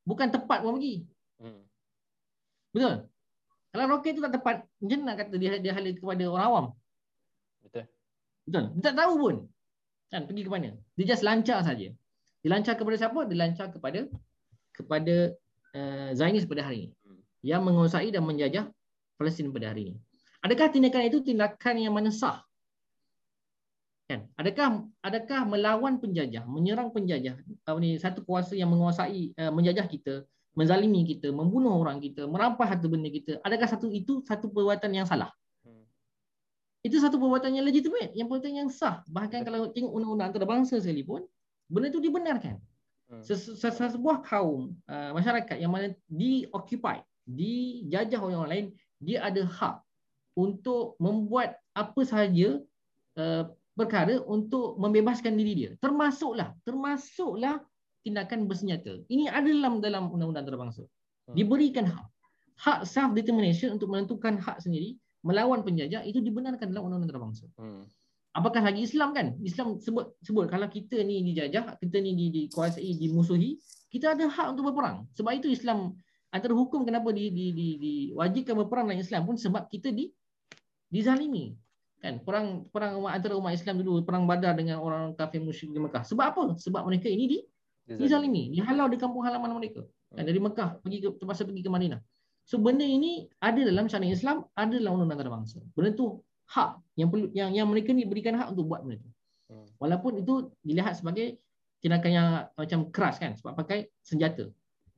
Bukan 0.04 0.28
tepat 0.30 0.60
pun 0.62 0.78
pergi. 0.78 1.08
Hmm. 1.40 1.64
Betul? 2.76 2.96
Kalau 3.72 3.86
roket 3.92 4.12
tu 4.16 4.22
tak 4.24 4.34
tepat, 4.36 4.56
macam 4.84 5.00
nak 5.04 5.16
kata 5.20 5.36
dia 5.40 5.52
dia 5.58 5.72
hala 5.74 5.90
kepada 5.96 6.24
orang 6.28 6.46
awam? 6.46 6.66
Betul. 7.64 7.86
Betul. 8.46 8.64
Dia 8.78 8.84
tak 8.92 8.96
tahu 9.00 9.14
pun. 9.18 9.36
Kan 10.08 10.24
pergi 10.24 10.42
ke 10.48 10.52
mana? 10.52 10.70
Dia 10.96 11.06
just 11.16 11.24
lancar 11.24 11.64
saja. 11.64 11.92
Dia 12.44 12.50
lancar 12.52 12.80
kepada 12.80 12.96
siapa? 12.96 13.20
Dia 13.28 13.38
lancar 13.40 13.68
kepada 13.72 14.08
kepada 14.72 15.34
uh, 15.74 16.10
Zainis 16.14 16.46
pada 16.46 16.64
hari 16.64 16.88
ini 16.88 16.97
yang 17.48 17.64
menguasai 17.64 18.12
dan 18.12 18.28
menjajah 18.28 18.68
Palestin 19.16 19.48
pada 19.56 19.72
hari 19.72 19.96
ini. 19.96 20.00
Adakah 20.44 20.68
tindakan 20.68 21.08
itu 21.08 21.24
tindakan 21.24 21.76
yang 21.80 21.96
mana 21.96 22.12
sah? 22.12 22.44
Kan? 24.08 24.28
Adakah 24.40 24.88
adakah 25.04 25.44
melawan 25.48 26.00
penjajah, 26.00 26.48
menyerang 26.48 26.92
penjajah, 26.92 27.40
apa 27.68 27.78
ni 27.80 28.00
satu 28.00 28.24
kuasa 28.24 28.56
yang 28.56 28.72
menguasai 28.72 29.36
uh, 29.36 29.52
menjajah 29.52 29.84
kita, 29.88 30.24
menzalimi 30.56 31.04
kita, 31.04 31.28
membunuh 31.32 31.76
orang 31.76 32.00
kita, 32.00 32.24
merampas 32.24 32.72
harta 32.72 32.88
benda 32.88 33.12
kita, 33.12 33.44
adakah 33.44 33.68
satu 33.68 33.92
itu 33.92 34.24
satu 34.24 34.48
perbuatan 34.48 34.96
yang 34.96 35.04
salah? 35.04 35.28
Hmm. 35.68 35.84
Itu 36.88 37.04
satu 37.04 37.20
perbuatan 37.20 37.52
yang 37.60 37.68
legitimate, 37.68 38.16
yang 38.16 38.32
perbuatan 38.32 38.56
yang 38.56 38.70
sah. 38.72 39.04
Bahkan 39.12 39.44
kalau 39.44 39.76
tengok 39.76 39.92
undang-undang 39.92 40.32
antarabangsa 40.32 40.80
sekalipun, 40.80 41.28
benda 41.68 41.92
itu 41.92 42.00
dibenarkan. 42.00 42.64
Hmm. 43.12 43.24
Sebuah 43.28 44.24
kaum 44.24 44.72
uh, 44.88 45.12
masyarakat 45.20 45.60
yang 45.60 45.72
mana 45.72 45.92
di-occupy, 46.08 47.04
dijajah 47.28 48.20
oleh 48.24 48.36
orang 48.40 48.52
lain, 48.52 48.68
dia 49.04 49.22
ada 49.22 49.44
hak 49.44 49.84
untuk 50.40 50.96
membuat 50.98 51.60
apa 51.76 52.02
sahaja 52.08 52.58
uh, 53.20 53.44
perkara 53.78 54.18
untuk 54.26 54.80
membebaskan 54.82 55.38
diri 55.38 55.54
dia. 55.54 55.72
Termasuklah, 55.78 56.58
termasuklah 56.66 57.62
tindakan 58.02 58.50
bersenjata. 58.50 59.04
Ini 59.12 59.30
ada 59.30 59.46
dalam 59.46 59.84
dalam 59.84 60.10
undang-undang 60.10 60.48
antarabangsa. 60.48 60.88
Hmm. 61.28 61.36
Diberikan 61.36 61.86
hak. 61.86 62.08
Hak 62.58 62.80
self 62.90 63.14
determination 63.14 63.78
untuk 63.78 63.94
menentukan 63.94 64.42
hak 64.42 64.66
sendiri 64.66 64.98
melawan 65.22 65.62
penjajah 65.62 66.02
itu 66.08 66.24
dibenarkan 66.24 66.74
dalam 66.74 66.90
undang-undang 66.90 67.12
antarabangsa. 67.12 67.46
Hmm. 67.60 67.86
Apakah 68.34 68.62
lagi 68.66 68.86
Islam 68.86 69.18
kan? 69.18 69.34
Islam 69.42 69.82
sebut 69.82 70.14
sebut 70.22 70.46
kalau 70.46 70.70
kita 70.70 71.02
ni 71.02 71.26
dijajah, 71.34 71.78
kita 71.82 71.98
ni 72.02 72.14
dikuasai, 72.30 72.98
dimusuhi, 72.98 73.58
kita 73.90 74.14
ada 74.14 74.30
hak 74.30 74.54
untuk 74.54 74.74
berperang. 74.74 75.10
Sebab 75.18 75.42
itu 75.42 75.50
Islam 75.50 75.98
antara 76.32 76.54
hukum 76.54 76.84
kenapa 76.84 77.10
di, 77.16 77.32
di, 77.32 77.46
di, 77.56 77.68
diwajibkan 77.82 78.54
berperang 78.66 78.92
dalam 78.92 79.00
Islam 79.00 79.22
pun 79.24 79.36
sebab 79.40 79.72
kita 79.72 79.92
di 79.92 80.12
dizalimi 80.88 81.56
kan 81.98 82.22
perang 82.22 82.70
perang 82.70 83.02
umat 83.02 83.18
antara 83.18 83.34
umat 83.40 83.58
Islam 83.58 83.82
dulu 83.82 84.06
perang 84.06 84.30
Badar 84.30 84.54
dengan 84.54 84.80
orang 84.80 85.18
kafir 85.18 85.42
musyrik 85.42 85.74
di 85.74 85.82
Mekah 85.82 86.06
sebab 86.06 86.26
apa 86.30 86.44
sebab 86.62 86.86
mereka 86.86 87.10
ini 87.10 87.26
di 87.26 87.40
dizalimi 87.88 88.54
dihalau 88.54 88.86
di 88.92 89.00
kampung 89.00 89.24
halaman 89.24 89.58
mereka 89.58 89.82
kan, 90.14 90.24
dari 90.24 90.40
Mekah 90.40 90.84
pergi 90.84 90.98
ke 91.04 91.10
terpaksa 91.18 91.44
pergi 91.48 91.64
ke 91.64 91.72
Madinah. 91.72 92.00
So 92.48 92.56
benda 92.56 92.88
ini 92.88 93.28
ada 93.44 93.60
dalam 93.60 93.92
syariat 93.92 94.16
Islam, 94.16 94.48
ada 94.56 94.72
dalam 94.72 94.96
undang-undang 94.96 95.20
antarabangsa. 95.20 95.60
Benda 95.76 95.92
tu 95.92 96.24
hak 96.48 96.80
yang 96.96 97.12
perlu 97.12 97.28
yang 97.36 97.52
yang 97.52 97.68
mereka 97.68 97.92
ni 97.92 98.08
berikan 98.08 98.40
hak 98.40 98.56
untuk 98.56 98.72
buat 98.72 98.88
benda 98.88 99.04
tu. 99.04 99.10
Hmm. 99.52 99.68
Walaupun 99.84 100.24
itu 100.24 100.48
dilihat 100.64 100.96
sebagai 100.96 101.44
tindakan 101.84 102.12
yang 102.12 102.28
macam 102.56 102.80
keras 102.88 103.20
kan 103.20 103.36
sebab 103.36 103.52
pakai 103.60 103.92
senjata. 104.00 104.48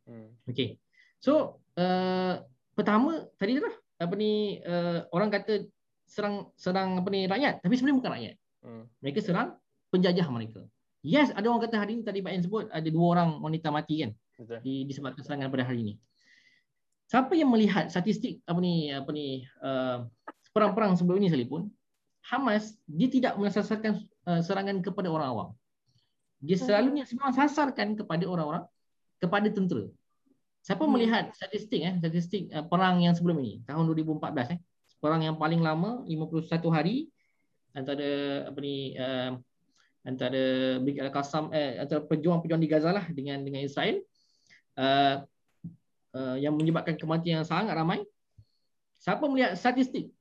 Hmm. 0.05 0.30
Okey. 0.45 0.77
So 1.20 1.59
uh, 1.76 2.43
pertama 2.74 3.28
tadi 3.36 3.59
lah 3.59 3.76
apa 3.99 4.13
ni 4.15 4.63
uh, 4.63 5.03
orang 5.11 5.30
kata 5.30 5.67
serang 6.07 6.49
serang 6.55 7.03
apa 7.03 7.07
ni 7.11 7.28
rakyat 7.28 7.61
tapi 7.61 7.74
sebenarnya 7.76 7.99
bukan 7.99 8.11
rakyat. 8.15 8.36
Hmm. 8.59 8.84
Mereka 9.03 9.20
serang 9.24 9.55
penjajah 9.91 10.28
mereka. 10.32 10.63
Yes, 10.99 11.32
ada 11.32 11.47
orang 11.47 11.63
kata 11.63 11.80
hari 11.80 11.99
ini 11.99 12.03
tadi 12.03 12.20
Pak 12.20 12.32
Yan 12.36 12.43
sebut 12.43 12.65
ada 12.67 12.89
dua 12.91 13.05
orang 13.15 13.39
wanita 13.39 13.72
mati 13.72 14.03
kan 14.03 14.11
Betul. 14.36 14.59
di, 14.59 14.84
disebabkan 14.84 15.24
serangan 15.24 15.47
pada 15.47 15.63
hari 15.63 15.80
ini. 15.84 15.93
Siapa 17.07 17.34
yang 17.39 17.49
melihat 17.49 17.88
statistik 17.88 18.43
apa 18.43 18.59
ni 18.59 18.91
apa 18.91 19.09
ni 19.15 19.47
uh, 19.63 20.03
perang-perang 20.51 20.99
sebelum 20.99 21.24
ini 21.24 21.32
sekalipun 21.32 21.72
Hamas 22.20 22.76
dia 22.86 23.07
tidak 23.07 23.39
mensasarkan 23.39 24.05
uh, 24.28 24.43
serangan 24.43 24.84
kepada 24.84 25.07
orang 25.07 25.28
awam. 25.32 25.49
Dia 26.43 26.55
selalunya 26.59 27.03
memang 27.15 27.32
sasarkan 27.36 27.95
kepada 27.95 28.24
orang-orang 28.28 28.63
kepada 29.20 29.47
tentera. 29.51 29.88
Siapa 30.60 30.84
Hmm. 30.86 30.91
melihat 30.93 31.32
statistik 31.34 31.82
eh 31.82 31.95
statistik 31.97 32.43
uh, 32.51 32.66
perang 32.68 32.99
yang 32.99 33.16
sebelum 33.16 33.39
ini 33.41 33.64
tahun 33.66 33.84
2014 33.89 34.55
eh 34.55 34.60
perang 34.99 35.24
yang 35.24 35.39
paling 35.39 35.64
lama 35.64 36.03
51 36.03 36.49
hari 36.70 37.07
antara 37.72 38.10
apa 38.51 38.60
ni 38.60 38.93
uh, 38.99 39.39
antara 40.03 40.43
Brigade 40.84 41.07
Al-Qassam 41.07 41.51
eh 41.55 41.80
antara 41.80 42.03
pejuang-pejuang 42.03 42.62
di 42.62 42.70
Gaza 42.70 42.91
lah 42.91 43.05
dengan 43.12 43.39
dengan 43.43 43.64
Israel 43.64 44.03
uh, 44.76 45.24
uh, 46.16 46.36
yang 46.39 46.55
menyebabkan 46.55 46.99
kematian 46.99 47.41
yang 47.41 47.47
sangat 47.47 47.76
ramai. 47.76 48.03
Siapa 48.99 49.24
melihat 49.32 49.55
statistik? 49.55 50.12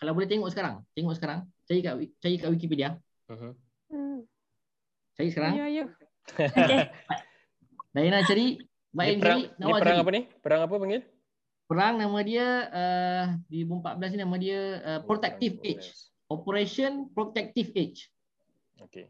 Kalau 0.00 0.16
boleh 0.16 0.24
tengok 0.24 0.48
sekarang, 0.48 0.80
tengok 0.96 1.20
sekarang. 1.20 1.44
Cari 1.68 1.80
kat 1.84 1.94
cari 2.16 2.34
kat 2.40 2.48
Wikipedia. 2.48 2.96
Mhm. 3.28 3.52
Hmm. 3.92 4.20
Cari 5.20 5.28
sekarang. 5.28 5.52
Ya, 5.60 5.66
ya. 5.68 5.84
Okay. 6.32 6.88
Dayana 7.92 8.24
cari, 8.24 8.56
Mbak 8.90 9.04
Ni 9.06 9.10
Ain 9.10 9.20
perang, 9.22 9.38
cari, 9.38 9.46
ni 9.46 9.62
Nawaz 9.62 9.80
perang 9.80 9.98
apa 10.02 10.10
ni? 10.10 10.22
Perang 10.42 10.60
apa 10.66 10.74
panggil? 10.74 11.02
Perang 11.70 11.94
nama 11.94 12.18
dia 12.26 12.46
uh, 12.74 13.24
di 13.46 13.62
2014 13.62 14.10
ni 14.10 14.18
nama 14.18 14.36
dia 14.42 14.60
uh, 14.82 15.00
Protective 15.06 15.54
Perang 15.62 15.78
Age. 15.78 15.86
Operation 16.30 16.92
Protective 17.14 17.70
Age. 17.78 18.10
Okey. 18.82 19.06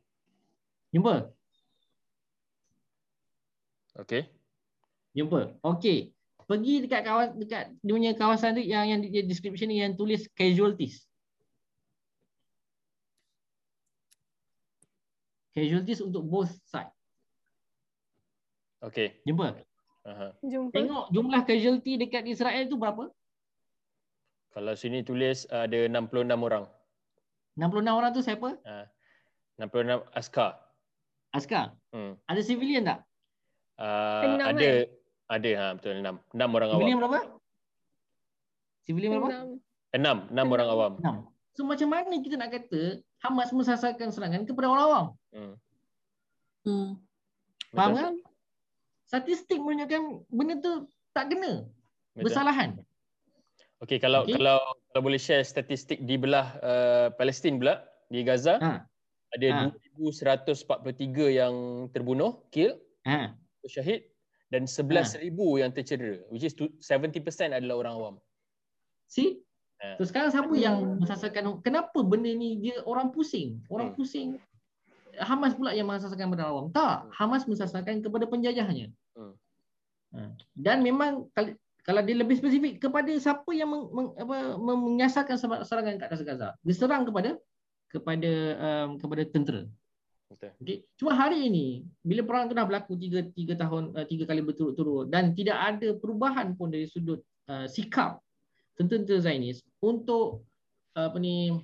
Jumpa? 0.92 1.32
Okey. 4.04 4.28
Jumpa. 5.16 5.56
Okey. 5.64 6.12
Pergi 6.44 6.74
dekat 6.84 7.06
kawasan 7.06 7.32
dekat 7.40 7.64
dia 7.80 7.92
punya 7.94 8.12
kawasan 8.12 8.58
tu 8.58 8.62
yang 8.64 8.84
yang 8.84 9.00
di 9.00 9.22
description 9.24 9.72
ni 9.72 9.80
yang 9.80 9.96
tulis 9.96 10.28
casualties. 10.36 11.08
Casualties 15.56 16.04
untuk 16.04 16.20
both 16.28 16.52
side. 16.68 16.92
Okey. 18.84 19.24
Jumpa. 19.24 19.69
Aha. 20.08 20.32
Jumpa. 20.40 20.72
Tengok 20.72 21.04
jumlah 21.12 21.40
casualty 21.44 22.00
dekat 22.00 22.24
Israel 22.24 22.64
tu 22.68 22.80
berapa? 22.80 23.12
Kalau 24.50 24.72
sini 24.74 25.04
tulis 25.04 25.46
uh, 25.52 25.68
ada 25.68 25.86
66 25.86 26.26
orang. 26.40 26.64
66 27.54 27.98
orang 27.98 28.10
tu 28.10 28.22
siapa? 28.24 28.48
Uh, 28.64 28.86
66 29.60 30.00
askar. 30.16 30.56
Askar. 31.36 31.76
Hmm. 31.92 32.16
Ada 32.26 32.40
civilian 32.40 32.88
tak? 32.88 32.98
Uh, 33.80 34.40
ada 34.40 34.68
eh? 34.84 34.88
ada 35.30 35.50
ha 35.56 35.66
betul 35.76 36.00
6. 36.00 36.36
6 36.36 36.56
orang 36.56 36.68
Civilian 36.74 36.96
awam. 36.96 37.00
berapa? 37.06 37.20
Civilian 38.82 39.10
berapa? 39.20 39.30
Enam. 39.94 40.16
6, 40.32 40.34
6 40.34 40.54
orang 40.56 40.68
awam. 40.68 40.92
6. 40.98 41.56
So 41.58 41.68
macam 41.68 41.88
mana 41.92 42.14
kita 42.18 42.34
nak 42.40 42.50
kata 42.56 43.04
Hamas 43.20 43.52
mensasarkan 43.52 44.08
serangan 44.10 44.48
kepada 44.48 44.66
orang 44.72 44.84
awam? 44.88 45.06
Hmm. 45.30 45.54
Hmm. 46.64 46.88
Faham 47.76 47.90
Betul. 47.92 48.00
kan? 48.00 48.14
Statistik 49.10 49.58
menunjukkan 49.58 50.02
benda 50.30 50.54
tu 50.62 50.72
tak 51.10 51.34
kena. 51.34 51.66
Betul. 52.14 52.22
Bersalahan. 52.30 52.70
Okey 53.82 53.98
kalau 53.98 54.22
Okey. 54.22 54.38
kalau 54.38 54.62
kalau 54.86 55.02
boleh 55.02 55.18
share 55.18 55.42
statistik 55.42 56.06
di 56.06 56.14
belah 56.14 56.54
uh, 56.62 57.06
Palestin 57.18 57.58
pula 57.58 57.82
di 58.06 58.22
Gaza 58.22 58.62
Ha. 58.62 58.86
ada 59.34 59.46
Ha. 59.50 59.74
2143 59.98 61.26
yang 61.26 61.54
terbunuh, 61.90 62.46
kill, 62.54 62.78
Ha. 63.02 63.34
syahid 63.66 64.06
dan 64.46 64.70
11,000 64.70 65.26
yang 65.58 65.74
tercedera 65.74 66.22
which 66.30 66.46
is 66.46 66.54
tu- 66.54 66.70
70% 66.78 67.50
adalah 67.50 67.82
orang 67.82 67.94
awam. 67.98 68.14
See? 69.10 69.42
Ha. 69.82 69.98
So 69.98 70.06
sekarang 70.06 70.30
siapa 70.30 70.54
yang 70.54 71.02
mensasarkan 71.02 71.58
kenapa 71.66 71.98
benda 72.06 72.30
ni 72.30 72.62
dia 72.62 72.78
orang 72.86 73.10
pusing? 73.10 73.58
Orang 73.66 73.90
Hmm. 73.90 73.98
pusing 73.98 74.28
Hamas 75.18 75.58
pula 75.58 75.74
yang 75.74 75.90
mensasarkan 75.90 76.30
kepada 76.30 76.46
awam. 76.46 76.70
Tak, 76.70 77.10
Hamas 77.16 77.48
mensasarkan 77.48 78.04
kepada 78.04 78.28
penjajahnya. 78.30 78.92
Hmm. 79.18 79.34
Ha. 80.14 80.34
Dan 80.54 80.82
memang 80.86 81.26
kalau, 81.82 82.02
dia 82.04 82.16
lebih 82.18 82.38
spesifik 82.38 82.82
kepada 82.82 83.10
siapa 83.18 83.50
yang 83.50 83.70
meng, 83.70 83.84
meng, 83.90 84.08
apa, 84.14 84.54
menyasarkan 84.60 85.36
ser- 85.38 85.64
serangan 85.66 85.98
ke 85.98 86.04
atas 86.06 86.22
Gaza. 86.22 86.54
Diserang 86.62 87.06
kepada 87.06 87.34
kepada 87.90 88.32
um, 88.62 88.88
kepada 89.02 89.22
tentera. 89.26 89.62
Betul. 90.30 90.54
Okey. 90.62 90.86
Cuma 90.94 91.18
hari 91.18 91.50
ini 91.50 91.82
bila 92.06 92.22
perang 92.22 92.46
tu 92.46 92.54
dah 92.54 92.62
berlaku 92.62 92.94
tiga 92.94 93.26
tiga 93.34 93.58
tahun 93.58 93.90
uh, 93.98 94.06
tiga 94.06 94.30
kali 94.30 94.46
berturut-turut 94.46 95.10
dan 95.10 95.34
tidak 95.34 95.58
ada 95.58 95.98
perubahan 95.98 96.54
pun 96.54 96.70
dari 96.70 96.86
sudut 96.86 97.18
uh, 97.50 97.66
sikap 97.66 98.22
tentera 98.78 99.18
Zionis 99.18 99.66
untuk 99.82 100.46
uh, 100.94 101.10
apa 101.10 101.18
ni 101.18 101.58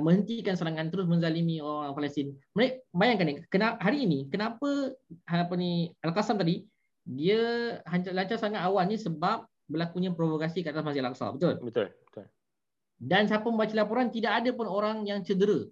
menghentikan 0.00 0.54
serangan 0.56 0.88
terus 0.88 1.06
menzalimi 1.06 1.60
orang 1.60 1.92
Palestin. 1.96 2.34
Mereka 2.56 2.86
bayangkan 2.94 3.26
ni 3.26 3.34
kena 3.48 3.76
hari 3.80 4.04
ini 4.04 4.26
kenapa 4.32 4.92
apa 5.28 5.54
ni 5.54 5.92
Al-Qassam 6.02 6.40
tadi 6.40 6.64
dia 7.06 7.78
lancar 7.86 8.36
sangat 8.36 8.66
awalnya 8.66 8.98
sebab 8.98 9.46
berlakunya 9.70 10.10
provokasi 10.14 10.62
kat 10.62 10.74
atas 10.74 10.86
Masjid 10.86 11.02
Al-Aqsa. 11.02 11.34
Betul? 11.34 11.54
Betul. 11.62 11.86
Betul. 12.10 12.26
Dan 12.96 13.28
siapa 13.28 13.46
membaca 13.46 13.74
laporan 13.76 14.08
tidak 14.08 14.42
ada 14.42 14.50
pun 14.56 14.66
orang 14.66 15.04
yang 15.04 15.20
cedera. 15.20 15.66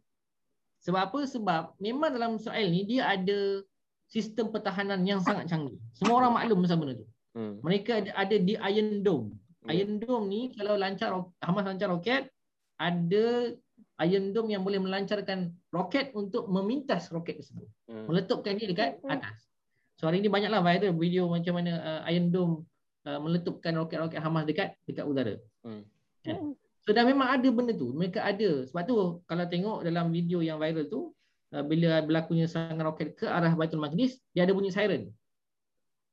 Sebab 0.84 1.00
apa? 1.10 1.20
Sebab 1.24 1.62
memang 1.80 2.12
dalam 2.12 2.36
Israel 2.36 2.68
ni 2.68 2.84
dia 2.84 3.08
ada 3.08 3.64
sistem 4.12 4.52
pertahanan 4.52 5.00
yang 5.08 5.24
sangat 5.24 5.48
canggih. 5.48 5.80
Semua 5.96 6.20
orang 6.22 6.36
maklum 6.36 6.60
pasal 6.60 6.76
benda 6.76 6.94
tu. 7.00 7.06
Hmm. 7.34 7.58
Mereka 7.64 7.90
ada, 8.04 8.10
ada 8.14 8.36
di 8.36 8.54
Iron 8.54 9.00
Dome. 9.00 9.28
Ya. 9.66 9.80
Iron 9.80 9.98
Dome 9.98 10.26
ni 10.28 10.40
kalau 10.52 10.76
lancar 10.76 11.10
Hamas 11.40 11.64
lancar 11.64 11.88
roket 11.88 12.28
ada 12.76 13.56
Iron 14.02 14.34
Dome 14.34 14.50
yang 14.50 14.66
boleh 14.66 14.82
melancarkan 14.82 15.54
roket 15.70 16.10
untuk 16.18 16.50
memintas 16.50 17.14
roket 17.14 17.38
tersebut. 17.38 17.68
Hmm. 17.86 18.10
Meletupkan 18.10 18.58
dia 18.58 18.66
dekat 18.66 18.98
atas. 19.06 19.46
So 19.94 20.10
hari 20.10 20.18
ni 20.18 20.26
banyaklah 20.26 20.58
viral 20.66 20.98
video 20.98 21.30
macam 21.30 21.62
mana 21.62 21.72
uh, 21.78 22.00
Iron 22.10 22.34
Dome 22.34 22.66
uh, 23.06 23.22
meletupkan 23.22 23.70
roket-roket 23.78 24.18
Hamas 24.18 24.50
dekat 24.50 24.74
dekat 24.90 25.06
udara. 25.06 25.38
Hmm. 25.62 25.86
Kan? 26.26 26.58
So 26.82 26.90
dah 26.90 27.06
memang 27.06 27.30
ada 27.30 27.48
benda 27.54 27.70
tu. 27.70 27.94
Mereka 27.94 28.18
ada. 28.18 28.66
Sebab 28.66 28.82
tu 28.82 28.94
kalau 29.30 29.44
tengok 29.46 29.86
dalam 29.86 30.10
video 30.10 30.42
yang 30.42 30.58
viral 30.58 30.90
tu 30.90 31.14
uh, 31.54 31.62
bila 31.62 32.02
berlakunya 32.02 32.50
serangan 32.50 32.90
roket 32.90 33.14
ke 33.14 33.30
arah 33.30 33.54
Baitul 33.54 33.78
Maqdis, 33.78 34.18
dia 34.34 34.42
ada 34.42 34.50
bunyi 34.50 34.74
siren. 34.74 35.06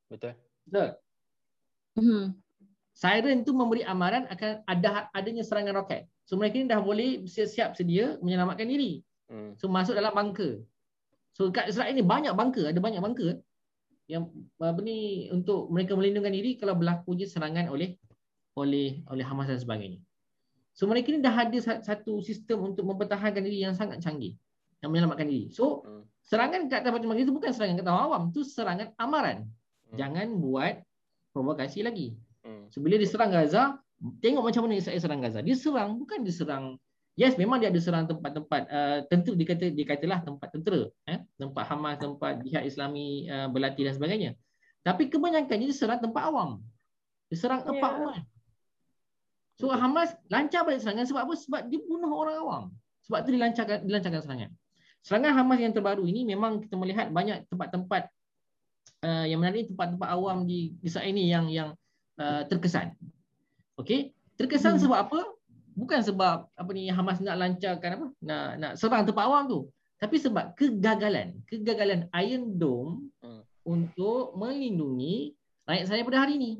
Betul. 0.05 0.37
Betul. 0.69 0.89
Hmm. 1.97 2.25
Siren 2.93 3.41
tu 3.41 3.57
memberi 3.57 3.81
amaran 3.81 4.29
akan 4.29 4.61
ada 4.69 5.09
adanya 5.17 5.41
serangan 5.41 5.81
roket. 5.81 6.05
So 6.31 6.39
mereka 6.39 6.63
ni 6.63 6.71
dah 6.71 6.79
boleh 6.79 7.27
siap-siap 7.27 7.75
sedia 7.75 8.15
menyelamatkan 8.23 8.63
diri. 8.63 9.03
Hmm. 9.27 9.51
So 9.59 9.67
masuk 9.67 9.99
dalam 9.99 10.15
bunker. 10.15 10.63
So 11.35 11.51
kat 11.51 11.67
Israel 11.67 11.91
ni 11.91 11.99
banyak 11.99 12.31
bunker, 12.31 12.71
ada 12.71 12.79
banyak 12.79 13.03
bunker 13.03 13.43
yang 14.07 14.31
apa 14.55 14.79
ni 14.79 15.27
untuk 15.27 15.67
mereka 15.67 15.91
melindungkan 15.91 16.31
diri 16.31 16.55
kalau 16.55 16.79
berlakunya 16.79 17.27
serangan 17.27 17.67
oleh 17.67 17.99
oleh 18.55 19.03
oleh 19.11 19.23
Hamas 19.27 19.51
dan 19.51 19.59
sebagainya. 19.59 19.99
So 20.71 20.87
mereka 20.87 21.11
ni 21.11 21.19
dah 21.19 21.35
ada 21.35 21.57
sa- 21.59 21.83
satu 21.83 22.23
sistem 22.23 22.71
untuk 22.71 22.87
mempertahankan 22.87 23.43
diri 23.43 23.67
yang 23.67 23.75
sangat 23.75 23.99
canggih 23.99 24.39
yang 24.79 24.87
menyelamatkan 24.87 25.27
diri. 25.27 25.51
So 25.51 25.83
Hmm. 25.83 26.07
serangan 26.23 26.71
kat 26.71 26.87
atas 26.87 26.95
Baitul 26.95 27.11
Maqdis 27.11 27.27
itu 27.27 27.35
bukan 27.35 27.51
serangan 27.51 27.75
kat 27.75 27.87
awam, 27.91 28.31
tu 28.31 28.39
serangan 28.47 28.95
amaran. 28.95 29.51
Hmm. 29.91 29.99
Jangan 29.99 30.27
buat 30.39 30.79
provokasi 31.35 31.83
lagi. 31.83 32.15
Hmm. 32.47 32.71
So 32.71 32.79
bila 32.79 32.95
diserang 32.95 33.35
Gaza, 33.35 33.83
tengok 34.21 34.43
macam 34.49 34.61
mana 34.65 34.81
Israel 34.81 34.99
serang 35.01 35.21
Gaza. 35.21 35.39
Dia 35.45 35.55
serang 35.57 35.97
bukan 36.01 36.25
diserang 36.25 36.65
Yes, 37.19 37.35
memang 37.35 37.59
dia 37.59 37.67
ada 37.67 37.81
serang 37.83 38.07
tempat-tempat 38.07 38.61
uh, 38.71 38.99
tentu 39.11 39.35
dikata 39.35 39.67
dikatalah 39.67 40.23
tempat 40.23 40.47
tentera, 40.55 40.87
eh? 41.11 41.19
tempat 41.35 41.67
Hamas, 41.67 41.99
tempat 41.99 42.39
jihad 42.39 42.63
Islami 42.63 43.27
uh, 43.27 43.51
berlatih 43.51 43.83
dan 43.83 43.99
sebagainya. 43.99 44.31
Tapi 44.81 45.11
kebanyakannya 45.11 45.67
dia 45.67 45.75
serang 45.75 45.99
tempat 45.99 46.23
awam. 46.31 46.63
Dia 47.27 47.37
serang 47.37 47.67
Ya. 47.67 47.77
apartment. 47.77 48.23
So 49.59 49.69
Hamas 49.75 50.15
lancar 50.31 50.63
balik 50.63 50.81
serangan 50.81 51.03
sebab 51.03 51.21
apa? 51.27 51.33
Sebab 51.35 51.61
dia 51.67 51.83
bunuh 51.83 52.09
orang 52.15 52.35
awam. 52.39 52.63
Sebab 53.05 53.27
tu 53.27 53.35
dilancarkan 53.35 53.83
dilancarkan 53.83 54.21
serangan. 54.23 54.49
Serangan 55.03 55.31
Hamas 55.35 55.59
yang 55.59 55.73
terbaru 55.75 56.07
ini 56.07 56.23
memang 56.23 56.63
kita 56.63 56.79
melihat 56.79 57.11
banyak 57.11 57.43
tempat-tempat 57.51 58.07
uh, 59.03 59.25
yang 59.27 59.43
menarik 59.43 59.67
tempat-tempat 59.69 60.09
awam 60.09 60.47
di 60.47 60.79
Israel 60.79 61.11
ini 61.11 61.27
yang 61.27 61.45
yang 61.51 61.69
uh, 62.17 62.47
terkesan. 62.47 62.95
Okey, 63.81 64.13
terkesan 64.37 64.77
hmm. 64.77 64.83
sebab 64.85 64.97
apa? 65.09 65.19
Bukan 65.73 65.99
sebab 66.05 66.45
apa 66.53 66.71
ni 66.75 66.91
Hamas 66.93 67.17
nak 67.17 67.41
lancarkan 67.41 67.89
apa? 67.97 68.07
Nak 68.21 68.45
nak 68.61 68.71
serang 68.77 69.03
tempat 69.09 69.25
awam 69.25 69.49
tu. 69.49 69.59
Tapi 69.97 70.17
sebab 70.17 70.57
kegagalan, 70.57 71.41
kegagalan 71.45 72.09
Iron 72.25 72.57
Dome 72.57 73.09
hmm. 73.21 73.41
untuk 73.65 74.37
melindungi 74.37 75.33
rakyat 75.65 75.85
saya 75.89 76.01
pada 76.05 76.25
hari 76.25 76.37
ini. 76.37 76.51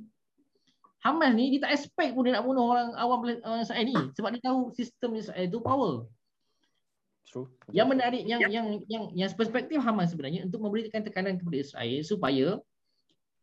Hamas 1.01 1.33
ni 1.33 1.49
dia 1.57 1.65
tak 1.65 1.73
expect 1.73 2.13
pun 2.13 2.29
dia 2.29 2.37
nak 2.37 2.45
bunuh 2.45 2.61
orang 2.61 2.93
awam 2.93 3.25
orang 3.25 3.65
Israel 3.65 3.85
ni 3.89 3.97
sebab 4.13 4.29
dia 4.37 4.41
tahu 4.45 4.69
sistem 4.77 5.17
Israel 5.17 5.45
itu 5.49 5.57
power. 5.57 6.05
True. 7.25 7.49
Yang 7.73 7.87
menarik 7.97 8.23
yang 8.27 8.41
yang 8.45 8.67
yang 8.85 9.03
yang 9.17 9.29
perspektif 9.33 9.81
Hamas 9.81 10.13
sebenarnya 10.13 10.45
untuk 10.45 10.61
memberikan 10.61 11.01
tekanan 11.01 11.41
kepada 11.41 11.57
Israel 11.57 11.99
supaya 12.05 12.47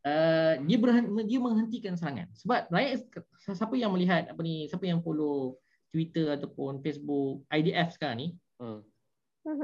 uh, 0.07 0.55
dia 0.63 0.79
berhenti, 0.79 1.11
dia 1.27 1.39
menghentikan 1.41 1.95
serangan. 1.99 2.29
Sebab 2.37 2.71
rakyat 2.71 3.09
siapa 3.57 3.75
yang 3.75 3.91
melihat 3.95 4.31
apa 4.31 4.41
ni 4.45 4.69
siapa 4.69 4.85
yang 4.87 5.03
follow 5.03 5.59
Twitter 5.91 6.37
ataupun 6.37 6.85
Facebook 6.85 7.49
IDF 7.49 7.97
sekarang 7.97 8.17
ni 8.21 8.29
hmm. 8.61 8.81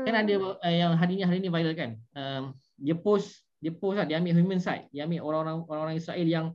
kan 0.09 0.15
ada 0.25 0.35
uh, 0.41 0.73
yang 0.73 0.97
hari 0.97 1.21
ni 1.21 1.23
hari 1.23 1.39
ni 1.45 1.53
viral 1.53 1.77
kan. 1.77 2.01
Um, 2.17 2.57
dia 2.81 2.97
post 2.97 3.45
dia 3.61 3.73
post 3.73 3.97
lah, 4.01 4.07
dia 4.09 4.21
ambil 4.21 4.37
human 4.37 4.61
side, 4.61 4.89
dia 4.93 5.05
ambil 5.05 5.25
orang-orang 5.25 5.59
orang-orang 5.69 5.97
Israel 5.97 6.29
yang 6.29 6.47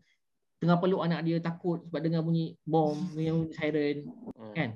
tengah 0.60 0.76
peluk 0.78 1.02
anak 1.02 1.24
dia 1.24 1.40
takut 1.40 1.80
sebab 1.88 2.04
dengar 2.04 2.22
bunyi 2.22 2.60
bom, 2.68 3.00
dengar 3.16 3.34
bunyi 3.40 3.54
siren 3.56 3.98
hmm. 4.36 4.54
kan. 4.54 4.70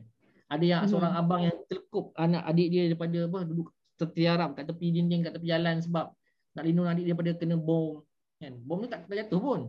Ada 0.53 0.65
yang 0.65 0.81
hmm. 0.85 0.89
seorang 0.93 1.13
abang 1.17 1.41
yang 1.43 1.57
terkup 1.65 2.13
anak 2.13 2.45
adik 2.45 2.67
dia 2.69 2.83
daripada 2.93 3.19
apa 3.25 3.39
duduk 3.45 3.73
tertiarap 3.97 4.57
kat 4.57 4.65
tepi 4.69 4.93
dinding 4.93 5.21
kat 5.25 5.33
tepi 5.37 5.47
jalan 5.49 5.81
sebab 5.81 6.13
nak 6.53 6.63
lindung 6.65 6.89
adik 6.89 7.05
dia 7.05 7.13
daripada 7.13 7.31
kena 7.37 7.57
bom 7.57 8.01
kan. 8.43 8.53
Bom 8.67 8.83
tu 8.83 8.91
tak 8.91 9.07
kena 9.07 9.23
jatuh 9.23 9.39
pun. 9.39 9.59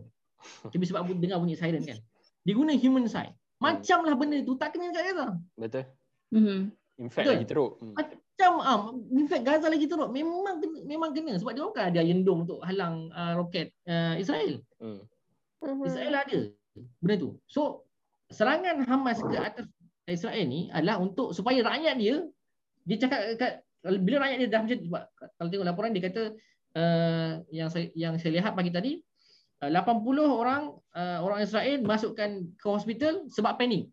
Tapi 0.67 0.83
sebab 0.83 1.07
dengar 1.15 1.39
bunyi 1.39 1.55
siren 1.55 1.81
kan. 1.87 1.97
Dia 2.45 2.53
guna 2.53 2.75
human 2.75 3.07
side. 3.07 3.33
Macamlah 3.57 4.13
benda 4.19 4.43
tu 4.43 4.53
tak 4.59 4.75
kena 4.75 4.91
dekat 4.91 5.03
Gaza. 5.15 5.27
Betul. 5.55 5.85
Mm-hmm. 6.35 6.59
In 6.95 7.09
fact 7.11 7.25
Betul. 7.25 7.33
lagi 7.35 7.47
teruk. 7.47 7.71
Hmm. 7.79 7.93
Macam 7.95 8.51
ah, 8.61 8.79
in 8.93 9.27
fact 9.31 9.43
Gaza 9.47 9.67
lagi 9.71 9.87
teruk. 9.87 10.09
Memang 10.11 10.59
kena, 10.59 10.77
memang 10.83 11.09
kena 11.15 11.33
sebab 11.39 11.51
dia 11.55 11.63
bukan 11.63 11.85
ada 11.87 11.99
Iron 12.03 12.21
Dome 12.27 12.41
untuk 12.43 12.59
halang 12.67 13.09
uh, 13.15 13.33
roket 13.39 13.71
uh, 13.87 14.19
Israel. 14.19 14.59
Hmm. 14.77 15.01
Mm-hmm. 15.63 15.87
Israel 15.87 16.13
ada 16.19 16.39
benda 16.99 17.15
tu. 17.15 17.29
So 17.47 17.87
serangan 18.29 18.83
Hamas 18.85 19.23
ke 19.23 19.37
atas 19.39 19.65
Israel 20.05 20.45
ni 20.45 20.69
adalah 20.69 21.01
untuk 21.01 21.33
supaya 21.33 21.65
rakyat 21.65 21.95
dia 21.97 22.21
dia 22.85 22.97
cakap 23.01 23.19
kat, 23.41 23.53
bila 24.05 24.21
rakyat 24.21 24.37
dia 24.45 24.49
dah 24.49 24.61
macam 24.61 24.77
sebab 24.77 25.03
kalau 25.41 25.49
tengok 25.49 25.65
laporan 25.65 25.91
dia 25.93 26.03
kata 26.05 26.23
uh, 26.75 27.41
yang 27.49 27.71
saya 27.71 27.89
yang 27.95 28.13
saya 28.19 28.39
lihat 28.39 28.53
pagi 28.53 28.69
tadi 28.69 28.91
uh, 29.63 29.71
80 29.71 30.05
orang 30.27 30.75
uh, 30.93 31.19
orang 31.23 31.39
Israel 31.41 31.81
masukkan 31.81 32.43
ke 32.59 32.67
hospital 32.67 33.25
sebab 33.31 33.55
panik. 33.57 33.89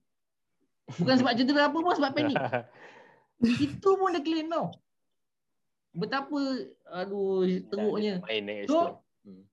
Bukan 0.98 1.16
sebab 1.22 1.32
cedera 1.38 1.70
apa 1.70 1.78
pun 1.78 1.94
sebab 1.94 2.12
panik. 2.12 2.36
Itu 3.64 3.96
pun 3.96 4.12
dia 4.14 4.22
claim 4.22 4.50
tau. 4.50 4.74
Betapa 5.94 6.38
aduh 6.90 7.46
teruknya. 7.70 8.20
So, 8.68 9.02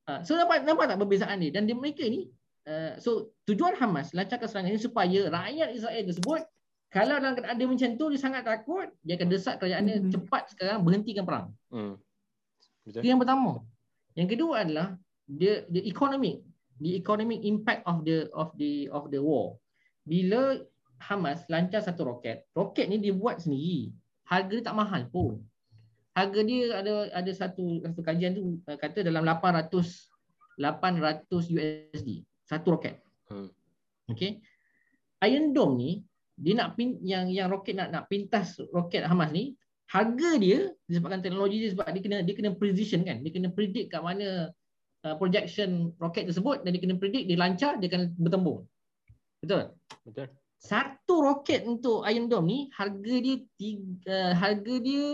Uh, 0.10 0.26
so 0.26 0.34
nampak 0.34 0.66
nampak 0.66 0.90
tak 0.90 0.98
perbezaan 0.98 1.38
ni 1.38 1.54
dan 1.54 1.70
di 1.70 1.78
mereka 1.78 2.02
ni 2.02 2.26
uh, 2.66 2.98
so 2.98 3.30
tujuan 3.46 3.78
Hamas 3.78 4.10
lancarkan 4.18 4.50
serangan 4.50 4.74
ini 4.74 4.82
supaya 4.82 5.30
rakyat 5.30 5.70
Israel 5.78 6.04
tersebut 6.10 6.42
kalau 6.90 7.22
dalam 7.22 7.38
keadaan 7.38 7.62
dia 7.62 7.70
macam 7.70 7.90
tu 7.94 8.06
dia 8.10 8.18
sangat 8.18 8.42
takut 8.42 8.90
dia 9.06 9.14
akan 9.22 9.30
desak 9.30 9.62
kerajaan 9.62 9.86
dia 9.86 10.02
mm-hmm. 10.02 10.14
cepat 10.18 10.44
sekarang 10.50 10.82
berhentikan 10.82 11.22
perang. 11.22 11.54
Hmm. 12.86 13.00
Itu 13.00 13.08
yang 13.08 13.20
pertama. 13.20 13.64
Yang 14.16 14.28
kedua 14.36 14.54
adalah 14.64 14.88
the 15.26 15.66
the 15.72 15.82
economic 15.88 16.44
the 16.80 16.96
economic 16.96 17.44
impact 17.44 17.84
of 17.84 18.04
the 18.04 18.28
of 18.36 18.52
the 18.56 18.88
of 18.92 19.08
the 19.12 19.20
war. 19.20 19.60
Bila 20.08 20.64
Hamas 21.00 21.48
lancar 21.48 21.80
satu 21.80 22.04
roket, 22.04 22.44
roket 22.52 22.92
ni 22.92 23.00
dia 23.00 23.16
buat 23.16 23.40
sendiri. 23.40 23.96
Harga 24.28 24.52
dia 24.52 24.66
tak 24.68 24.76
mahal 24.76 25.08
pun 25.08 25.40
harga 26.20 26.42
dia 26.44 26.62
ada 26.76 26.94
ada 27.16 27.32
satu 27.32 27.80
satu 27.80 28.02
kajian 28.04 28.36
tu 28.36 28.60
uh, 28.68 28.78
kata 28.78 29.08
dalam 29.08 29.24
800 29.24 29.72
800 30.60 31.56
USD 31.56 32.28
satu 32.44 32.76
roket. 32.76 33.00
Hmm. 33.32 33.48
Okay. 34.12 34.44
Iron 35.24 35.56
Dome 35.56 35.76
ni 35.80 35.92
dia 36.40 36.56
nak 36.56 36.76
pin, 36.76 37.00
yang 37.04 37.32
yang 37.32 37.48
roket 37.48 37.76
nak 37.76 37.92
nak 37.92 38.04
pintas 38.12 38.60
roket 38.76 39.08
Hamas 39.08 39.32
ni 39.32 39.56
harga 39.90 40.30
dia 40.38 40.72
disebabkan 40.86 41.26
teknologi 41.26 41.66
dia 41.66 41.70
sebab 41.74 41.86
dia 41.90 42.02
kena 42.06 42.18
dia 42.22 42.36
kena 42.38 42.52
precision 42.54 43.02
kan 43.04 43.26
dia 43.26 43.32
kena 43.34 43.50
predict 43.50 43.90
kat 43.90 44.02
mana 44.06 44.54
uh, 45.04 45.16
projection 45.18 45.92
roket 45.98 46.30
tersebut 46.30 46.62
dan 46.62 46.78
dia 46.78 46.82
kena 46.82 46.96
predict 47.02 47.26
dia 47.26 47.38
lancar 47.38 47.82
dia 47.82 47.90
akan 47.90 48.14
bertembung 48.22 48.70
betul 49.42 49.74
betul 50.06 50.30
satu 50.62 51.16
roket 51.26 51.66
untuk 51.66 52.06
Iron 52.06 52.30
Dome 52.30 52.48
ni 52.48 52.60
harga 52.78 53.16
dia 53.18 53.36
tiga, 53.58 54.08
uh, 54.08 54.34
harga 54.38 54.76
dia 54.80 55.06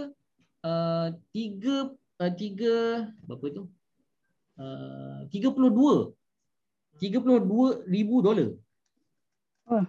Uh, 0.66 1.14
tiga 1.30 1.94
uh, 2.18 2.34
tiga 2.34 3.06
berapa 3.30 3.46
tu? 3.54 3.70
Uh, 4.58 5.30
tiga 5.30 5.54
puluh 5.54 5.70
dua 5.70 5.96
tiga 6.98 7.22
puluh 7.22 7.38
dua 7.38 7.86
ribu 7.86 8.26
dolar. 8.26 8.50
Oh. 9.70 9.86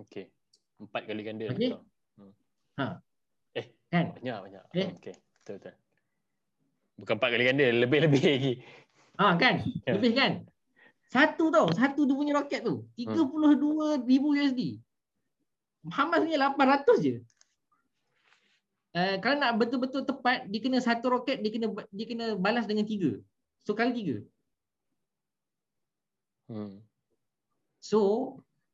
Okey. 0.00 0.32
Empat 0.80 1.04
kali 1.04 1.28
ganda. 1.28 1.44
Okay. 1.52 1.76
Hmm. 2.16 2.32
Ha. 2.80 3.04
Kan? 3.94 4.10
Banyak, 4.18 4.38
banyak. 4.50 4.64
Eh. 4.74 4.90
Okey. 4.98 5.14
Betul, 5.14 5.54
betul. 5.62 5.74
Bukan 6.98 7.14
empat 7.14 7.28
kali 7.30 7.44
ganda, 7.46 7.66
lebih-lebih 7.70 8.22
lagi. 8.26 8.52
Ha, 9.22 9.38
kan? 9.38 9.62
Ya. 9.86 9.94
Lebih 9.94 10.10
kan? 10.18 10.32
Satu 11.06 11.54
tau, 11.54 11.70
satu 11.70 12.02
dia 12.02 12.18
punya 12.18 12.34
roket 12.34 12.66
tu. 12.66 12.82
32 12.98 14.02
ribu 14.02 14.34
USD. 14.34 14.82
Hamas 15.94 16.26
ni 16.26 16.34
800 16.34 17.06
je. 17.06 17.14
Uh, 18.94 19.18
kalau 19.18 19.42
nak 19.42 19.58
betul-betul 19.58 20.06
tepat 20.06 20.46
dia 20.46 20.62
kena 20.62 20.78
satu 20.78 21.10
roket 21.10 21.42
dia 21.42 21.50
kena 21.50 21.66
dia 21.90 22.06
kena 22.06 22.38
balas 22.38 22.62
dengan 22.62 22.86
tiga 22.86 23.18
so 23.66 23.74
kali 23.74 23.90
tiga 23.90 24.22
hmm. 26.46 26.78
so 27.82 27.98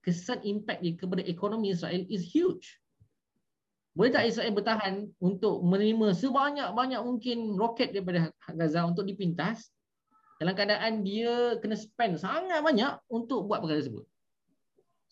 kesan 0.05 0.45
impact 0.45 0.85
dia 0.85 0.93
kepada 0.93 1.25
ekonomi 1.25 1.73
Israel 1.73 2.05
is 2.13 2.21
huge 2.21 2.77
boleh 4.01 4.09
tak 4.09 4.25
Israel 4.25 4.57
bertahan 4.57 4.95
untuk 5.21 5.61
menerima 5.61 6.17
sebanyak-banyak 6.17 7.01
mungkin 7.05 7.61
roket 7.61 7.93
daripada 7.93 8.33
Gaza 8.57 8.89
untuk 8.89 9.05
dipintas 9.05 9.69
dalam 10.41 10.57
keadaan 10.57 11.05
dia 11.05 11.61
kena 11.61 11.77
spend 11.77 12.17
sangat 12.17 12.65
banyak 12.65 12.97
untuk 13.13 13.45
buat 13.45 13.61
perkara 13.61 13.85
tersebut 13.85 14.09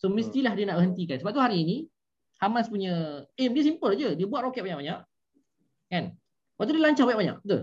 so 0.01 0.09
mestilah 0.09 0.57
dia 0.57 0.65
nak 0.65 0.81
hentikan 0.81 1.21
sebab 1.21 1.37
tu 1.37 1.43
hari 1.43 1.61
ini 1.61 1.77
Hamas 2.39 2.71
punya 2.71 3.27
aim 3.35 3.51
dia 3.51 3.63
simple 3.67 3.91
je. 3.99 4.15
Dia 4.15 4.25
buat 4.25 4.47
roket 4.47 4.63
banyak-banyak. 4.63 4.99
Kan? 5.91 6.15
Lepas 6.15 6.63
tu 6.63 6.71
dia 6.71 6.83
lancar 6.87 7.03
banyak-banyak. 7.03 7.37
Betul? 7.43 7.61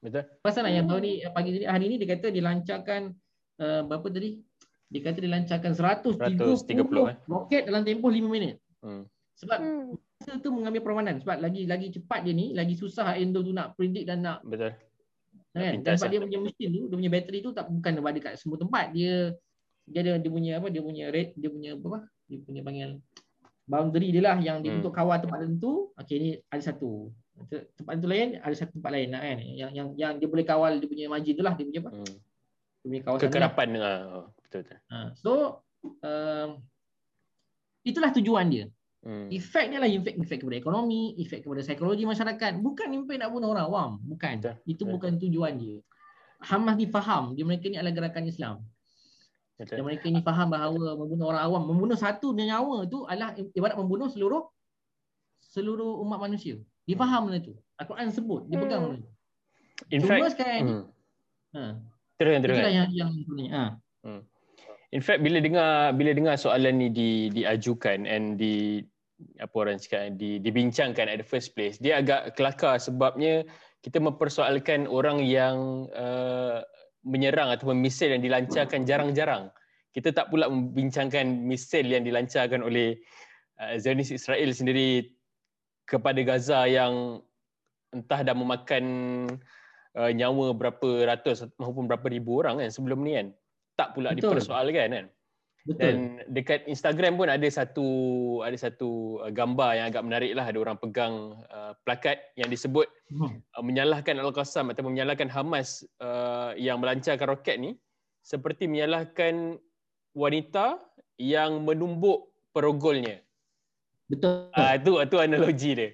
Betul. 0.00 0.22
Pasal 0.40 0.64
lah 0.64 0.72
yang 0.72 0.88
tahun 0.88 1.00
ni, 1.04 1.12
pagi 1.28 1.50
ni, 1.52 1.68
hari 1.68 1.84
ni 1.92 1.96
dia 2.00 2.08
kata 2.16 2.32
dilancarkan 2.32 3.12
uh, 3.60 3.80
berapa 3.84 4.08
tadi? 4.08 4.40
Dia 4.88 5.00
kata 5.04 5.18
dilancarkan 5.20 5.72
130, 5.76 6.40
130 6.40 7.12
eh. 7.12 7.16
roket 7.28 7.62
dalam 7.68 7.84
tempoh 7.84 8.08
5 8.08 8.24
minit. 8.32 8.56
Hmm. 8.80 9.04
Sebab 9.36 9.58
hmm. 9.60 9.92
Masa 10.24 10.40
tu 10.40 10.48
mengambil 10.48 10.80
permanen. 10.80 11.20
Sebab 11.20 11.36
lagi 11.44 11.68
lagi 11.68 11.92
cepat 11.92 12.24
dia 12.24 12.32
ni, 12.32 12.56
lagi 12.56 12.72
susah 12.72 13.12
Endo 13.20 13.44
tu 13.44 13.52
nak 13.52 13.76
predict 13.76 14.08
dan 14.08 14.24
nak 14.24 14.40
Betul. 14.40 14.72
Kan? 15.52 15.84
Dan 15.84 15.94
sebab 16.00 16.10
dia 16.10 16.20
punya 16.24 16.38
mesin 16.40 16.68
tu, 16.72 16.82
dia 16.88 16.96
punya 16.96 17.12
bateri 17.12 17.38
tu 17.44 17.52
tak 17.52 17.68
bukan 17.68 17.92
ada 18.00 18.20
kat 18.24 18.34
semua 18.40 18.56
tempat. 18.56 18.90
Dia 18.96 19.36
dia 19.84 20.00
ada 20.00 20.12
dia 20.16 20.30
punya 20.32 20.58
apa? 20.58 20.72
Dia 20.72 20.80
punya 20.80 21.04
rate, 21.12 21.36
dia 21.36 21.52
punya 21.52 21.76
apa? 21.76 22.08
Dia 22.26 22.38
punya 22.40 22.60
panggil 22.64 22.90
boundary 23.64 24.12
dia 24.12 24.22
lah 24.24 24.36
yang 24.40 24.60
dia 24.60 24.76
hmm. 24.76 24.84
untuk 24.84 24.92
kawal 24.92 25.16
tempat 25.16 25.40
tertentu 25.40 25.88
okey 25.96 26.16
ni 26.20 26.30
ada 26.52 26.60
satu 26.60 27.08
tempat 27.48 27.96
tu 27.96 28.08
lain 28.12 28.36
ada 28.36 28.52
satu 28.52 28.76
tempat 28.76 28.90
lain 28.92 29.16
kan 29.16 29.40
yang 29.40 29.72
yang 29.72 29.88
yang 29.96 30.12
dia 30.20 30.28
boleh 30.28 30.44
kawal 30.44 30.76
dia 30.76 30.84
punya 30.84 31.08
margin 31.08 31.32
tu 31.32 31.40
lah 31.40 31.56
dia 31.56 31.64
punya 31.64 31.80
apa 31.80 31.90
hmm. 31.96 32.04
dia 32.04 32.86
punya 32.92 33.00
kawasan 33.08 33.24
kekerapan 33.24 33.68
lah. 33.80 33.98
Oh, 34.12 34.26
betul 34.44 34.60
betul 34.68 34.78
ha. 34.92 34.96
so 35.16 35.32
um, 36.04 36.60
itulah 37.88 38.12
tujuan 38.12 38.46
dia 38.52 38.64
hmm. 39.04 39.28
efek 39.30 39.70
dia 39.70 39.78
lah 39.78 39.88
efek 39.88 40.14
efek 40.18 40.38
kepada 40.42 40.56
ekonomi 40.58 41.14
efek 41.20 41.44
kepada 41.44 41.60
psikologi 41.62 42.04
masyarakat 42.08 42.52
bukan 42.58 42.88
efek 43.04 43.16
nak 43.20 43.30
bunuh 43.30 43.48
orang 43.52 43.66
awam 43.68 43.90
bukan 44.02 44.40
betul. 44.40 44.54
itu 44.64 44.82
betul. 44.82 44.92
bukan 44.96 45.12
tujuan 45.20 45.54
dia 45.60 45.78
Hamas 46.44 46.76
difaham 46.76 47.32
dia 47.32 47.44
mereka 47.46 47.72
ni 47.72 47.76
adalah 47.78 47.94
gerakan 47.94 48.24
Islam 48.28 48.56
Betul. 49.54 49.78
Dan 49.78 49.82
mereka 49.86 50.04
ini 50.10 50.18
faham 50.18 50.50
bahawa 50.50 50.98
membunuh 50.98 51.30
orang 51.30 51.42
awam, 51.46 51.62
membunuh 51.70 51.94
satu 51.94 52.34
nyawa 52.34 52.90
tu 52.90 53.06
adalah 53.06 53.38
ibarat 53.54 53.78
membunuh 53.78 54.10
seluruh 54.10 54.50
seluruh 55.38 56.02
umat 56.02 56.18
manusia. 56.18 56.58
Dia 56.82 56.98
faham 56.98 57.30
benda 57.30 57.38
tu. 57.38 57.54
Al-Quran 57.78 58.10
sebut, 58.10 58.50
dia 58.50 58.58
pegang 58.58 58.82
hmm. 58.82 58.90
benda 58.90 59.06
tu. 59.06 59.10
In 59.94 60.00
Cuma 60.02 60.10
fact, 60.10 60.32
sekarang 60.34 60.62
hmm. 60.66 60.84
ha. 61.54 61.62
Terus 62.18 62.34
terus. 62.42 62.56
yang 62.58 62.90
yang 62.90 63.10
ni. 63.30 63.46
Ha. 63.50 63.64
Hmm. 64.02 64.22
In 64.90 65.02
fact 65.02 65.20
bila 65.22 65.38
dengar 65.38 65.94
bila 65.94 66.10
dengar 66.14 66.34
soalan 66.34 66.74
ni 66.78 66.88
di 66.90 67.10
diajukan 67.30 68.06
and 68.10 68.34
di 68.38 68.82
apa 69.38 69.54
orang 69.54 69.78
cakap 69.78 70.18
di 70.18 70.42
dibincangkan 70.42 71.06
at 71.06 71.18
the 71.22 71.26
first 71.26 71.54
place, 71.54 71.78
dia 71.78 72.02
agak 72.02 72.34
kelakar 72.34 72.76
sebabnya 72.82 73.46
kita 73.84 74.00
mempersoalkan 74.00 74.88
orang 74.88 75.22
yang 75.22 75.86
uh, 75.92 76.64
menyerang 77.04 77.52
ataupun 77.52 77.78
misil 77.78 78.16
yang 78.16 78.24
dilancarkan 78.24 78.88
jarang-jarang. 78.88 79.52
Kita 79.94 80.10
tak 80.10 80.32
pula 80.32 80.50
membincangkan 80.50 81.22
misil 81.46 81.86
yang 81.86 82.02
dilancarkan 82.02 82.64
oleh 82.64 82.98
uh, 83.60 83.76
Zionis 83.78 84.10
Israel 84.10 84.50
sendiri 84.50 85.14
kepada 85.84 86.18
Gaza 86.24 86.64
yang 86.66 87.20
entah 87.94 88.24
dah 88.26 88.34
memakan 88.34 88.84
uh, 89.94 90.10
nyawa 90.10 90.56
berapa 90.56 91.14
ratus 91.14 91.46
maupun 91.60 91.86
berapa 91.86 92.08
ribu 92.10 92.42
orang 92.42 92.64
kan 92.64 92.70
sebelum 92.72 93.04
ni 93.04 93.14
kan. 93.14 93.28
Tak 93.78 93.94
pula 93.94 94.16
Betul. 94.16 94.34
dipersoalkan 94.34 94.90
kan. 94.90 95.06
Betul. 95.64 95.80
Dan 95.80 95.96
dekat 96.28 96.68
Instagram 96.68 97.16
pun 97.16 97.32
ada 97.32 97.48
satu 97.48 97.88
ada 98.44 98.52
satu 98.52 99.16
uh, 99.24 99.32
gambar 99.32 99.80
yang 99.80 99.86
agak 99.88 100.04
menarik 100.04 100.32
lah 100.36 100.44
ada 100.44 100.60
orang 100.60 100.76
pegang 100.76 101.40
uh, 101.48 101.72
plakat 101.88 102.20
yang 102.36 102.52
disebut 102.52 102.84
hmm. 103.08 103.40
uh, 103.40 103.64
menyalahkan 103.64 104.20
Al-Qassam 104.20 104.68
atau 104.68 104.84
menyalahkan 104.84 105.32
Hamas 105.32 105.80
uh, 106.04 106.52
yang 106.60 106.84
melancarkan 106.84 107.24
roket 107.24 107.56
ni 107.56 107.80
seperti 108.20 108.68
menyalahkan 108.68 109.56
wanita 110.12 110.84
yang 111.16 111.64
menumbuk 111.64 112.28
perogolnya. 112.52 113.24
Betul. 114.04 114.52
Ah 114.52 114.76
uh, 114.76 114.84
tu 114.84 115.00
tu 115.08 115.16
analogi 115.16 115.72
dia. 115.72 115.90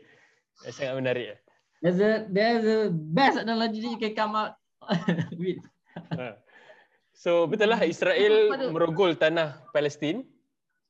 Sangat 0.66 0.98
menarik. 0.98 1.38
There's 1.78 2.02
a 2.02 2.26
there's 2.26 2.66
a 2.66 2.90
best 2.90 3.38
analogy 3.38 3.86
you 3.86 4.02
can 4.02 4.18
come 4.18 4.34
out 4.34 4.58
with. 5.38 5.62
So 7.20 7.44
betul 7.44 7.68
lah 7.68 7.84
Israel 7.84 8.48
merogol 8.72 9.12
tanah 9.12 9.60
Palestin. 9.76 10.24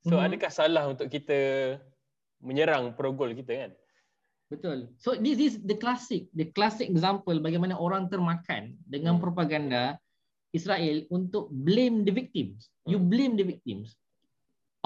So 0.07 0.15
hmm. 0.15 0.31
adakah 0.31 0.51
salah 0.55 0.87
untuk 0.87 1.11
kita 1.11 1.75
menyerang 2.39 2.95
perogol 2.95 3.35
kita 3.35 3.67
kan? 3.67 3.71
Betul. 4.47 4.95
So 5.03 5.19
this 5.19 5.43
is 5.43 5.59
the 5.67 5.75
classic, 5.75 6.31
the 6.31 6.47
classic 6.55 6.87
example 6.87 7.35
bagaimana 7.43 7.75
orang 7.75 8.07
termakan 8.07 8.79
dengan 8.87 9.19
hmm. 9.19 9.23
propaganda 9.27 9.99
Israel 10.55 11.03
untuk 11.11 11.51
blame 11.51 12.07
the 12.07 12.15
victims. 12.15 12.71
You 12.87 13.03
hmm. 13.03 13.11
blame 13.11 13.35
the 13.35 13.51
victims 13.51 13.99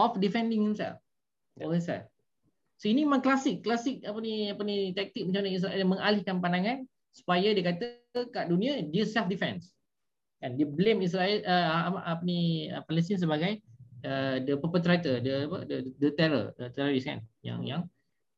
of 0.01 0.17
defending 0.25 0.65
himself. 0.65 0.97
Yeah. 1.61 1.69
Or 1.69 1.77
himself. 1.77 2.09
So 2.81 2.89
ini 2.89 3.05
memang 3.05 3.21
klasik, 3.21 3.61
klasik 3.61 4.01
apa 4.01 4.17
ni 4.25 4.49
apa 4.49 4.65
ni 4.65 4.97
taktik 4.97 5.29
macam 5.29 5.45
mana 5.45 5.53
Israel 5.53 5.85
mengalihkan 5.85 6.41
pandangan 6.41 6.79
supaya 7.13 7.53
dia 7.53 7.65
kata 7.69 7.87
kat 8.33 8.49
dunia 8.49 8.81
dia 8.89 9.05
self 9.05 9.29
defense 9.29 9.74
kan? 10.45 10.53
Dia 10.61 10.69
blame 10.69 11.01
Israel 11.01 11.41
uh, 11.49 11.97
apa 11.97 12.21
ni 12.21 12.69
uh, 12.69 12.85
Palestin 12.85 13.17
sebagai 13.17 13.65
uh, 14.05 14.37
the 14.45 14.61
perpetrator 14.61 15.25
the 15.25 15.49
apa 15.49 15.65
the, 15.65 15.77
the 15.97 16.13
terror 16.13 16.53
the 16.61 16.69
terrorist 16.69 17.09
kan? 17.09 17.25
Yang 17.41 17.61
yang 17.65 17.83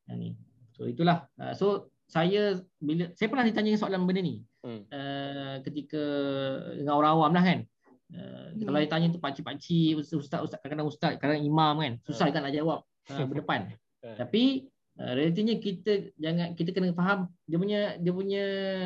yang 0.07 0.19
ni. 0.23 0.31
So 0.79 0.87
itulah. 0.87 1.27
Uh, 1.35 1.51
so 1.59 1.91
saya 2.07 2.63
bila 2.79 3.11
saya 3.19 3.27
pernah 3.27 3.47
ditanya 3.47 3.75
soalan 3.75 4.07
benda 4.07 4.23
ni. 4.23 4.47
Hmm. 4.63 4.83
uh, 4.91 5.63
ketika 5.63 6.03
dengan 6.75 6.95
orang 6.95 7.11
awam 7.19 7.33
lah 7.35 7.45
kan? 7.45 7.61
Uh, 8.07 8.55
hmm. 8.55 8.63
kalau 8.63 8.79
ditanya 8.79 9.07
tu 9.11 9.19
pakcik-pakcik 9.19 9.99
ustaz 9.99 10.39
ustaz 10.39 10.59
kadang-kadang 10.63 10.87
ustaz 10.87 11.13
kadang 11.19 11.43
imam 11.43 11.75
kan? 11.83 11.93
Susah 12.07 12.31
kan 12.31 12.47
nak 12.47 12.55
jawab 12.55 12.87
uh, 12.87 13.27
berdepan. 13.31 13.75
Hmm. 14.07 14.15
tapi 14.15 14.71
uh, 15.03 15.13
realitinya 15.19 15.59
kita 15.59 16.15
jangan 16.15 16.55
kita 16.55 16.71
kena 16.71 16.95
faham. 16.95 17.27
Dia 17.51 17.59
punya 17.59 17.81
dia 17.99 18.13
punya 18.15 18.45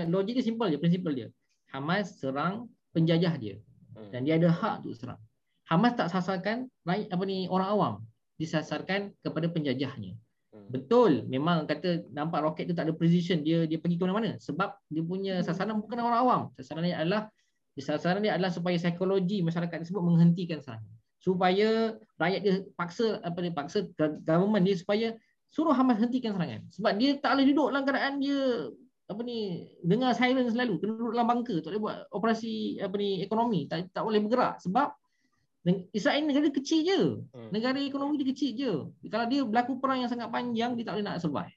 logik 0.08 0.40
dia 0.40 0.44
simple 0.44 0.72
je 0.72 0.80
prinsipal 0.80 1.12
dia. 1.12 1.28
Hamas 1.68 2.16
serang 2.16 2.72
penjajah 2.90 3.34
dia 3.38 3.54
hmm. 3.96 4.10
dan 4.10 4.20
dia 4.26 4.36
ada 4.38 4.50
hak 4.50 4.84
untuk 4.84 4.94
serang. 4.96 5.20
Hamas 5.70 5.94
tak 5.94 6.10
sasarkan 6.10 6.66
rakyat 6.82 7.08
apa 7.14 7.22
ni 7.22 7.46
orang 7.46 7.68
awam, 7.70 7.94
disasarkan 8.42 9.14
kepada 9.22 9.46
penjajahnya. 9.46 10.18
Hmm. 10.50 10.66
Betul, 10.66 11.24
memang 11.30 11.66
kata 11.70 12.10
nampak 12.10 12.42
roket 12.42 12.66
tu 12.66 12.74
tak 12.74 12.90
ada 12.90 12.94
precision 12.94 13.46
dia 13.46 13.66
dia 13.70 13.78
pergi 13.78 13.94
ke 13.94 14.02
mana-mana 14.02 14.34
sebab 14.42 14.74
dia 14.90 15.02
punya 15.06 15.34
hmm. 15.40 15.46
sasaran 15.46 15.78
bukan 15.78 15.98
orang 16.02 16.20
awam. 16.20 16.40
Sasaran 16.58 16.82
dia 16.82 16.98
adalah 16.98 17.30
sasaran 17.80 18.20
dia 18.20 18.36
adalah 18.36 18.52
supaya 18.52 18.76
psikologi 18.76 19.40
masyarakat 19.40 19.86
tersebut 19.86 20.02
menghentikan 20.02 20.60
serangan. 20.60 20.90
Supaya 21.20 21.94
rakyat 22.18 22.40
dia 22.42 22.54
paksa 22.74 23.20
apa 23.22 23.38
dia 23.40 23.52
paksa 23.54 23.86
government 24.24 24.64
dia 24.66 24.76
supaya 24.76 25.08
suruh 25.50 25.74
Hamas 25.74 25.98
hentikan 26.02 26.34
serangan. 26.34 26.66
Sebab 26.74 26.92
dia 26.98 27.18
tak 27.18 27.36
boleh 27.36 27.46
duduk 27.50 27.66
dalam 27.74 27.82
keadaan 27.86 28.14
dia 28.22 28.40
apa 29.10 29.20
ni 29.26 29.66
dengar 29.82 30.14
siren 30.14 30.46
selalu 30.46 30.78
kena 30.78 30.94
duduk 30.94 31.12
dalam 31.18 31.26
bunker 31.26 31.58
tak 31.58 31.74
boleh 31.74 31.82
buat 31.82 31.96
operasi 32.14 32.78
apa 32.78 32.94
ni 32.94 33.10
ekonomi 33.26 33.66
tak 33.66 33.90
tak 33.90 34.06
boleh 34.06 34.22
bergerak 34.22 34.62
sebab 34.62 34.94
Israel 35.92 36.24
negara 36.24 36.48
kecil 36.48 36.80
je 36.86 37.00
hmm. 37.34 37.50
negara 37.50 37.76
ekonomi 37.82 38.22
dia 38.22 38.28
kecil 38.30 38.50
je 38.54 38.72
kalau 39.10 39.26
dia 39.26 39.42
berlaku 39.42 39.82
perang 39.82 40.06
yang 40.06 40.10
sangat 40.10 40.30
panjang 40.30 40.78
dia 40.78 40.86
tak 40.86 40.94
boleh 40.96 41.06
nak 41.10 41.18
survive 41.18 41.52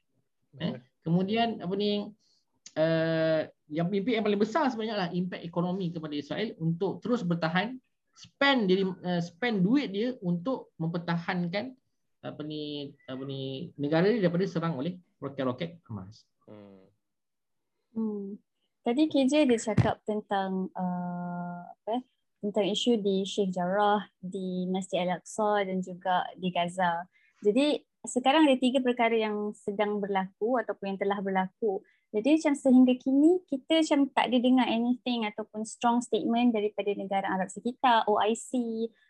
eh? 0.60 0.82
kemudian 1.06 1.62
apa 1.62 1.74
ni 1.78 2.10
uh, 2.76 3.42
yang 3.70 3.88
impak 3.90 4.14
yang 4.18 4.26
paling 4.26 4.42
besar 4.42 4.68
sebenarnya 4.74 4.96
adalah 4.98 5.12
impak 5.14 5.42
ekonomi 5.46 5.94
kepada 5.94 6.14
Israel 6.18 6.50
untuk 6.58 7.00
terus 7.06 7.22
bertahan 7.22 7.78
spend 8.18 8.70
diri 8.70 8.86
uh, 8.86 9.22
spend 9.22 9.62
duit 9.62 9.94
dia 9.94 10.18
untuk 10.26 10.74
mempertahankan 10.82 11.74
apa 12.24 12.42
ni 12.42 12.94
apa 13.06 13.24
ni 13.28 13.72
negara 13.76 14.08
dia 14.08 14.26
daripada 14.26 14.46
serang 14.48 14.80
oleh 14.80 14.96
roket-roket 15.20 15.84
Hamas. 15.88 16.24
Hmm. 16.48 16.93
Hmm. 17.94 18.42
Tadi 18.84 19.08
KJ 19.08 19.48
dia 19.48 19.60
cakap 19.62 20.04
tentang 20.04 20.68
uh, 20.76 21.62
apa 21.64 21.94
eh, 21.96 22.02
tentang 22.44 22.66
isu 22.68 23.00
di 23.00 23.24
Sheikh 23.24 23.56
Jarrah, 23.56 24.04
di 24.20 24.68
Masjid 24.68 25.08
Al-Aqsa 25.08 25.64
dan 25.64 25.80
juga 25.80 26.28
di 26.36 26.52
Gaza. 26.52 27.08
Jadi 27.40 27.80
sekarang 28.04 28.44
ada 28.44 28.60
tiga 28.60 28.84
perkara 28.84 29.16
yang 29.16 29.56
sedang 29.56 30.04
berlaku 30.04 30.60
ataupun 30.60 30.96
yang 30.96 31.00
telah 31.00 31.24
berlaku. 31.24 31.80
Jadi 32.14 32.38
macam 32.38 32.54
sehingga 32.54 32.94
kini 33.00 33.42
kita 33.48 33.82
macam 33.82 34.00
tak 34.14 34.26
ada 34.30 34.38
dengar 34.38 34.68
anything 34.70 35.26
ataupun 35.26 35.66
strong 35.66 35.98
statement 36.04 36.54
daripada 36.54 36.94
negara 36.94 37.26
Arab 37.26 37.50
sekitar, 37.50 38.06
OIC 38.06 38.52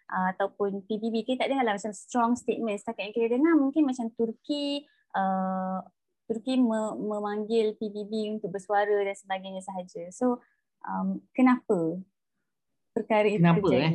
uh, 0.08 0.32
ataupun 0.38 0.86
PBB. 0.88 1.28
Kita 1.28 1.44
tak 1.44 1.52
dengar 1.52 1.66
lah 1.68 1.76
macam 1.76 1.92
strong 1.92 2.38
statement. 2.38 2.80
Setakat 2.80 3.12
yang 3.12 3.16
kita 3.18 3.28
dengar 3.34 3.54
mungkin 3.60 3.84
macam 3.84 4.08
Turki, 4.14 4.88
uh, 5.18 5.84
Turki 6.24 6.56
me- 6.56 6.96
memanggil 6.96 7.76
PBB 7.76 8.40
untuk 8.40 8.56
bersuara 8.56 9.04
dan 9.04 9.16
sebagainya 9.16 9.62
sahaja. 9.64 10.08
So 10.16 10.40
um, 10.88 11.20
kenapa 11.36 12.00
perkara 12.96 13.28
itu 13.28 13.44
kenapa, 13.44 13.60
terjadi? 13.68 13.84
Eh? 13.84 13.94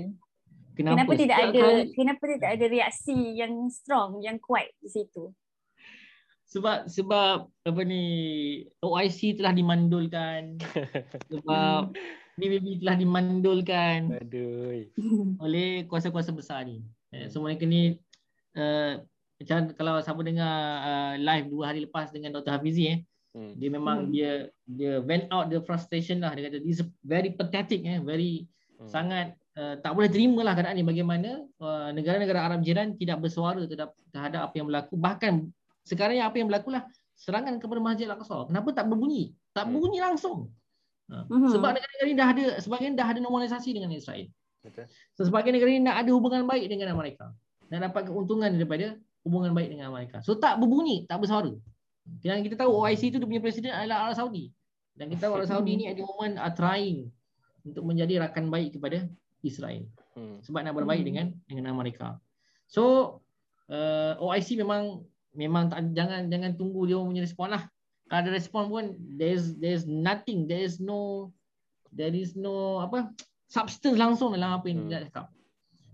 Kenapa, 0.79 0.95
kenapa 0.95 1.13
tidak 1.19 1.39
ada 1.43 1.63
kali... 1.67 1.83
kenapa 1.97 2.23
tidak 2.31 2.51
ada 2.55 2.67
reaksi 2.71 3.17
yang 3.35 3.55
strong 3.67 4.23
yang 4.23 4.39
kuat 4.39 4.71
di 4.79 4.89
situ? 4.91 5.35
Sebab 6.49 6.89
sebab 6.89 7.45
apa 7.45 7.81
ni 7.85 8.05
OIC 8.81 9.37
telah 9.37 9.53
dimandulkan. 9.53 10.57
sebab 11.33 11.93
PBB 12.39 12.81
telah 12.81 12.97
dimandulkan. 12.97 13.99
Aduh. 14.23 14.87
oleh 15.43 15.85
kuasa-kuasa 15.91 16.31
besar 16.31 16.65
ni. 16.65 16.81
Eh, 17.11 17.27
so 17.29 17.43
mereka 17.43 17.67
ni 17.67 17.99
uh, 18.55 19.03
macam 19.39 19.71
kalau 19.79 19.95
siapa 20.03 20.21
dengar 20.27 20.55
uh, 20.83 21.15
live 21.15 21.47
dua 21.47 21.71
hari 21.71 21.87
lepas 21.87 22.11
dengan 22.11 22.35
Dr. 22.35 22.59
Hafizi 22.59 22.85
eh 22.91 22.99
hmm. 23.39 23.53
dia 23.55 23.69
memang 23.71 23.99
hmm. 24.07 24.11
dia 24.11 24.31
dia 24.67 24.93
vent 24.99 25.31
out 25.31 25.47
the 25.47 25.63
frustration 25.63 26.19
lah 26.19 26.35
dia 26.35 26.51
kata 26.51 26.59
this 26.59 26.83
very 27.07 27.31
pathetic 27.31 27.87
eh 27.87 28.03
very 28.03 28.51
hmm. 28.83 28.91
sangat 28.91 29.39
uh, 29.55 29.79
tak 29.79 29.95
boleh 29.95 30.11
terima 30.11 30.43
lah 30.43 30.59
keadaan 30.59 30.75
ni 30.75 30.83
bagaimana 30.83 31.47
uh, 31.63 31.95
negara-negara 31.95 32.51
Arab 32.51 32.67
jiran 32.67 32.99
tidak 32.99 33.23
bersuara 33.23 33.63
terhadap, 33.71 33.95
terhadap 34.11 34.41
apa 34.51 34.55
yang 34.59 34.67
berlaku 34.67 34.95
bahkan 34.99 35.47
sekarang 35.87 36.19
yang 36.19 36.27
apa 36.27 36.37
yang 36.43 36.51
berlaku 36.51 36.75
lah 36.75 36.83
serangan 37.15 37.63
kepada 37.63 37.79
Masjid 37.79 38.11
Al-Aqsa 38.11 38.51
kenapa 38.51 38.75
tak 38.75 38.91
berbunyi 38.91 39.39
tak 39.55 39.71
hmm. 39.71 39.73
berbunyi 39.79 39.99
langsung 40.03 40.51
uh, 41.15 41.23
hmm. 41.31 41.55
sebab 41.55 41.79
negara-negara 41.79 42.07
ni 42.11 42.17
dah 42.19 42.29
ada 42.35 42.45
sebagian 42.59 42.99
dah 42.99 43.07
ada 43.07 43.23
normalisasi 43.23 43.71
dengan 43.71 43.95
Israel 43.95 44.27
Betul. 44.59 44.91
So, 45.15 45.23
sebagian 45.23 45.55
negara 45.55 45.71
ni 45.71 45.87
nak 45.87 46.03
ada 46.03 46.11
hubungan 46.11 46.43
baik 46.43 46.67
dengan 46.67 46.91
mereka 46.99 47.31
nak 47.69 47.93
dapat 47.93 48.11
keuntungan 48.11 48.51
daripada 48.57 48.97
hubungan 49.27 49.53
baik 49.55 49.75
dengan 49.75 49.91
Amerika. 49.91 50.23
So 50.23 50.39
tak 50.39 50.59
berbunyi, 50.63 51.05
tak 51.09 51.23
bersuara. 51.23 51.53
Dan 52.25 52.41
kita 52.41 52.57
tahu 52.57 52.73
OIC 52.73 53.13
itu 53.13 53.17
dia 53.21 53.29
punya 53.29 53.43
presiden 53.43 53.71
adalah 53.75 54.09
Arab 54.09 54.17
Saudi. 54.17 54.49
Dan 54.97 55.13
kita 55.13 55.29
tahu 55.29 55.33
Arab 55.39 55.49
Saudi 55.53 55.73
ni 55.77 55.85
at 55.91 55.97
the 55.99 56.05
moment 56.05 56.41
are 56.41 56.55
trying 56.55 57.13
untuk 57.63 57.85
menjadi 57.85 58.25
rakan 58.25 58.49
baik 58.49 58.81
kepada 58.81 59.05
Israel. 59.45 59.85
Hmm. 60.17 60.41
Sebab 60.43 60.65
nak 60.65 60.75
berbaik 60.75 61.05
hmm. 61.05 61.09
dengan 61.09 61.27
dengan 61.47 61.65
Amerika. 61.71 62.17
So 62.67 63.17
uh, 63.71 64.19
OIC 64.19 64.59
memang 64.59 65.05
memang 65.37 65.71
tak, 65.71 65.93
jangan 65.95 66.27
jangan 66.33 66.57
tunggu 66.57 66.89
dia 66.89 66.99
punya 66.99 67.23
respon 67.23 67.53
lah. 67.53 67.63
Kalau 68.09 68.21
ada 68.25 68.31
respon 68.33 68.73
pun 68.73 68.85
there's 69.21 69.55
there's 69.61 69.85
nothing, 69.85 70.49
there 70.49 70.65
is 70.65 70.81
no 70.81 71.31
there 71.93 72.13
is 72.13 72.33
no 72.33 72.81
apa 72.81 73.13
substance 73.49 74.01
langsung 74.01 74.33
dalam 74.33 74.57
apa 74.57 74.67
yang 74.73 74.89
hmm. 74.89 74.91
dia 74.91 75.05
cakap. 75.09 75.29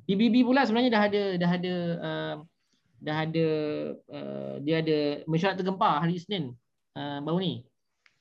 PBB 0.04 0.44
pula 0.44 0.68
sebenarnya 0.68 0.92
dah 0.94 1.02
ada 1.08 1.22
dah 1.40 1.50
ada 1.50 1.74
uh, 1.98 2.34
dah 3.05 3.16
ada 3.28 3.46
uh, 4.09 4.55
dia 4.64 4.80
ada 4.80 4.98
mesyuarat 5.28 5.61
tergempar 5.61 6.00
hari 6.00 6.16
Isnin 6.16 6.57
uh, 6.96 7.20
baru 7.20 7.38
ni. 7.44 7.55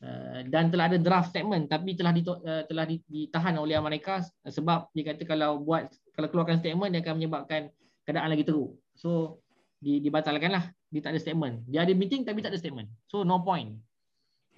Uh, 0.04 0.44
dan 0.52 0.68
telah 0.68 0.92
ada 0.92 1.00
draft 1.00 1.32
statement 1.32 1.72
tapi 1.72 1.96
telah 1.96 2.12
dito, 2.12 2.36
uh, 2.44 2.68
telah 2.68 2.84
ditahan 3.08 3.56
oleh 3.56 3.80
Amerika 3.80 4.20
sebab 4.44 4.92
dia 4.92 5.16
kata 5.16 5.24
kalau 5.24 5.64
buat 5.64 5.88
kalau 6.12 6.28
keluarkan 6.28 6.60
statement 6.60 6.92
dia 6.92 7.00
akan 7.00 7.16
menyebabkan 7.16 7.72
keadaan 8.04 8.36
lagi 8.36 8.44
teruk. 8.44 8.76
So 9.00 9.40
di, 9.80 10.04
dibatalkan 10.04 10.52
lah. 10.52 10.68
Dia 10.92 11.02
tak 11.02 11.16
ada 11.16 11.20
statement. 11.24 11.64
Dia 11.72 11.88
ada 11.88 11.96
meeting 11.96 12.28
tapi 12.28 12.44
tak 12.44 12.52
ada 12.52 12.60
statement. 12.60 12.92
So 13.08 13.24
no 13.24 13.42
point. 13.42 13.80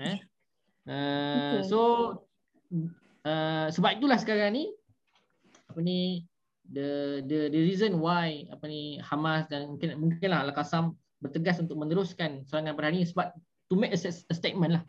Eh? 0.02 0.18
Uh, 0.86 1.62
okay. 1.62 1.62
so 1.66 1.80
uh, 3.26 3.70
sebab 3.70 4.02
itulah 4.02 4.18
sekarang 4.18 4.54
ni 4.54 4.66
apa 5.70 5.80
ni 5.82 6.26
the 6.72 7.22
the 7.30 7.50
the 7.54 7.62
reason 7.62 8.02
why 8.02 8.48
apa 8.50 8.66
ni 8.66 8.98
Hamas 9.02 9.46
dan 9.52 9.70
mungkin 9.70 9.98
mungkinlah 10.00 10.50
Al-Qassam 10.50 10.98
bertegas 11.22 11.62
untuk 11.62 11.78
meneruskan 11.78 12.46
serangan 12.46 12.74
pada 12.74 12.90
hari 12.90 13.04
ini 13.04 13.08
sebab 13.10 13.34
to 13.70 13.76
make 13.78 13.94
a, 13.94 14.00
a 14.02 14.36
statement 14.36 14.82
lah 14.82 14.84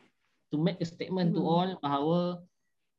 to 0.53 0.57
make 0.57 0.79
a 0.81 0.89
statement 0.89 1.33
hmm. 1.33 1.37
to 1.37 1.43
all 1.45 1.71
bahawa 1.81 2.21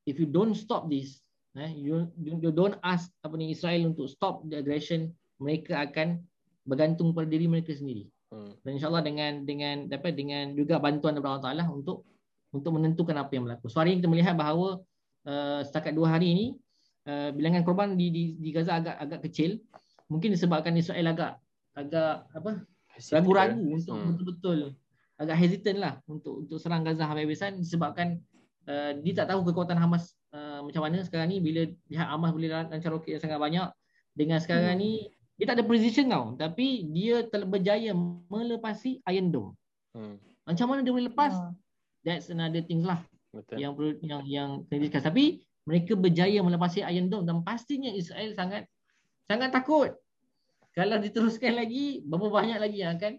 if 0.06 0.22
you 0.22 0.30
don't 0.30 0.54
stop 0.54 0.90
this 0.90 1.22
eh, 1.58 1.74
you, 1.74 2.08
you 2.18 2.54
don't 2.54 2.78
ask 2.86 3.10
apa 3.26 3.34
ni 3.38 3.54
Israel 3.54 3.94
untuk 3.94 4.10
stop 4.10 4.46
the 4.48 4.62
aggression 4.62 5.10
mereka 5.38 5.86
akan 5.90 6.22
bergantung 6.68 7.14
pada 7.14 7.30
diri 7.30 7.46
mereka 7.50 7.74
sendiri 7.74 8.10
hmm. 8.34 8.62
dan 8.62 8.72
insyaallah 8.78 9.04
dengan 9.06 9.46
dengan 9.46 9.76
dapat 9.90 10.14
dengan 10.18 10.54
juga 10.54 10.78
bantuan 10.78 11.18
daripada 11.18 11.38
Allah 11.38 11.46
Taala 11.52 11.66
untuk 11.70 12.06
untuk 12.56 12.80
menentukan 12.80 13.16
apa 13.20 13.32
yang 13.36 13.44
berlaku. 13.44 13.68
So 13.68 13.84
hari 13.84 13.94
ini 13.94 14.00
kita 14.00 14.10
melihat 14.10 14.36
bahawa 14.40 14.80
uh, 15.28 15.62
setakat 15.68 15.94
dua 15.94 16.16
hari 16.16 16.32
ini 16.32 16.46
uh, 17.08 17.30
bilangan 17.32 17.64
korban 17.64 17.96
di, 17.96 18.12
di 18.12 18.24
di 18.38 18.50
Gaza 18.52 18.84
agak 18.84 18.96
agak 19.00 19.20
kecil. 19.32 19.58
Mungkin 20.12 20.36
disebabkan 20.36 20.76
Israel 20.76 21.16
agak 21.16 21.40
agak 21.76 22.28
apa 22.34 22.52
ragu-ragu 23.14 23.62
eh? 23.62 23.78
untuk 23.78 23.94
hmm. 23.96 24.08
betul-betul 24.14 24.60
agak 25.18 25.38
hesitant 25.38 25.80
lah 25.82 25.94
untuk 26.06 26.46
untuk 26.46 26.58
serang 26.62 26.86
Gaza 26.86 27.06
habis-habisan 27.06 27.58
disebabkan 27.58 28.22
uh, 28.70 28.98
dia 29.02 29.14
tak 29.18 29.34
tahu 29.34 29.46
kekuatan 29.46 29.78
Hamas 29.78 30.14
uh, 30.34 30.62
macam 30.62 30.86
mana 30.86 31.02
sekarang 31.02 31.34
ni 31.34 31.38
bila 31.42 31.66
pihak 31.90 32.08
Hamas 32.08 32.34
boleh 32.34 32.50
lancar 32.50 32.90
roket 32.94 33.18
yang 33.18 33.22
sangat 33.22 33.40
banyak 33.42 33.68
dengan 34.18 34.38
sekarang 34.42 34.78
hmm. 34.78 34.82
ni 34.82 34.92
dia 35.38 35.46
tak 35.54 35.62
ada 35.62 35.66
precision 35.70 36.10
tau 36.10 36.34
tapi 36.34 36.86
dia 36.90 37.22
telah 37.30 37.46
berjaya 37.46 37.94
melepasi 38.30 39.02
Iron 39.10 39.30
Dome. 39.30 39.52
Hmm. 39.94 40.18
Macam 40.46 40.66
mana 40.70 40.82
dia 40.82 40.94
boleh 40.94 41.10
lepas? 41.10 41.34
Hmm. 41.34 41.54
That's 42.02 42.34
another 42.34 42.66
thing 42.66 42.82
lah 42.82 43.02
Betul. 43.34 43.62
yang 43.62 43.78
perlu 43.78 43.92
yang 44.02 44.22
yang 44.26 44.50
kena 44.66 44.86
discuss. 44.86 45.06
Tapi 45.06 45.46
mereka 45.68 45.94
berjaya 46.00 46.40
melepasi 46.40 46.80
Iron 46.88 47.12
Dome 47.12 47.28
dan 47.28 47.44
pastinya 47.44 47.92
Israel 47.92 48.32
sangat 48.32 48.64
sangat 49.28 49.52
takut. 49.52 49.92
Kalau 50.72 50.96
diteruskan 50.98 51.60
lagi 51.60 52.00
berapa 52.08 52.32
banyak 52.32 52.58
lagi 52.64 52.78
yang 52.80 52.96
akan 52.96 53.14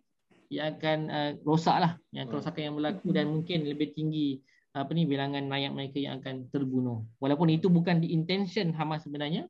yang 0.48 0.66
akan 0.80 0.98
uh, 1.12 1.30
rosak 1.44 1.76
lah 1.76 1.92
yang 2.08 2.24
kerosakan 2.24 2.72
yang 2.72 2.74
berlaku 2.80 3.12
dan 3.12 3.28
mungkin 3.28 3.68
lebih 3.68 3.92
tinggi 3.92 4.40
apa 4.72 4.96
ni 4.96 5.04
bilangan 5.04 5.44
rakyat 5.44 5.72
mereka 5.76 5.98
yang 6.00 6.24
akan 6.24 6.48
terbunuh. 6.48 7.04
Walaupun 7.20 7.52
itu 7.52 7.68
bukan 7.68 8.00
di 8.00 8.16
intention 8.16 8.72
Hamas 8.72 9.04
sebenarnya 9.04 9.44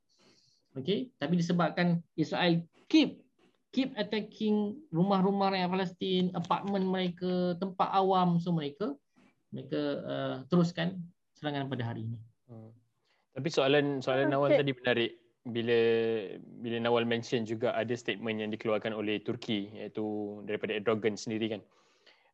okay 0.78 1.10
tapi 1.18 1.38
disebabkan 1.38 2.02
Israel 2.14 2.62
keep 2.86 3.22
keep 3.74 3.92
attacking 3.94 4.78
rumah-rumah 4.94 5.52
rakyat 5.52 5.68
Palestin 5.68 6.24
apartmen 6.32 6.86
mereka 6.86 7.54
tempat 7.60 7.88
awam 7.92 8.40
semua 8.40 8.64
mereka 8.64 8.96
mereka 9.52 9.80
uh, 10.06 10.36
teruskan 10.48 10.98
serangan 11.36 11.68
pada 11.68 11.92
hari 11.92 12.04
ini. 12.08 12.18
Hmm. 12.48 12.72
Tapi 13.38 13.54
soalan 13.54 14.02
soalan 14.02 14.26
okay. 14.26 14.34
Nawal 14.34 14.50
tadi 14.58 14.72
menarik 14.74 15.12
bila 15.46 15.80
bila 16.58 16.76
Nawal 16.82 17.06
mention 17.06 17.46
juga 17.46 17.70
ada 17.70 17.94
statement 17.94 18.42
yang 18.42 18.50
dikeluarkan 18.50 18.90
oleh 18.90 19.22
Turki 19.22 19.70
iaitu 19.78 20.42
daripada 20.42 20.74
Erdogan 20.74 21.14
sendiri 21.14 21.54
kan. 21.54 21.62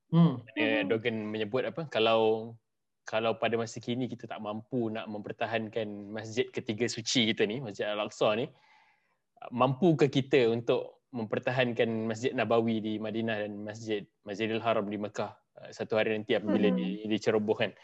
Hmm. 0.08 0.40
Erdogan 0.56 1.28
menyebut 1.28 1.68
apa 1.68 1.84
kalau 1.92 2.56
kalau 3.04 3.36
pada 3.36 3.60
masa 3.60 3.84
kini 3.84 4.08
kita 4.08 4.24
tak 4.24 4.40
mampu 4.40 4.88
nak 4.88 5.04
mempertahankan 5.12 6.08
masjid 6.08 6.48
ketiga 6.48 6.88
suci 6.88 7.28
kita 7.28 7.44
ni, 7.44 7.60
Masjid 7.60 7.84
Al-Aqsa 7.84 8.32
ni, 8.32 8.48
mampu 9.52 9.92
ke 9.92 10.08
kita 10.08 10.48
untuk 10.48 11.04
mempertahankan 11.12 12.08
Masjid 12.08 12.32
Nabawi 12.32 12.80
di 12.80 12.96
Madinah 12.96 13.44
dan 13.44 13.60
Masjid 13.60 14.02
Masjidil 14.24 14.64
Haram 14.64 14.88
di 14.88 14.96
Mekah 14.96 15.36
uh, 15.36 15.70
satu 15.70 16.00
hari 16.00 16.16
nanti 16.16 16.32
apabila 16.34 16.72
hmm. 16.72 17.06
dicerobohkan. 17.06 17.76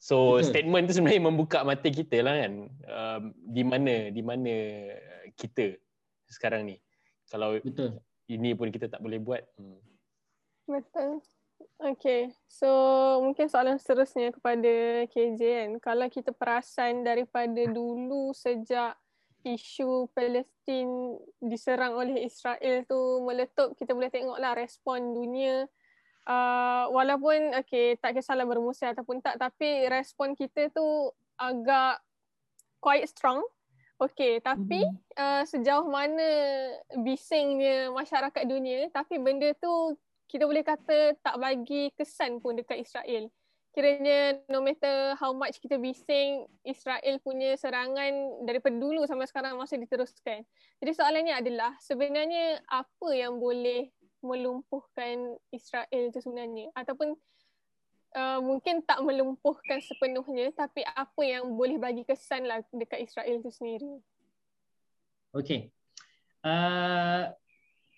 So 0.00 0.40
Betul. 0.40 0.48
statement 0.48 0.84
tu 0.88 0.96
sebenarnya 0.96 1.28
membuka 1.28 1.60
mata 1.60 1.84
kita 1.92 2.24
lah 2.24 2.40
kan 2.40 2.52
um, 2.88 3.22
di 3.36 3.60
mana 3.60 4.08
di 4.08 4.22
mana 4.24 4.54
kita 5.36 5.76
sekarang 6.24 6.72
ni. 6.72 6.80
Kalau 7.28 7.60
Betul. 7.60 8.00
ini 8.32 8.56
pun 8.56 8.72
kita 8.72 8.88
tak 8.88 9.04
boleh 9.04 9.20
buat. 9.20 9.44
Hmm. 9.60 9.76
Betul. 10.64 11.20
Okay, 11.80 12.32
so 12.48 12.68
mungkin 13.20 13.48
soalan 13.48 13.76
seterusnya 13.76 14.32
kepada 14.32 15.04
KJ 15.12 15.40
kan. 15.40 15.70
Kalau 15.80 16.06
kita 16.08 16.32
perasan 16.32 17.04
daripada 17.04 17.60
dulu 17.68 18.32
sejak 18.32 18.96
isu 19.44 20.08
Palestin 20.12 21.16
diserang 21.40 21.96
oleh 21.96 22.24
Israel 22.24 22.84
tu 22.84 23.24
meletup, 23.24 23.76
kita 23.76 23.96
boleh 23.96 24.12
tengoklah 24.12 24.52
respon 24.56 25.16
dunia 25.16 25.68
uh, 26.30 26.86
walaupun 26.94 27.58
okay, 27.58 27.98
tak 27.98 28.14
kisahlah 28.14 28.46
bermusim 28.46 28.94
ataupun 28.94 29.18
tak 29.18 29.42
tapi 29.42 29.90
respon 29.90 30.38
kita 30.38 30.70
tu 30.70 31.10
agak 31.34 31.98
quite 32.78 33.10
strong 33.10 33.42
Okay, 34.00 34.40
tapi 34.40 34.80
mm-hmm. 34.80 35.20
uh, 35.20 35.44
sejauh 35.44 35.84
mana 35.84 36.24
bisingnya 37.04 37.92
masyarakat 37.92 38.48
dunia 38.48 38.88
tapi 38.88 39.20
benda 39.20 39.52
tu 39.60 39.92
kita 40.24 40.48
boleh 40.48 40.64
kata 40.64 41.20
tak 41.20 41.36
bagi 41.36 41.92
kesan 41.92 42.40
pun 42.40 42.56
dekat 42.56 42.80
Israel. 42.80 43.28
Kiranya 43.76 44.40
no 44.48 44.64
matter 44.64 45.14
how 45.20 45.36
much 45.36 45.60
kita 45.60 45.76
bising, 45.76 46.48
Israel 46.64 47.20
punya 47.20 47.54
serangan 47.60 48.40
daripada 48.48 48.72
dulu 48.72 49.04
sampai 49.04 49.28
sekarang 49.28 49.60
masih 49.60 49.76
diteruskan. 49.84 50.48
Jadi 50.80 50.90
soalannya 50.96 51.34
adalah 51.36 51.76
sebenarnya 51.84 52.56
apa 52.72 53.08
yang 53.12 53.36
boleh 53.36 53.92
melumpuhkan 54.20 55.36
Israel 55.52 56.02
itu 56.12 56.20
sebenarnya 56.20 56.68
ataupun 56.76 57.16
uh, 58.16 58.38
mungkin 58.40 58.84
tak 58.84 59.00
melumpuhkan 59.00 59.80
sepenuhnya 59.80 60.52
tapi 60.54 60.84
apa 60.84 61.22
yang 61.24 61.48
boleh 61.54 61.80
bagi 61.80 62.04
kesan 62.04 62.46
lah 62.46 62.60
dekat 62.72 63.04
Israel 63.04 63.40
itu 63.40 63.50
sendiri. 63.50 63.92
Okay. 65.30 65.70
Uh, 66.40 67.30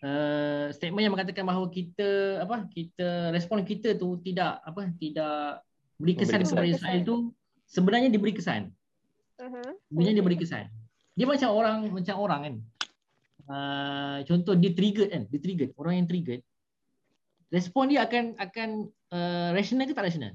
uh, 0.05 0.67
statement 0.75 1.05
yang 1.07 1.15
mengatakan 1.15 1.47
bahawa 1.47 1.71
kita 1.71 2.43
apa 2.43 2.67
kita 2.69 3.31
respon 3.33 3.63
kita 3.63 3.95
tu 3.97 4.19
tidak 4.21 4.61
apa 4.67 4.91
tidak 4.99 5.63
beri 5.97 6.15
kesan 6.19 6.43
kepada 6.43 6.69
Israel 6.69 7.01
tu 7.07 7.17
sebenarnya 7.67 8.11
diberi 8.13 8.35
kesan. 8.35 8.69
Uh-huh. 9.41 9.71
Sebenarnya 9.89 10.15
diberi 10.21 10.37
kesan. 10.37 10.69
Dia 11.13 11.27
macam 11.29 11.49
orang 11.53 11.77
macam 11.93 12.15
orang 12.21 12.41
kan. 12.45 12.55
Uh, 13.53 14.25
contoh 14.25 14.57
dia 14.57 14.73
trigger 14.73 15.13
kan 15.13 15.29
dia 15.29 15.37
trigger 15.37 15.69
orang 15.77 16.01
yang 16.01 16.09
trigger 16.09 16.41
respon 17.53 17.93
dia 17.93 18.01
akan 18.09 18.33
akan 18.41 18.89
uh, 19.13 19.53
rational 19.53 19.85
ke 19.85 19.93
tak 19.93 20.09
rational? 20.09 20.33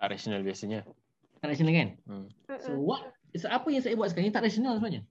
Tak 0.00 0.16
rational 0.16 0.40
biasanya. 0.40 0.88
Tak 1.44 1.52
rational 1.52 1.76
kan? 1.76 1.88
Hmm. 2.08 2.26
so 2.64 2.72
what 2.80 3.12
so 3.36 3.52
apa 3.52 3.68
yang 3.68 3.84
saya 3.84 4.00
buat 4.00 4.08
sekarang 4.08 4.32
ni 4.32 4.34
tak 4.34 4.48
rational 4.48 4.80
sebenarnya. 4.80 5.04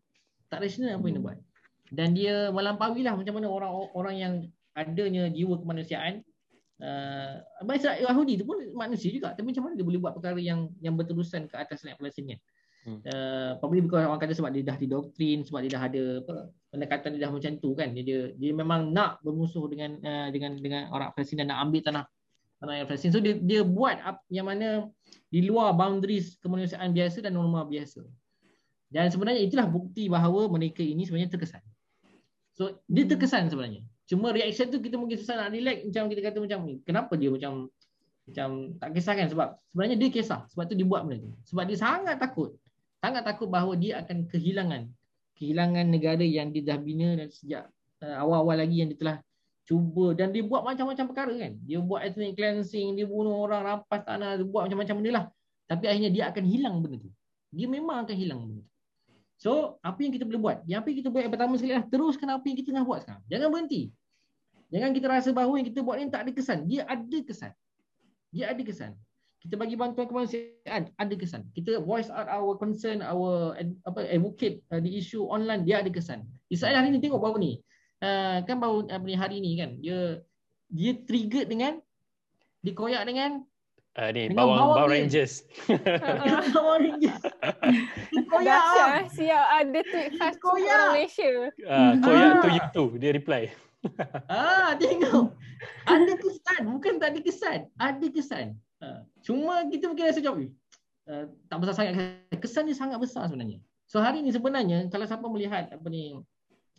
Tak 0.49 0.65
rational 0.65 0.97
apa 0.97 1.05
yang 1.05 1.15
dia 1.21 1.25
buat. 1.29 1.37
Dan 1.93 2.07
dia 2.17 2.35
melampaui 2.49 3.05
lah 3.05 3.13
macam 3.13 3.37
mana 3.37 3.47
orang 3.53 3.71
orang 3.93 4.15
yang 4.17 4.33
adanya 4.73 5.29
jiwa 5.29 5.61
kemanusiaan 5.61 6.25
uh, 6.81 7.37
Bangsa 7.61 8.01
Yahudi 8.01 8.41
tu 8.41 8.49
pun 8.49 8.57
manusia 8.73 9.13
juga. 9.13 9.37
Tapi 9.37 9.53
macam 9.53 9.69
mana 9.69 9.77
dia 9.77 9.85
boleh 9.85 10.01
buat 10.01 10.17
perkara 10.17 10.41
yang 10.41 10.73
yang 10.81 10.97
berterusan 10.97 11.45
ke 11.45 11.53
atas 11.53 11.85
rakyat 11.85 12.01
Palestin 12.01 12.33
kan 12.33 12.41
Uh, 12.87 13.59
probably 13.59 13.83
because 13.83 14.07
orang 14.07 14.17
kata 14.17 14.33
sebab 14.33 14.55
dia 14.55 14.63
dah 14.63 14.77
didoktrin, 14.79 15.43
sebab 15.43 15.59
dia 15.67 15.71
dah 15.75 15.83
ada 15.83 16.03
apa 16.23 16.35
pendekatan 16.71 17.09
dia 17.17 17.21
dah 17.27 17.31
macam 17.35 17.51
tu 17.59 17.75
kan. 17.75 17.91
Dia 17.91 18.03
dia, 18.07 18.19
dia 18.33 18.51
memang 18.55 18.95
nak 18.95 19.19
bermusuh 19.21 19.67
dengan 19.67 19.99
uh, 19.99 20.27
dengan 20.31 20.55
dengan 20.57 20.87
orang 20.95 21.11
Palestin 21.13 21.43
dan 21.43 21.51
nak 21.51 21.67
ambil 21.67 21.81
tanah 21.83 22.03
tanah 22.63 22.73
yang 22.79 22.87
Palestin. 22.87 23.11
So 23.11 23.19
dia 23.19 23.35
dia 23.35 23.61
buat 23.67 23.99
yang 24.31 24.47
mana 24.47 24.87
di 25.29 25.45
luar 25.45 25.75
boundaries 25.75 26.39
kemanusiaan 26.39 26.95
biasa 26.95 27.21
dan 27.21 27.35
norma 27.35 27.67
biasa. 27.67 28.01
Dan 28.89 29.11
sebenarnya 29.13 29.45
itulah 29.45 29.69
bukti 29.69 30.09
bahawa 30.09 30.49
mereka 30.49 30.81
ini 30.81 31.05
sebenarnya 31.05 31.35
terkesan. 31.35 31.61
So 32.57 32.81
dia 32.89 33.05
terkesan 33.05 33.51
sebenarnya. 33.53 33.85
Cuma 34.09 34.33
reaction 34.33 34.73
tu 34.73 34.81
kita 34.81 34.97
mungkin 34.97 35.21
susah 35.21 35.37
nak 35.37 35.53
relax 35.53 35.85
macam 35.85 36.09
kita 36.09 36.21
kata 36.25 36.37
macam 36.41 36.59
ni. 36.65 36.81
Kenapa 36.81 37.13
dia 37.13 37.29
macam 37.29 37.69
macam 38.25 38.77
tak 38.81 38.89
kisahkan 38.97 39.27
sebab 39.29 39.57
sebenarnya 39.69 39.97
dia 39.99 40.09
kisah 40.09 40.45
sebab 40.49 40.63
tu 40.65 40.73
dia 40.73 40.87
buat 40.87 41.05
benda 41.05 41.21
tu. 41.27 41.31
Sebab 41.53 41.63
dia 41.69 41.77
sangat 41.77 42.17
takut 42.17 42.57
sangat 42.99 43.23
takut 43.23 43.47
bahawa 43.47 43.75
dia 43.79 44.03
akan 44.03 44.27
kehilangan 44.27 44.91
kehilangan 45.39 45.87
negara 45.87 46.21
yang 46.21 46.51
dia 46.51 46.75
dah 46.75 46.77
bina 46.77 47.15
dan 47.15 47.31
sejak 47.31 47.63
uh, 48.03 48.15
awal-awal 48.19 48.59
lagi 48.59 48.83
yang 48.83 48.91
dia 48.91 48.99
telah 48.99 49.17
cuba. 49.63 50.11
Dan 50.11 50.35
dia 50.35 50.43
buat 50.43 50.67
macam-macam 50.67 51.05
perkara 51.07 51.33
kan. 51.39 51.55
Dia 51.63 51.79
buat 51.79 52.03
ethnic 52.03 52.35
cleansing 52.35 52.99
dia 52.99 53.07
bunuh 53.07 53.39
orang 53.47 53.63
rampas 53.63 54.03
tanah 54.03 54.35
dia 54.35 54.45
buat 54.45 54.67
macam-macam 54.67 54.95
benda 54.99 55.11
lah. 55.15 55.25
Tapi 55.71 55.83
akhirnya 55.87 56.11
dia 56.11 56.23
akan 56.27 56.43
hilang 56.43 56.75
benda 56.83 56.97
tu. 56.99 57.09
Dia 57.55 57.67
memang 57.71 58.03
akan 58.03 58.15
hilang 58.19 58.39
benda 58.43 58.59
tu. 58.59 58.67
So 59.39 59.79
apa 59.79 59.99
yang 60.03 60.11
kita 60.11 60.27
boleh 60.27 60.41
buat? 60.43 60.57
Yang 60.67 60.77
apa 60.83 60.87
yang 60.91 60.97
kita 60.99 61.09
buat 61.09 61.23
yang 61.23 61.33
pertama 61.33 61.53
sekali 61.55 61.73
lah 61.79 61.83
teruskan 61.87 62.27
apa 62.35 62.43
yang 62.43 62.57
kita 62.59 62.67
tengah 62.75 62.83
buat 62.83 62.99
sekarang. 63.07 63.23
Jangan 63.31 63.47
berhenti. 63.47 63.81
Jangan 64.69 64.89
kita 64.93 65.07
rasa 65.07 65.29
bahawa 65.31 65.53
yang 65.55 65.67
kita 65.71 65.79
buat 65.81 65.95
ni 65.95 66.11
tak 66.11 66.21
ada 66.27 66.31
kesan. 66.35 66.59
Dia 66.67 66.83
ada 66.83 67.17
kesan. 67.23 67.51
Dia 68.35 68.51
ada 68.51 68.61
kesan 68.61 68.91
kita 69.39 69.55
bagi 69.55 69.79
bantuan 69.79 70.03
kemanusiaan 70.05 70.91
ada 70.93 71.13
kesan 71.15 71.47
kita 71.55 71.79
voice 71.79 72.11
out 72.11 72.27
our 72.27 72.59
concern 72.59 72.99
our 72.99 73.55
apa 73.87 74.03
advocate 74.11 74.59
uh, 74.69 74.83
di 74.83 74.99
isu 74.99 75.23
online 75.25 75.63
dia 75.63 75.79
ada 75.79 75.87
kesan 75.87 76.27
Israel 76.51 76.75
hari 76.79 76.91
ni 76.91 76.99
tengok 76.99 77.23
baru 77.23 77.39
ni 77.39 77.63
uh, 78.03 78.43
kan 78.43 78.59
baru 78.59 78.83
apa 78.91 79.05
ni 79.07 79.15
hari 79.15 79.39
ni 79.39 79.55
kan 79.55 79.79
dia 79.79 80.19
dia 80.69 80.91
trigger 81.07 81.47
dengan 81.47 81.79
dikoyak 82.61 83.03
dengan 83.07 83.43
Uh, 83.97 84.13
ni 84.13 84.29
Dengan 84.31 84.45
bawang 84.45 84.57
bawang 84.61 84.69
bawang. 84.85 84.91
Rangers. 84.95 85.33
Bawang 86.55 86.77
Rangers. 86.79 87.19
Koyak. 88.29 88.63
Eh. 88.69 89.03
Siap 89.11 89.45
ada 89.49 89.79
tweet 89.81 90.09
khas 90.15 90.35
Koyak. 90.39 90.69
orang 90.69 90.89
Malaysia. 90.93 91.29
Ah, 91.67 91.91
koyak 91.97 92.23
Ah. 92.23 92.39
tu 92.39 92.47
you 92.53 92.63
tu 92.71 92.83
dia 93.01 93.11
reply. 93.11 93.43
Ah, 94.29 94.77
tengok. 94.77 95.33
Ada 95.89 96.13
kesan, 96.15 96.61
bukan 96.69 96.93
tak 97.01 97.17
ada 97.17 97.19
kesan. 97.19 97.59
Ada 97.75 98.05
kesan. 98.13 98.45
Ah, 98.79 99.03
cuma 99.19 99.67
kita 99.67 99.91
mungkin 99.91 100.07
rasa 100.07 100.23
jawab, 100.23 100.47
uh, 101.11 101.25
tak 101.51 101.57
besar 101.59 101.73
sangat. 101.75 102.23
Kesan 102.39 102.67
dia 102.71 102.77
sangat 102.79 102.99
besar 103.03 103.27
sebenarnya. 103.27 103.59
So 103.89 103.99
hari 103.99 104.23
ni 104.23 104.31
sebenarnya 104.31 104.87
kalau 104.87 105.03
siapa 105.03 105.25
melihat 105.27 105.73
apa 105.73 105.87
ni 105.91 106.15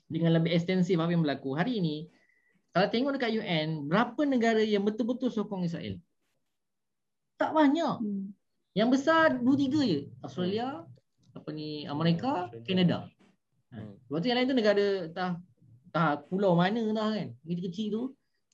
dengan 0.08 0.38
lebih 0.38 0.54
ekstensif 0.54 0.96
apa 0.96 1.10
yang 1.12 1.26
berlaku 1.26 1.58
hari 1.58 1.82
ini 1.82 2.06
kalau 2.70 2.86
tengok 2.86 3.18
dekat 3.18 3.34
UN 3.34 3.90
berapa 3.90 4.22
negara 4.22 4.62
yang 4.62 4.86
betul-betul 4.86 5.26
sokong 5.26 5.66
Israel? 5.66 5.98
Tak 7.34 7.50
banyak. 7.50 7.98
Hmm. 7.98 8.30
Yang 8.78 8.88
besar 8.94 9.34
dua 9.42 9.56
tiga 9.58 9.82
je. 9.82 10.06
Australia, 10.22 10.86
apa 11.34 11.48
ni 11.50 11.82
Amerika, 11.90 12.46
Australia. 12.46 12.62
Canada. 12.62 12.98
Ha. 13.74 13.76
Hmm. 13.82 13.94
Lepas 14.06 14.18
tu 14.22 14.26
yang 14.30 14.38
lain 14.38 14.48
tu 14.48 14.56
negara 14.56 14.86
tak 15.10 15.30
tak 15.90 16.14
pulau 16.30 16.54
mana 16.54 16.82
dah 16.94 17.10
kan. 17.10 17.28
Kecil-kecil 17.42 17.86
tu. 17.90 18.02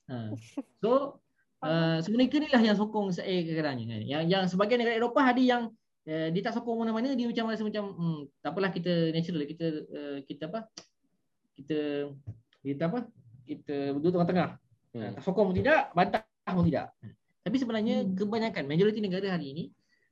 Ha. 0.08 0.32
So 0.80 1.20
uh, 1.66 1.96
so 1.98 2.08
mereka 2.14 2.38
ni 2.38 2.48
lah 2.48 2.62
yang 2.62 2.78
sokong 2.78 3.10
Israel 3.10 3.42
kadang-kadang 3.42 3.76
kan. 3.90 4.02
Yang 4.06 4.22
yang 4.30 4.44
sebagian 4.46 4.78
negara 4.78 4.96
Eropah 5.02 5.26
ada 5.34 5.42
yang 5.42 5.62
uh, 6.06 6.28
dia 6.30 6.42
tak 6.46 6.54
sokong 6.54 6.86
mana-mana 6.86 7.18
dia 7.18 7.26
macam 7.26 7.50
rasa 7.50 7.66
macam 7.66 7.84
hmm, 7.92 8.20
tak 8.38 8.50
apalah 8.54 8.70
kita 8.70 8.92
natural 9.10 9.42
kita 9.44 9.66
uh, 9.90 10.18
kita 10.22 10.42
apa? 10.48 10.60
Kita 11.58 11.78
kita 12.62 12.82
apa? 12.86 12.98
Kita 13.46 13.74
duduk 13.98 14.14
tengah-tengah. 14.14 14.48
Hmm. 14.94 15.00
Hmm. 15.02 15.12
Tak 15.18 15.22
sokong 15.26 15.52
pun 15.52 15.56
tidak, 15.58 15.90
bantah 15.92 16.22
pun 16.48 16.64
tidak. 16.66 16.94
Tapi 17.46 17.56
sebenarnya 17.58 17.96
Hmm. 18.02 18.14
kebanyakan 18.16 18.64
majoriti 18.66 18.98
negara 19.02 19.34
hari 19.34 19.52
ini 19.54 19.64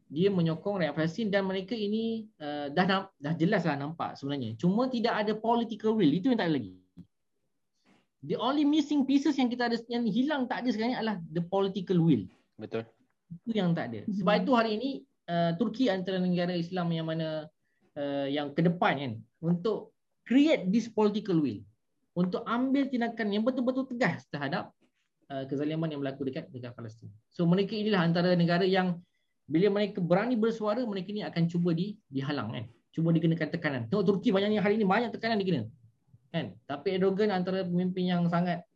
dia 0.05 0.29
menyokong 0.29 0.85
rakyat 0.85 0.95
Palestin 0.95 1.33
dan 1.33 1.49
mereka 1.49 1.73
ini 1.73 2.29
uh, 2.39 2.69
dah 2.71 3.09
dah 3.09 3.35
jelaslah 3.35 3.75
nampak 3.75 4.15
sebenarnya. 4.15 4.55
Cuma 4.61 4.87
tidak 4.87 5.17
ada 5.17 5.33
political 5.35 5.97
will. 5.97 6.13
Itu 6.13 6.31
yang 6.31 6.39
tak 6.39 6.53
ada 6.53 6.61
lagi. 6.61 6.84
The 8.25 8.41
only 8.41 8.65
missing 8.65 9.05
pieces 9.05 9.37
yang 9.37 9.53
kita 9.53 9.69
ada 9.69 9.77
yang 9.93 10.09
hilang 10.09 10.49
tak 10.49 10.65
ada 10.65 10.69
sekarang 10.73 10.97
ni 10.97 10.99
adalah 10.99 11.17
the 11.29 11.45
political 11.45 12.01
will. 12.01 12.25
Betul. 12.57 12.89
Itu 13.29 13.53
yang 13.53 13.77
tak 13.77 13.93
ada. 13.93 14.01
Sebab 14.09 14.35
itu 14.41 14.53
hari 14.57 14.71
ini 14.81 14.91
uh, 15.29 15.53
Turki 15.61 15.93
antara 15.93 16.17
negara 16.17 16.57
Islam 16.57 16.89
yang 16.93 17.07
mana 17.13 17.49
uh, 18.01 18.27
yang 18.29 18.57
ke 18.57 18.65
depan 18.65 18.95
kan 18.97 19.13
untuk 19.45 19.93
create 20.25 20.73
this 20.73 20.89
political 20.89 21.37
will 21.37 21.61
untuk 22.17 22.47
ambil 22.49 22.89
tindakan 22.89 23.29
yang 23.29 23.43
betul-betul 23.45 23.85
tegas 23.91 24.25
terhadap 24.31 24.73
uh, 25.29 25.45
kezaliman 25.45 25.91
yang 25.91 26.01
berlaku 26.01 26.25
dekat 26.25 26.49
dekat 26.49 26.73
Palestin. 26.73 27.11
So 27.29 27.45
mereka 27.45 27.77
inilah 27.77 28.01
antara 28.01 28.33
negara 28.39 28.65
yang 28.65 29.03
bila 29.45 29.69
mereka 29.69 30.01
berani 30.01 30.41
bersuara 30.41 30.81
mereka 30.89 31.13
ni 31.13 31.21
akan 31.21 31.45
cuba 31.51 31.77
di 31.77 31.99
dihalang 32.09 32.57
kan. 32.57 32.65
Cuba 32.95 33.11
dikenakan 33.11 33.49
tekanan. 33.51 33.83
Tengok 33.91 34.07
Turki 34.07 34.31
banyaknya 34.31 34.63
hari 34.63 34.79
ini 34.79 34.87
banyak 34.87 35.11
tekanan 35.13 35.37
dikena. 35.43 35.67
Kan? 36.35 36.47
Tapi 36.67 36.99
Erdogan 36.99 37.31
antara 37.31 37.63
pemimpin 37.63 38.11
yang 38.11 38.27
sangat 38.27 38.67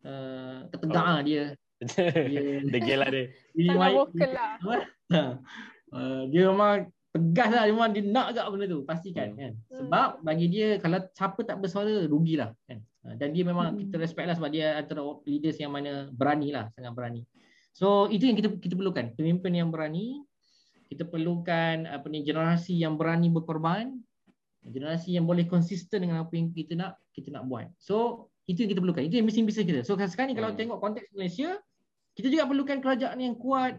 uh, 0.00 0.64
ketegar 0.72 1.04
Oh. 1.04 1.12
oh. 1.12 1.20
dia. 1.20 1.52
dia 1.76 2.64
Degil 2.72 2.98
lah 3.04 3.08
dia. 3.12 3.24
dia 3.52 3.76
lah. 4.32 4.52
Ha. 5.06 5.38
Uh, 5.94 6.26
dia 6.34 6.50
memang 6.50 6.90
tegas 7.14 7.50
lah, 7.54 7.62
dia 7.62 7.70
memang 7.70 7.90
dia 7.94 8.02
nak 8.02 8.34
kat 8.34 8.42
benda 8.50 8.66
tu, 8.66 8.82
pastikan 8.82 9.28
Hmm. 9.30 9.38
kan. 9.38 9.52
Sebab 9.70 10.08
bagi 10.26 10.46
dia 10.50 10.68
kalau 10.82 10.98
siapa 11.14 11.40
tak 11.46 11.62
bersuara 11.62 12.10
rugilah 12.10 12.50
kan. 12.66 12.82
Uh, 13.06 13.14
dan 13.14 13.30
dia 13.30 13.46
memang 13.46 13.70
Hmm. 13.70 13.78
kita 13.86 14.02
respect 14.02 14.26
lah 14.26 14.34
sebab 14.34 14.50
dia 14.50 14.74
antara 14.74 15.06
leaders 15.28 15.62
yang 15.62 15.70
mana 15.70 16.10
berani 16.10 16.50
lah, 16.50 16.66
sangat 16.74 16.90
berani. 16.90 17.22
So 17.70 18.10
itu 18.10 18.26
yang 18.26 18.34
kita 18.34 18.56
kita 18.58 18.74
perlukan, 18.74 19.14
pemimpin 19.14 19.52
yang 19.54 19.68
berani. 19.70 20.24
Kita 20.90 21.06
perlukan 21.06 21.86
apa 21.86 22.06
ni 22.10 22.22
generasi 22.26 22.74
yang 22.78 22.98
berani 22.98 23.30
berkorban, 23.30 23.94
generasi 24.70 25.14
yang 25.14 25.24
boleh 25.26 25.46
konsisten 25.46 26.02
dengan 26.02 26.26
apa 26.26 26.32
yang 26.34 26.50
kita 26.50 26.74
nak 26.74 26.98
kita 27.14 27.30
nak 27.30 27.46
buat. 27.46 27.70
So 27.78 28.28
itu 28.46 28.66
yang 28.66 28.70
kita 28.74 28.82
perlukan. 28.82 29.02
Itu 29.06 29.18
yang 29.18 29.26
missing 29.26 29.46
piece 29.46 29.62
kita. 29.62 29.82
So 29.82 29.98
sekarang 29.98 30.34
ni 30.34 30.36
kalau 30.38 30.54
Hmm. 30.54 30.58
tengok 30.58 30.78
konteks 30.82 31.10
Malaysia, 31.14 31.58
kita 32.14 32.26
juga 32.30 32.44
perlukan 32.46 32.78
kerajaan 32.82 33.18
yang 33.18 33.34
kuat, 33.38 33.78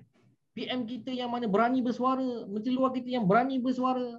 PM 0.58 0.90
kita 0.90 1.14
yang 1.14 1.30
mana 1.32 1.46
berani 1.46 1.80
bersuara, 1.86 2.50
menteri 2.50 2.74
luar 2.74 2.92
kita 2.92 3.08
yang 3.14 3.30
berani 3.30 3.62
bersuara, 3.62 4.18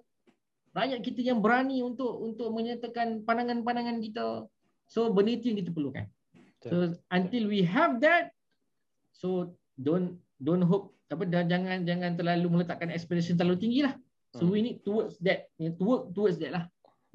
rakyat 0.73 1.01
kita 1.03 1.21
yang 1.21 1.43
berani 1.43 1.83
untuk 1.83 2.15
untuk 2.21 2.49
menyatakan 2.55 3.27
pandangan-pandangan 3.27 3.99
kita. 3.99 4.47
So 4.89 5.13
benda 5.13 5.37
itu 5.37 5.53
yang 5.53 5.59
kita 5.61 5.71
perlukan. 5.75 6.07
So 6.65 6.97
until 7.15 7.45
we 7.47 7.63
have 7.63 8.03
that, 8.03 8.35
so 9.15 9.55
don't 9.79 10.19
don't 10.43 10.65
hope 10.65 10.97
apa 11.09 11.25
dah, 11.25 11.45
jangan 11.47 11.85
jangan 11.89 12.19
terlalu 12.19 12.47
meletakkan 12.61 12.93
expectation 12.93 13.37
terlalu 13.39 13.59
tinggi 13.63 13.81
lah. 13.87 13.95
So 14.37 14.45
Hmm. 14.45 14.53
we 14.53 14.59
need 14.61 14.79
towards 14.85 15.17
that, 15.25 15.49
to 15.57 15.83
work 15.85 16.13
towards 16.13 16.37
that 16.43 16.53
lah. 16.53 16.65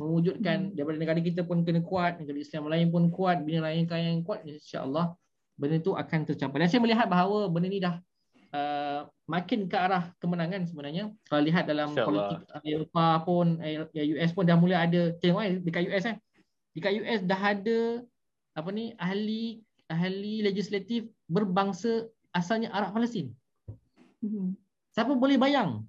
Mewujudkan 0.01 0.73
daripada 0.73 0.97
negara 0.97 1.19
kita 1.21 1.45
pun 1.45 1.61
kena 1.61 1.85
kuat, 1.85 2.17
negara 2.17 2.37
Islam 2.41 2.65
lain 2.65 2.89
pun 2.89 3.13
kuat, 3.13 3.45
bina 3.45 3.61
lain 3.61 3.85
yang 3.85 4.25
kuat, 4.25 4.41
insya-Allah 4.41 5.13
benda 5.53 5.77
tu 5.77 5.93
akan 5.93 6.19
tercapai. 6.25 6.65
Dan 6.65 6.67
saya 6.69 6.81
melihat 6.81 7.05
bahawa 7.05 7.45
benda 7.45 7.69
ni 7.69 7.77
dah 7.77 8.01
uh, 8.57 9.05
makin 9.29 9.69
ke 9.69 9.77
arah 9.77 10.09
kemenangan 10.17 10.65
sebenarnya. 10.65 11.13
Kalau 11.29 11.41
lihat 11.45 11.69
dalam 11.69 11.93
InsyaAllah. 11.93 12.09
politik 12.09 12.39
uh, 12.49 12.61
Eropah 12.65 13.15
pun, 13.21 13.47
eh, 13.61 13.85
ya, 13.93 14.03
US 14.17 14.31
pun 14.33 14.43
dah 14.49 14.57
mula 14.57 14.81
ada 14.81 15.13
tengok 15.21 15.41
eh 15.45 15.53
dekat 15.61 15.85
US 15.93 16.05
eh. 16.09 16.17
Dekat 16.73 16.91
US 17.05 17.21
dah 17.21 17.41
ada 17.53 17.79
apa 18.57 18.69
ni 18.73 18.97
ahli 18.97 19.61
ahli 19.89 20.41
legislatif 20.41 21.05
berbangsa 21.29 22.09
asalnya 22.33 22.73
Arab 22.73 22.97
Palestin. 22.97 23.29
Hmm. 24.25 24.57
Siapa 24.93 25.13
boleh 25.13 25.37
bayang? 25.37 25.85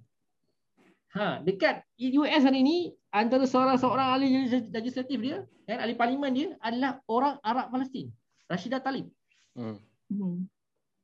Ha, 1.15 1.39
dekat 1.47 1.87
US 1.95 2.43
hari 2.43 2.59
ni 2.59 2.77
antara 3.07 3.47
seorang-seorang 3.47 4.19
ahli 4.19 4.51
legislatif 4.67 5.15
dia, 5.23 5.47
kan, 5.63 5.79
ahli 5.79 5.95
parlimen 5.95 6.31
dia 6.35 6.49
adalah 6.59 6.99
orang 7.07 7.39
Arab 7.39 7.71
Palestin. 7.71 8.11
Rashidah 8.51 8.83
Talib. 8.83 9.07
Hmm. 9.55 9.79
Hmm. 10.11 10.43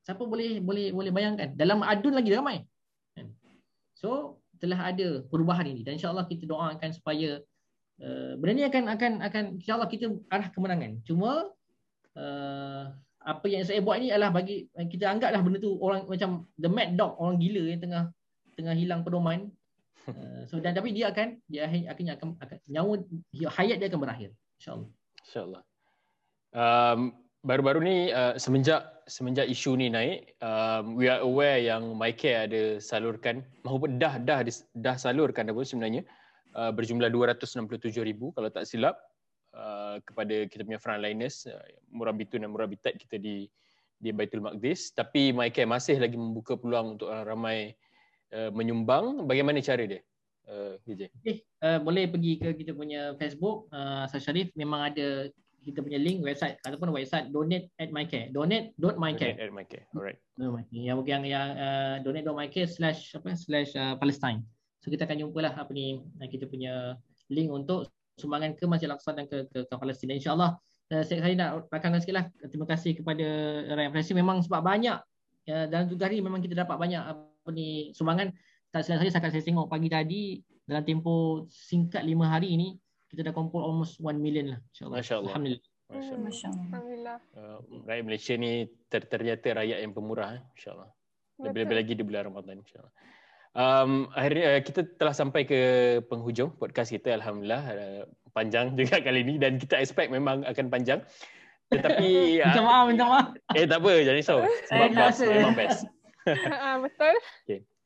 Siapa 0.04 0.28
boleh 0.28 0.60
boleh 0.60 0.92
boleh 0.92 1.12
bayangkan? 1.16 1.56
Dalam 1.56 1.80
adun 1.82 2.12
lagi 2.12 2.28
ramai. 2.36 2.60
Kan? 3.16 3.32
So 3.96 4.42
telah 4.62 4.94
ada 4.94 5.26
perubahan 5.26 5.66
ini 5.66 5.82
dan 5.82 5.98
insya-Allah 5.98 6.28
kita 6.30 6.46
doakan 6.46 6.92
supaya 6.94 7.42
uh, 8.04 8.38
benda 8.38 8.54
ni 8.54 8.64
akan 8.68 8.84
akan 8.94 9.12
akan 9.26 9.44
insya-Allah 9.64 9.90
kita 9.90 10.12
arah 10.30 10.52
kemenangan. 10.54 11.02
Cuma 11.08 11.50
uh, 12.20 12.84
apa 13.22 13.46
yang 13.48 13.64
saya 13.64 13.80
buat 13.82 14.02
ni 14.02 14.12
adalah 14.12 14.34
bagi 14.34 14.68
kita 14.76 15.08
anggaplah 15.08 15.42
benda 15.42 15.58
tu 15.62 15.78
orang 15.80 16.06
macam 16.06 16.46
the 16.60 16.70
mad 16.70 16.94
dog, 17.00 17.16
orang 17.18 17.40
gila 17.40 17.64
yang 17.74 17.82
tengah 17.82 18.04
tengah 18.60 18.76
hilang 18.76 19.02
pedoman. 19.02 19.50
Uh, 20.10 20.44
so 20.50 20.58
dan 20.58 20.74
tapi 20.74 20.94
dia 20.96 21.14
akan 21.14 21.38
dia 21.46 21.70
akhir- 21.70 21.88
akhirnya 21.94 22.14
akan, 22.18 22.28
akan 22.42 22.58
nyawa 22.66 22.94
hayat 23.54 23.78
dia 23.78 23.88
akan 23.92 24.02
berakhir 24.02 24.30
insya-Allah. 24.58 24.90
InsyaAllah. 25.22 25.64
Um, 26.52 27.00
baru-baru 27.46 27.80
ni 27.86 27.98
uh, 28.12 28.34
semenjak 28.38 29.02
semenjak 29.10 29.50
isu 29.50 29.78
ni 29.78 29.90
naik, 29.90 30.38
um, 30.42 30.96
we 30.98 31.10
are 31.10 31.22
aware 31.22 31.58
yang 31.62 31.98
MyCare 31.98 32.50
ada 32.50 32.62
salurkan 32.78 33.46
maupun 33.66 33.98
dah 33.98 34.22
dah 34.22 34.46
dah 34.78 34.96
salurkan 34.96 35.50
dah 35.50 35.54
pun 35.56 35.66
sebenarnya 35.66 36.06
uh, 36.56 36.72
berjumlah 36.72 37.10
267,000 37.10 37.92
kalau 38.36 38.50
tak 38.54 38.66
silap 38.70 38.96
uh, 39.58 39.98
kepada 40.06 40.48
kita 40.48 40.62
punya 40.64 40.80
frontliners 40.80 41.50
uh, 41.50 41.60
Murabitun 41.90 42.46
dan 42.46 42.52
Murabitat 42.54 42.96
kita 42.98 43.18
di 43.18 43.50
di 44.02 44.10
Baitul 44.10 44.42
Maqdis 44.42 44.94
tapi 44.94 45.30
MyCare 45.34 45.70
masih 45.70 46.02
lagi 46.02 46.18
membuka 46.18 46.58
peluang 46.58 46.98
untuk 46.98 47.14
orang 47.14 47.26
ramai 47.26 47.58
uh, 48.34 48.50
menyumbang 48.52 49.28
bagaimana 49.28 49.60
cara 49.64 49.84
dia? 49.86 50.02
Uh, 50.52 50.76
DJ 50.84 51.14
Okay, 51.22 51.46
uh, 51.64 51.80
boleh 51.80 52.10
pergi 52.10 52.42
ke 52.42 52.50
kita 52.58 52.74
punya 52.74 53.14
Facebook 53.16 53.70
uh, 53.72 54.04
Asal 54.10 54.20
Sharif 54.20 54.52
memang 54.58 54.90
ada 54.90 55.30
kita 55.62 55.86
punya 55.86 56.02
link 56.02 56.26
website 56.26 56.58
ataupun 56.66 56.90
website 56.90 57.30
donate 57.30 57.70
at 57.78 57.94
mycare 57.94 58.34
donate.mycare 58.34 59.38
Donate 59.38 59.46
at 59.46 59.52
MyCare 59.54 59.86
alright. 59.94 60.18
Yang 60.74 61.06
yang 61.06 61.24
yang 61.24 61.48
uh, 61.54 61.96
donate.mycare 62.02 62.66
slash 62.66 63.14
apa 63.14 63.38
slash 63.38 63.78
uh, 63.78 63.94
Palestine. 64.02 64.42
So 64.82 64.90
kita 64.90 65.06
akan 65.06 65.22
jumpa 65.22 65.40
lah 65.46 65.54
apa 65.54 65.70
ni 65.72 66.02
uh, 66.02 66.28
kita 66.28 66.50
punya 66.50 66.98
link 67.30 67.54
untuk 67.54 67.94
sumbangan 68.18 68.58
ke 68.58 68.66
Masjid 68.66 68.90
Al-Aqsa 68.90 69.14
dan 69.14 69.30
ke 69.30 69.46
ke, 69.54 69.70
ke 69.70 69.74
Palestin 69.78 70.10
insyaallah 70.18 70.58
uh, 70.92 71.04
saya, 71.06 71.22
saya 71.22 71.34
nak 71.38 71.70
rakamkan 71.70 72.02
sikit 72.02 72.16
lah. 72.18 72.26
Terima 72.50 72.66
kasih 72.66 72.98
kepada 72.98 73.28
rakyat 73.78 73.92
Palestin 73.94 74.18
memang 74.18 74.42
sebab 74.42 74.66
banyak 74.66 74.98
uh, 75.48 75.66
dalam 75.70 75.86
tujuh 75.86 76.02
hari 76.02 76.18
memang 76.20 76.42
kita 76.42 76.58
dapat 76.58 76.76
banyak 76.82 77.02
apa 77.42 77.50
ni 77.52 77.90
sumbangan 77.98 78.30
tak 78.70 78.86
silap 78.86 79.02
saya 79.02 79.30
saya 79.34 79.44
tengok 79.44 79.68
pagi 79.68 79.90
tadi 79.90 80.22
dalam 80.64 80.86
tempoh 80.86 81.50
singkat 81.50 82.06
lima 82.06 82.30
hari 82.30 82.54
ini 82.54 82.78
kita 83.10 83.28
dah 83.28 83.34
kumpul 83.36 83.66
almost 83.66 83.98
1 84.00 84.16
million 84.22 84.56
lah 84.56 84.60
insyaallah 84.72 84.98
Masya 85.02 85.14
Allah. 85.18 85.28
alhamdulillah 85.34 85.70
Masya. 85.92 86.16
Masya 86.16 86.46
Allah. 86.48 86.66
Alhamdulillah. 86.72 87.18
Uh, 87.36 87.58
rakyat 87.84 88.04
Malaysia 88.08 88.34
ni 88.40 88.52
ter- 88.88 89.10
ternyata 89.12 89.48
rakyat 89.52 89.84
yang 89.84 89.92
pemurah 89.92 90.40
eh? 90.40 90.42
insyaAllah. 90.56 90.88
Lebih-lebih 91.44 91.76
lagi 91.76 91.94
di 92.00 92.04
bulan 92.08 92.32
Ramadan 92.32 92.64
insyaAllah. 92.64 92.94
Um, 93.52 94.08
akhirnya 94.16 94.46
uh, 94.56 94.62
kita 94.64 94.88
telah 94.96 95.12
sampai 95.12 95.44
ke 95.44 95.60
penghujung 96.08 96.56
podcast 96.56 96.96
kita 96.96 97.12
Alhamdulillah. 97.20 97.64
Uh, 97.76 98.04
panjang 98.32 98.72
juga 98.80 99.04
kali 99.04 99.28
ni 99.28 99.36
dan 99.36 99.60
kita 99.60 99.84
expect 99.84 100.16
memang 100.16 100.48
akan 100.48 100.72
panjang. 100.72 101.04
Tetapi 101.68 102.08
minta 102.48 102.64
maaf 102.64 102.84
minta 102.88 103.06
maaf 103.12 103.28
eh 103.52 103.68
tak 103.68 103.84
apa 103.84 103.92
jangan 104.00 104.16
risau. 104.16 104.40
Sebab 104.72 104.88
Eh, 104.88 104.92
best, 104.96 105.20
memang 105.28 105.56
best. 105.60 105.80
Ah, 106.66 106.78
betul. 106.78 107.16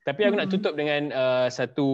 Tapi 0.05 0.21
aku 0.21 0.37
nak 0.37 0.47
Hmm. 0.47 0.53
tutup 0.53 0.73
dengan 0.77 1.09
uh, 1.09 1.47
satu 1.49 1.89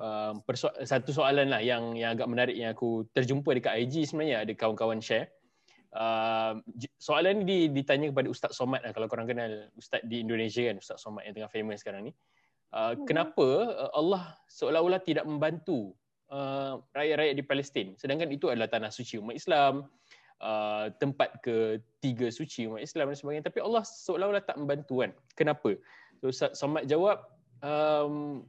um, 0.00 0.34
perso- 0.48 0.72
satu 0.80 1.12
soalan 1.12 1.52
lah 1.52 1.60
yang 1.60 1.92
yang 1.92 2.16
agak 2.16 2.24
menarik 2.24 2.56
yang 2.56 2.72
aku 2.72 3.04
terjumpa 3.12 3.52
dekat 3.52 3.84
IG 3.84 4.08
sebenarnya 4.08 4.48
ada 4.48 4.52
kawan-kawan 4.56 5.04
share. 5.04 5.28
Uh, 5.92 6.58
soalan 6.96 7.44
ni 7.44 7.68
di- 7.68 7.70
ditanya 7.70 8.10
kepada 8.10 8.26
Ustaz 8.26 8.56
Somad 8.56 8.80
lah 8.82 8.90
kalau 8.90 9.06
korang 9.06 9.28
kenal 9.28 9.68
Ustaz 9.76 10.00
di 10.08 10.24
Indonesia 10.24 10.64
kan 10.66 10.80
Ustaz 10.80 10.98
Somad 10.98 11.28
yang 11.28 11.36
tengah 11.36 11.52
famous 11.52 11.84
sekarang 11.84 12.08
ni. 12.08 12.12
Uh, 12.72 12.96
Mhm. 12.96 13.06
kenapa 13.06 13.46
uh, 13.76 13.92
Allah 13.92 14.34
seolah-olah 14.50 15.04
tidak 15.04 15.22
membantu 15.22 15.92
uh, 16.32 16.80
rakyat-rakyat 16.90 17.36
di 17.36 17.44
Palestin 17.44 17.86
sedangkan 17.94 18.26
itu 18.32 18.48
adalah 18.50 18.66
tanah 18.66 18.88
suci 18.88 19.20
umat 19.20 19.36
Islam, 19.36 19.84
uh, 20.44 20.92
tempat 21.00 21.40
ketiga 21.40 22.28
suci 22.28 22.68
umat 22.68 22.84
Islam 22.84 23.10
dan 23.10 23.16
sebagainya 23.16 23.44
tapi 23.48 23.64
Allah 23.64 23.82
seolah-olah 23.82 24.44
tak 24.44 24.60
membantu 24.60 25.00
kan. 25.00 25.10
Kenapa? 25.34 25.74
So 26.20 26.28
Ustaz 26.28 26.60
Somad 26.60 26.84
jawab 26.84 27.24
um, 27.64 28.44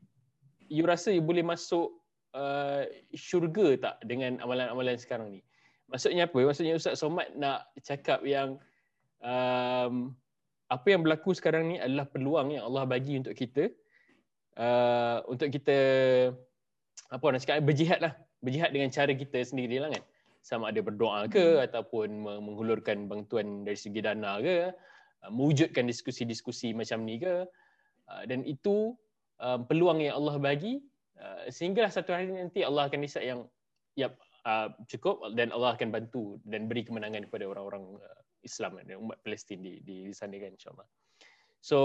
you 0.68 0.84
rasa 0.84 1.16
you 1.16 1.24
boleh 1.24 1.41
masuk 1.41 1.96
uh, 2.36 2.84
syurga 3.16 3.80
tak 3.80 3.96
dengan 4.04 4.43
amalan-amalan 4.43 5.00
sekarang 5.00 5.32
ni? 5.32 5.41
Maksudnya 5.88 6.28
apa? 6.28 6.39
Maksudnya 6.43 6.76
Ustaz 6.76 7.00
Somad 7.00 7.32
nak 7.39 7.72
cakap 7.80 8.22
yang 8.28 8.60
um, 9.24 10.14
apa 10.68 10.88
yang 10.89 11.06
berlaku 11.06 11.32
sekarang 11.32 11.72
ni 11.72 11.78
adalah 11.78 12.10
peluang 12.10 12.52
yang 12.52 12.66
Allah 12.66 12.89
bagi 12.89 13.22
untuk 13.22 13.38
kita 13.38 13.70
uh, 14.58 15.22
untuk 15.30 15.54
kita 15.54 15.78
apa 17.14 17.26
nak 17.30 17.41
cakap 17.46 17.62
berjihad 17.62 18.00
lah 18.02 18.14
berjihad 18.41 18.74
dengan 18.74 18.89
cara 18.89 19.14
kita 19.14 19.46
sendiri 19.46 19.78
lah 19.78 19.93
kan 19.93 20.04
sama 20.46 20.70
ada 20.70 20.78
berdoa 20.86 21.26
ke 21.26 21.58
ataupun 21.66 22.22
me- 22.22 22.38
menghulurkan 22.38 23.10
bantuan 23.10 23.66
dari 23.66 23.74
segi 23.74 24.06
dana 24.06 24.38
ke 24.38 24.70
uh, 25.26 25.32
mewujudkan 25.34 25.89
diskusi-diskusi 25.89 26.78
macam 26.78 27.02
ni 27.02 27.18
ke 27.18 27.50
uh, 28.06 28.24
dan 28.30 28.46
itu 28.46 28.93
uh, 29.41 29.58
peluang 29.66 30.06
yang 30.06 30.22
Allah 30.22 30.38
bagi 30.38 30.86
uh, 31.18 31.50
sehinggalah 31.50 31.89
satu 31.89 32.14
hari 32.14 32.30
nanti 32.30 32.62
Allah 32.62 32.86
akan 32.86 33.02
decide 33.02 33.34
yang 33.34 33.41
yap 33.98 34.14
cukup 34.86 35.26
dan 35.34 35.50
Allah 35.50 35.74
akan 35.74 35.89
bantu 35.89 36.38
dan 36.46 36.70
beri 36.70 36.86
kemenangan 36.86 37.26
kepada 37.26 37.50
orang-orang 37.50 37.98
Islam 38.46 38.78
dan 38.86 39.02
umat 39.02 39.18
Palestin 39.26 39.58
di 39.66 39.82
di, 39.82 40.06
di 40.06 40.14
sana 40.14 40.38
kan 40.38 40.54
insyaallah. 40.54 40.86
So, 41.66 41.78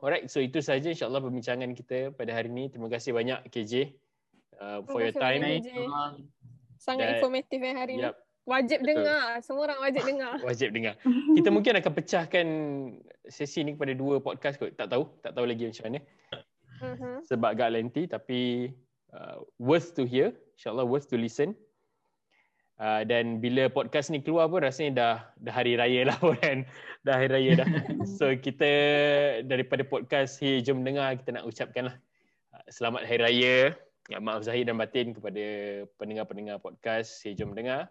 alright, 0.00 0.24
so 0.32 0.40
itu 0.40 0.64
saja 0.64 0.88
insyaallah 0.88 1.20
perbincangan 1.20 1.76
kita 1.76 2.16
pada 2.16 2.32
hari 2.32 2.48
ini. 2.48 2.72
Terima 2.72 2.88
kasih 2.88 3.12
banyak 3.12 3.52
KJ 3.52 3.92
uh, 4.56 4.80
for 4.88 5.04
your 5.04 5.12
Terima 5.12 5.44
kasih 5.44 5.68
time. 5.68 5.84
banyak. 5.84 6.55
Sangat 6.76 7.04
Dan- 7.08 7.14
informatif 7.18 7.58
eh 7.60 7.74
hari 7.74 7.94
ni. 7.98 8.04
Yep, 8.06 8.16
Wajib 8.46 8.78
Betul. 8.78 9.02
dengar. 9.02 9.24
Semua 9.42 9.62
orang 9.66 9.78
wajib 9.82 10.02
dengar. 10.14 10.34
wajib 10.46 10.68
dengar. 10.70 10.94
Kita 11.36 11.48
mungkin 11.50 11.72
akan 11.82 11.92
pecahkan 11.92 12.46
sesi 13.26 13.66
ni 13.66 13.74
kepada 13.74 13.90
dua 13.90 14.22
podcast 14.22 14.54
kot. 14.62 14.70
Tak 14.78 14.86
tahu, 14.86 15.10
tak 15.18 15.34
tahu 15.34 15.50
lagi 15.50 15.66
macam 15.66 15.84
mana. 15.90 16.00
Mhm. 16.76 17.14
Sebab 17.26 17.48
agak 17.58 17.74
lengthy 17.74 18.06
tapi 18.06 18.70
uh, 19.10 19.42
worth 19.58 19.98
to 19.98 20.06
hear. 20.06 20.30
InsyaAllah 20.54 20.86
worth 20.86 21.10
to 21.10 21.18
listen. 21.18 21.58
Uh, 22.76 23.02
dan 23.08 23.40
bila 23.40 23.72
podcast 23.72 24.12
ni 24.12 24.20
keluar 24.20 24.52
pun 24.52 24.60
rasanya 24.60 24.92
dah 24.92 25.14
dah 25.40 25.54
hari 25.56 25.74
raya 25.80 26.06
lah 26.06 26.16
pun 26.22 26.38
kan. 26.38 26.62
Dah 27.02 27.18
hari 27.18 27.32
raya 27.32 27.50
dah. 27.64 27.68
So 28.06 28.30
kita 28.36 28.70
daripada 29.42 29.82
podcast 29.82 30.38
Hey 30.38 30.62
Jom 30.62 30.84
Dengar 30.86 31.18
kita 31.18 31.34
nak 31.34 31.48
ucapkan 31.50 31.90
lah 31.90 31.96
uh, 32.54 32.62
selamat 32.70 33.08
hari 33.10 33.20
raya. 33.26 33.56
Ya, 34.06 34.22
maaf 34.22 34.46
zahir 34.46 34.62
dan 34.62 34.78
batin 34.78 35.10
kepada 35.10 35.42
pendengar-pendengar 35.98 36.62
podcast 36.62 37.26
Hey 37.26 37.34
Jom 37.34 37.58
Dengar. 37.58 37.90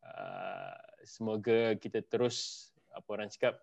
Uh, 0.00 0.72
semoga 1.04 1.76
kita 1.76 2.00
terus 2.08 2.68
apa 2.96 3.04
orang 3.12 3.28
cakap 3.28 3.60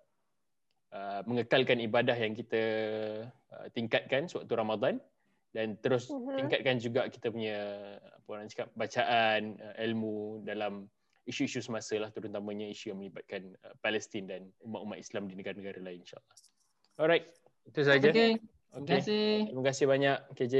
uh, 0.93 1.25
mengekalkan 1.25 1.81
ibadah 1.81 2.13
yang 2.13 2.37
kita 2.37 2.61
uh, 3.51 3.67
tingkatkan 3.73 4.29
sewaktu 4.29 4.53
Ramadan 4.53 5.01
dan 5.49 5.81
terus 5.81 6.13
Mhm. 6.13 6.45
tingkatkan 6.45 6.77
juga 6.77 7.01
kita 7.09 7.33
punya 7.33 7.57
apa 7.97 8.27
orang 8.29 8.47
cakap 8.53 8.69
bacaan 8.77 9.57
uh, 9.57 9.75
ilmu 9.81 10.45
dalam 10.45 10.85
isu-isu 11.25 11.57
semasa 11.57 11.97
lah 11.97 12.13
terutamanya 12.13 12.69
isu 12.69 12.93
yang 12.93 13.01
melibatkan 13.01 13.49
uh, 13.65 13.73
Palestin 13.81 14.29
dan 14.29 14.45
umat-umat 14.61 15.01
Islam 15.01 15.25
di 15.25 15.33
negara-negara 15.33 15.81
lain 15.81 16.05
insyaAllah. 16.05 16.37
Alright, 17.01 17.25
itu 17.65 17.81
saja. 17.81 18.13
Terima 18.13 18.37
Okay. 18.69 19.01
kasih. 19.01 19.49
Terima 19.49 19.63
kasih 19.65 19.85
banyak 19.89 20.17
KJ. 20.37 20.55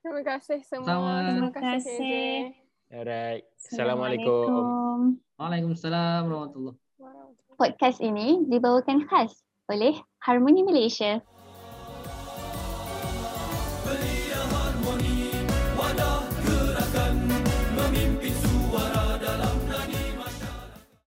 Terima 0.00 0.24
kasih 0.24 0.64
semua. 0.64 0.88
Sama. 0.88 1.12
Terima 1.28 1.52
Terima 1.52 1.76
kasih. 1.76 2.00
KJ. 2.00 2.94
Alright. 2.96 3.44
Assalamualaikum. 3.60 5.20
Waalaikumsalam 5.36 6.24
warahmatullahi 6.24 6.76
Warahmatullahi 6.96 7.56
Podcast 7.60 8.00
ini 8.00 8.48
dibawakan 8.48 9.04
khas 9.04 9.44
oleh 9.68 9.92
Harmony 10.24 10.64
Malaysia. 10.64 11.20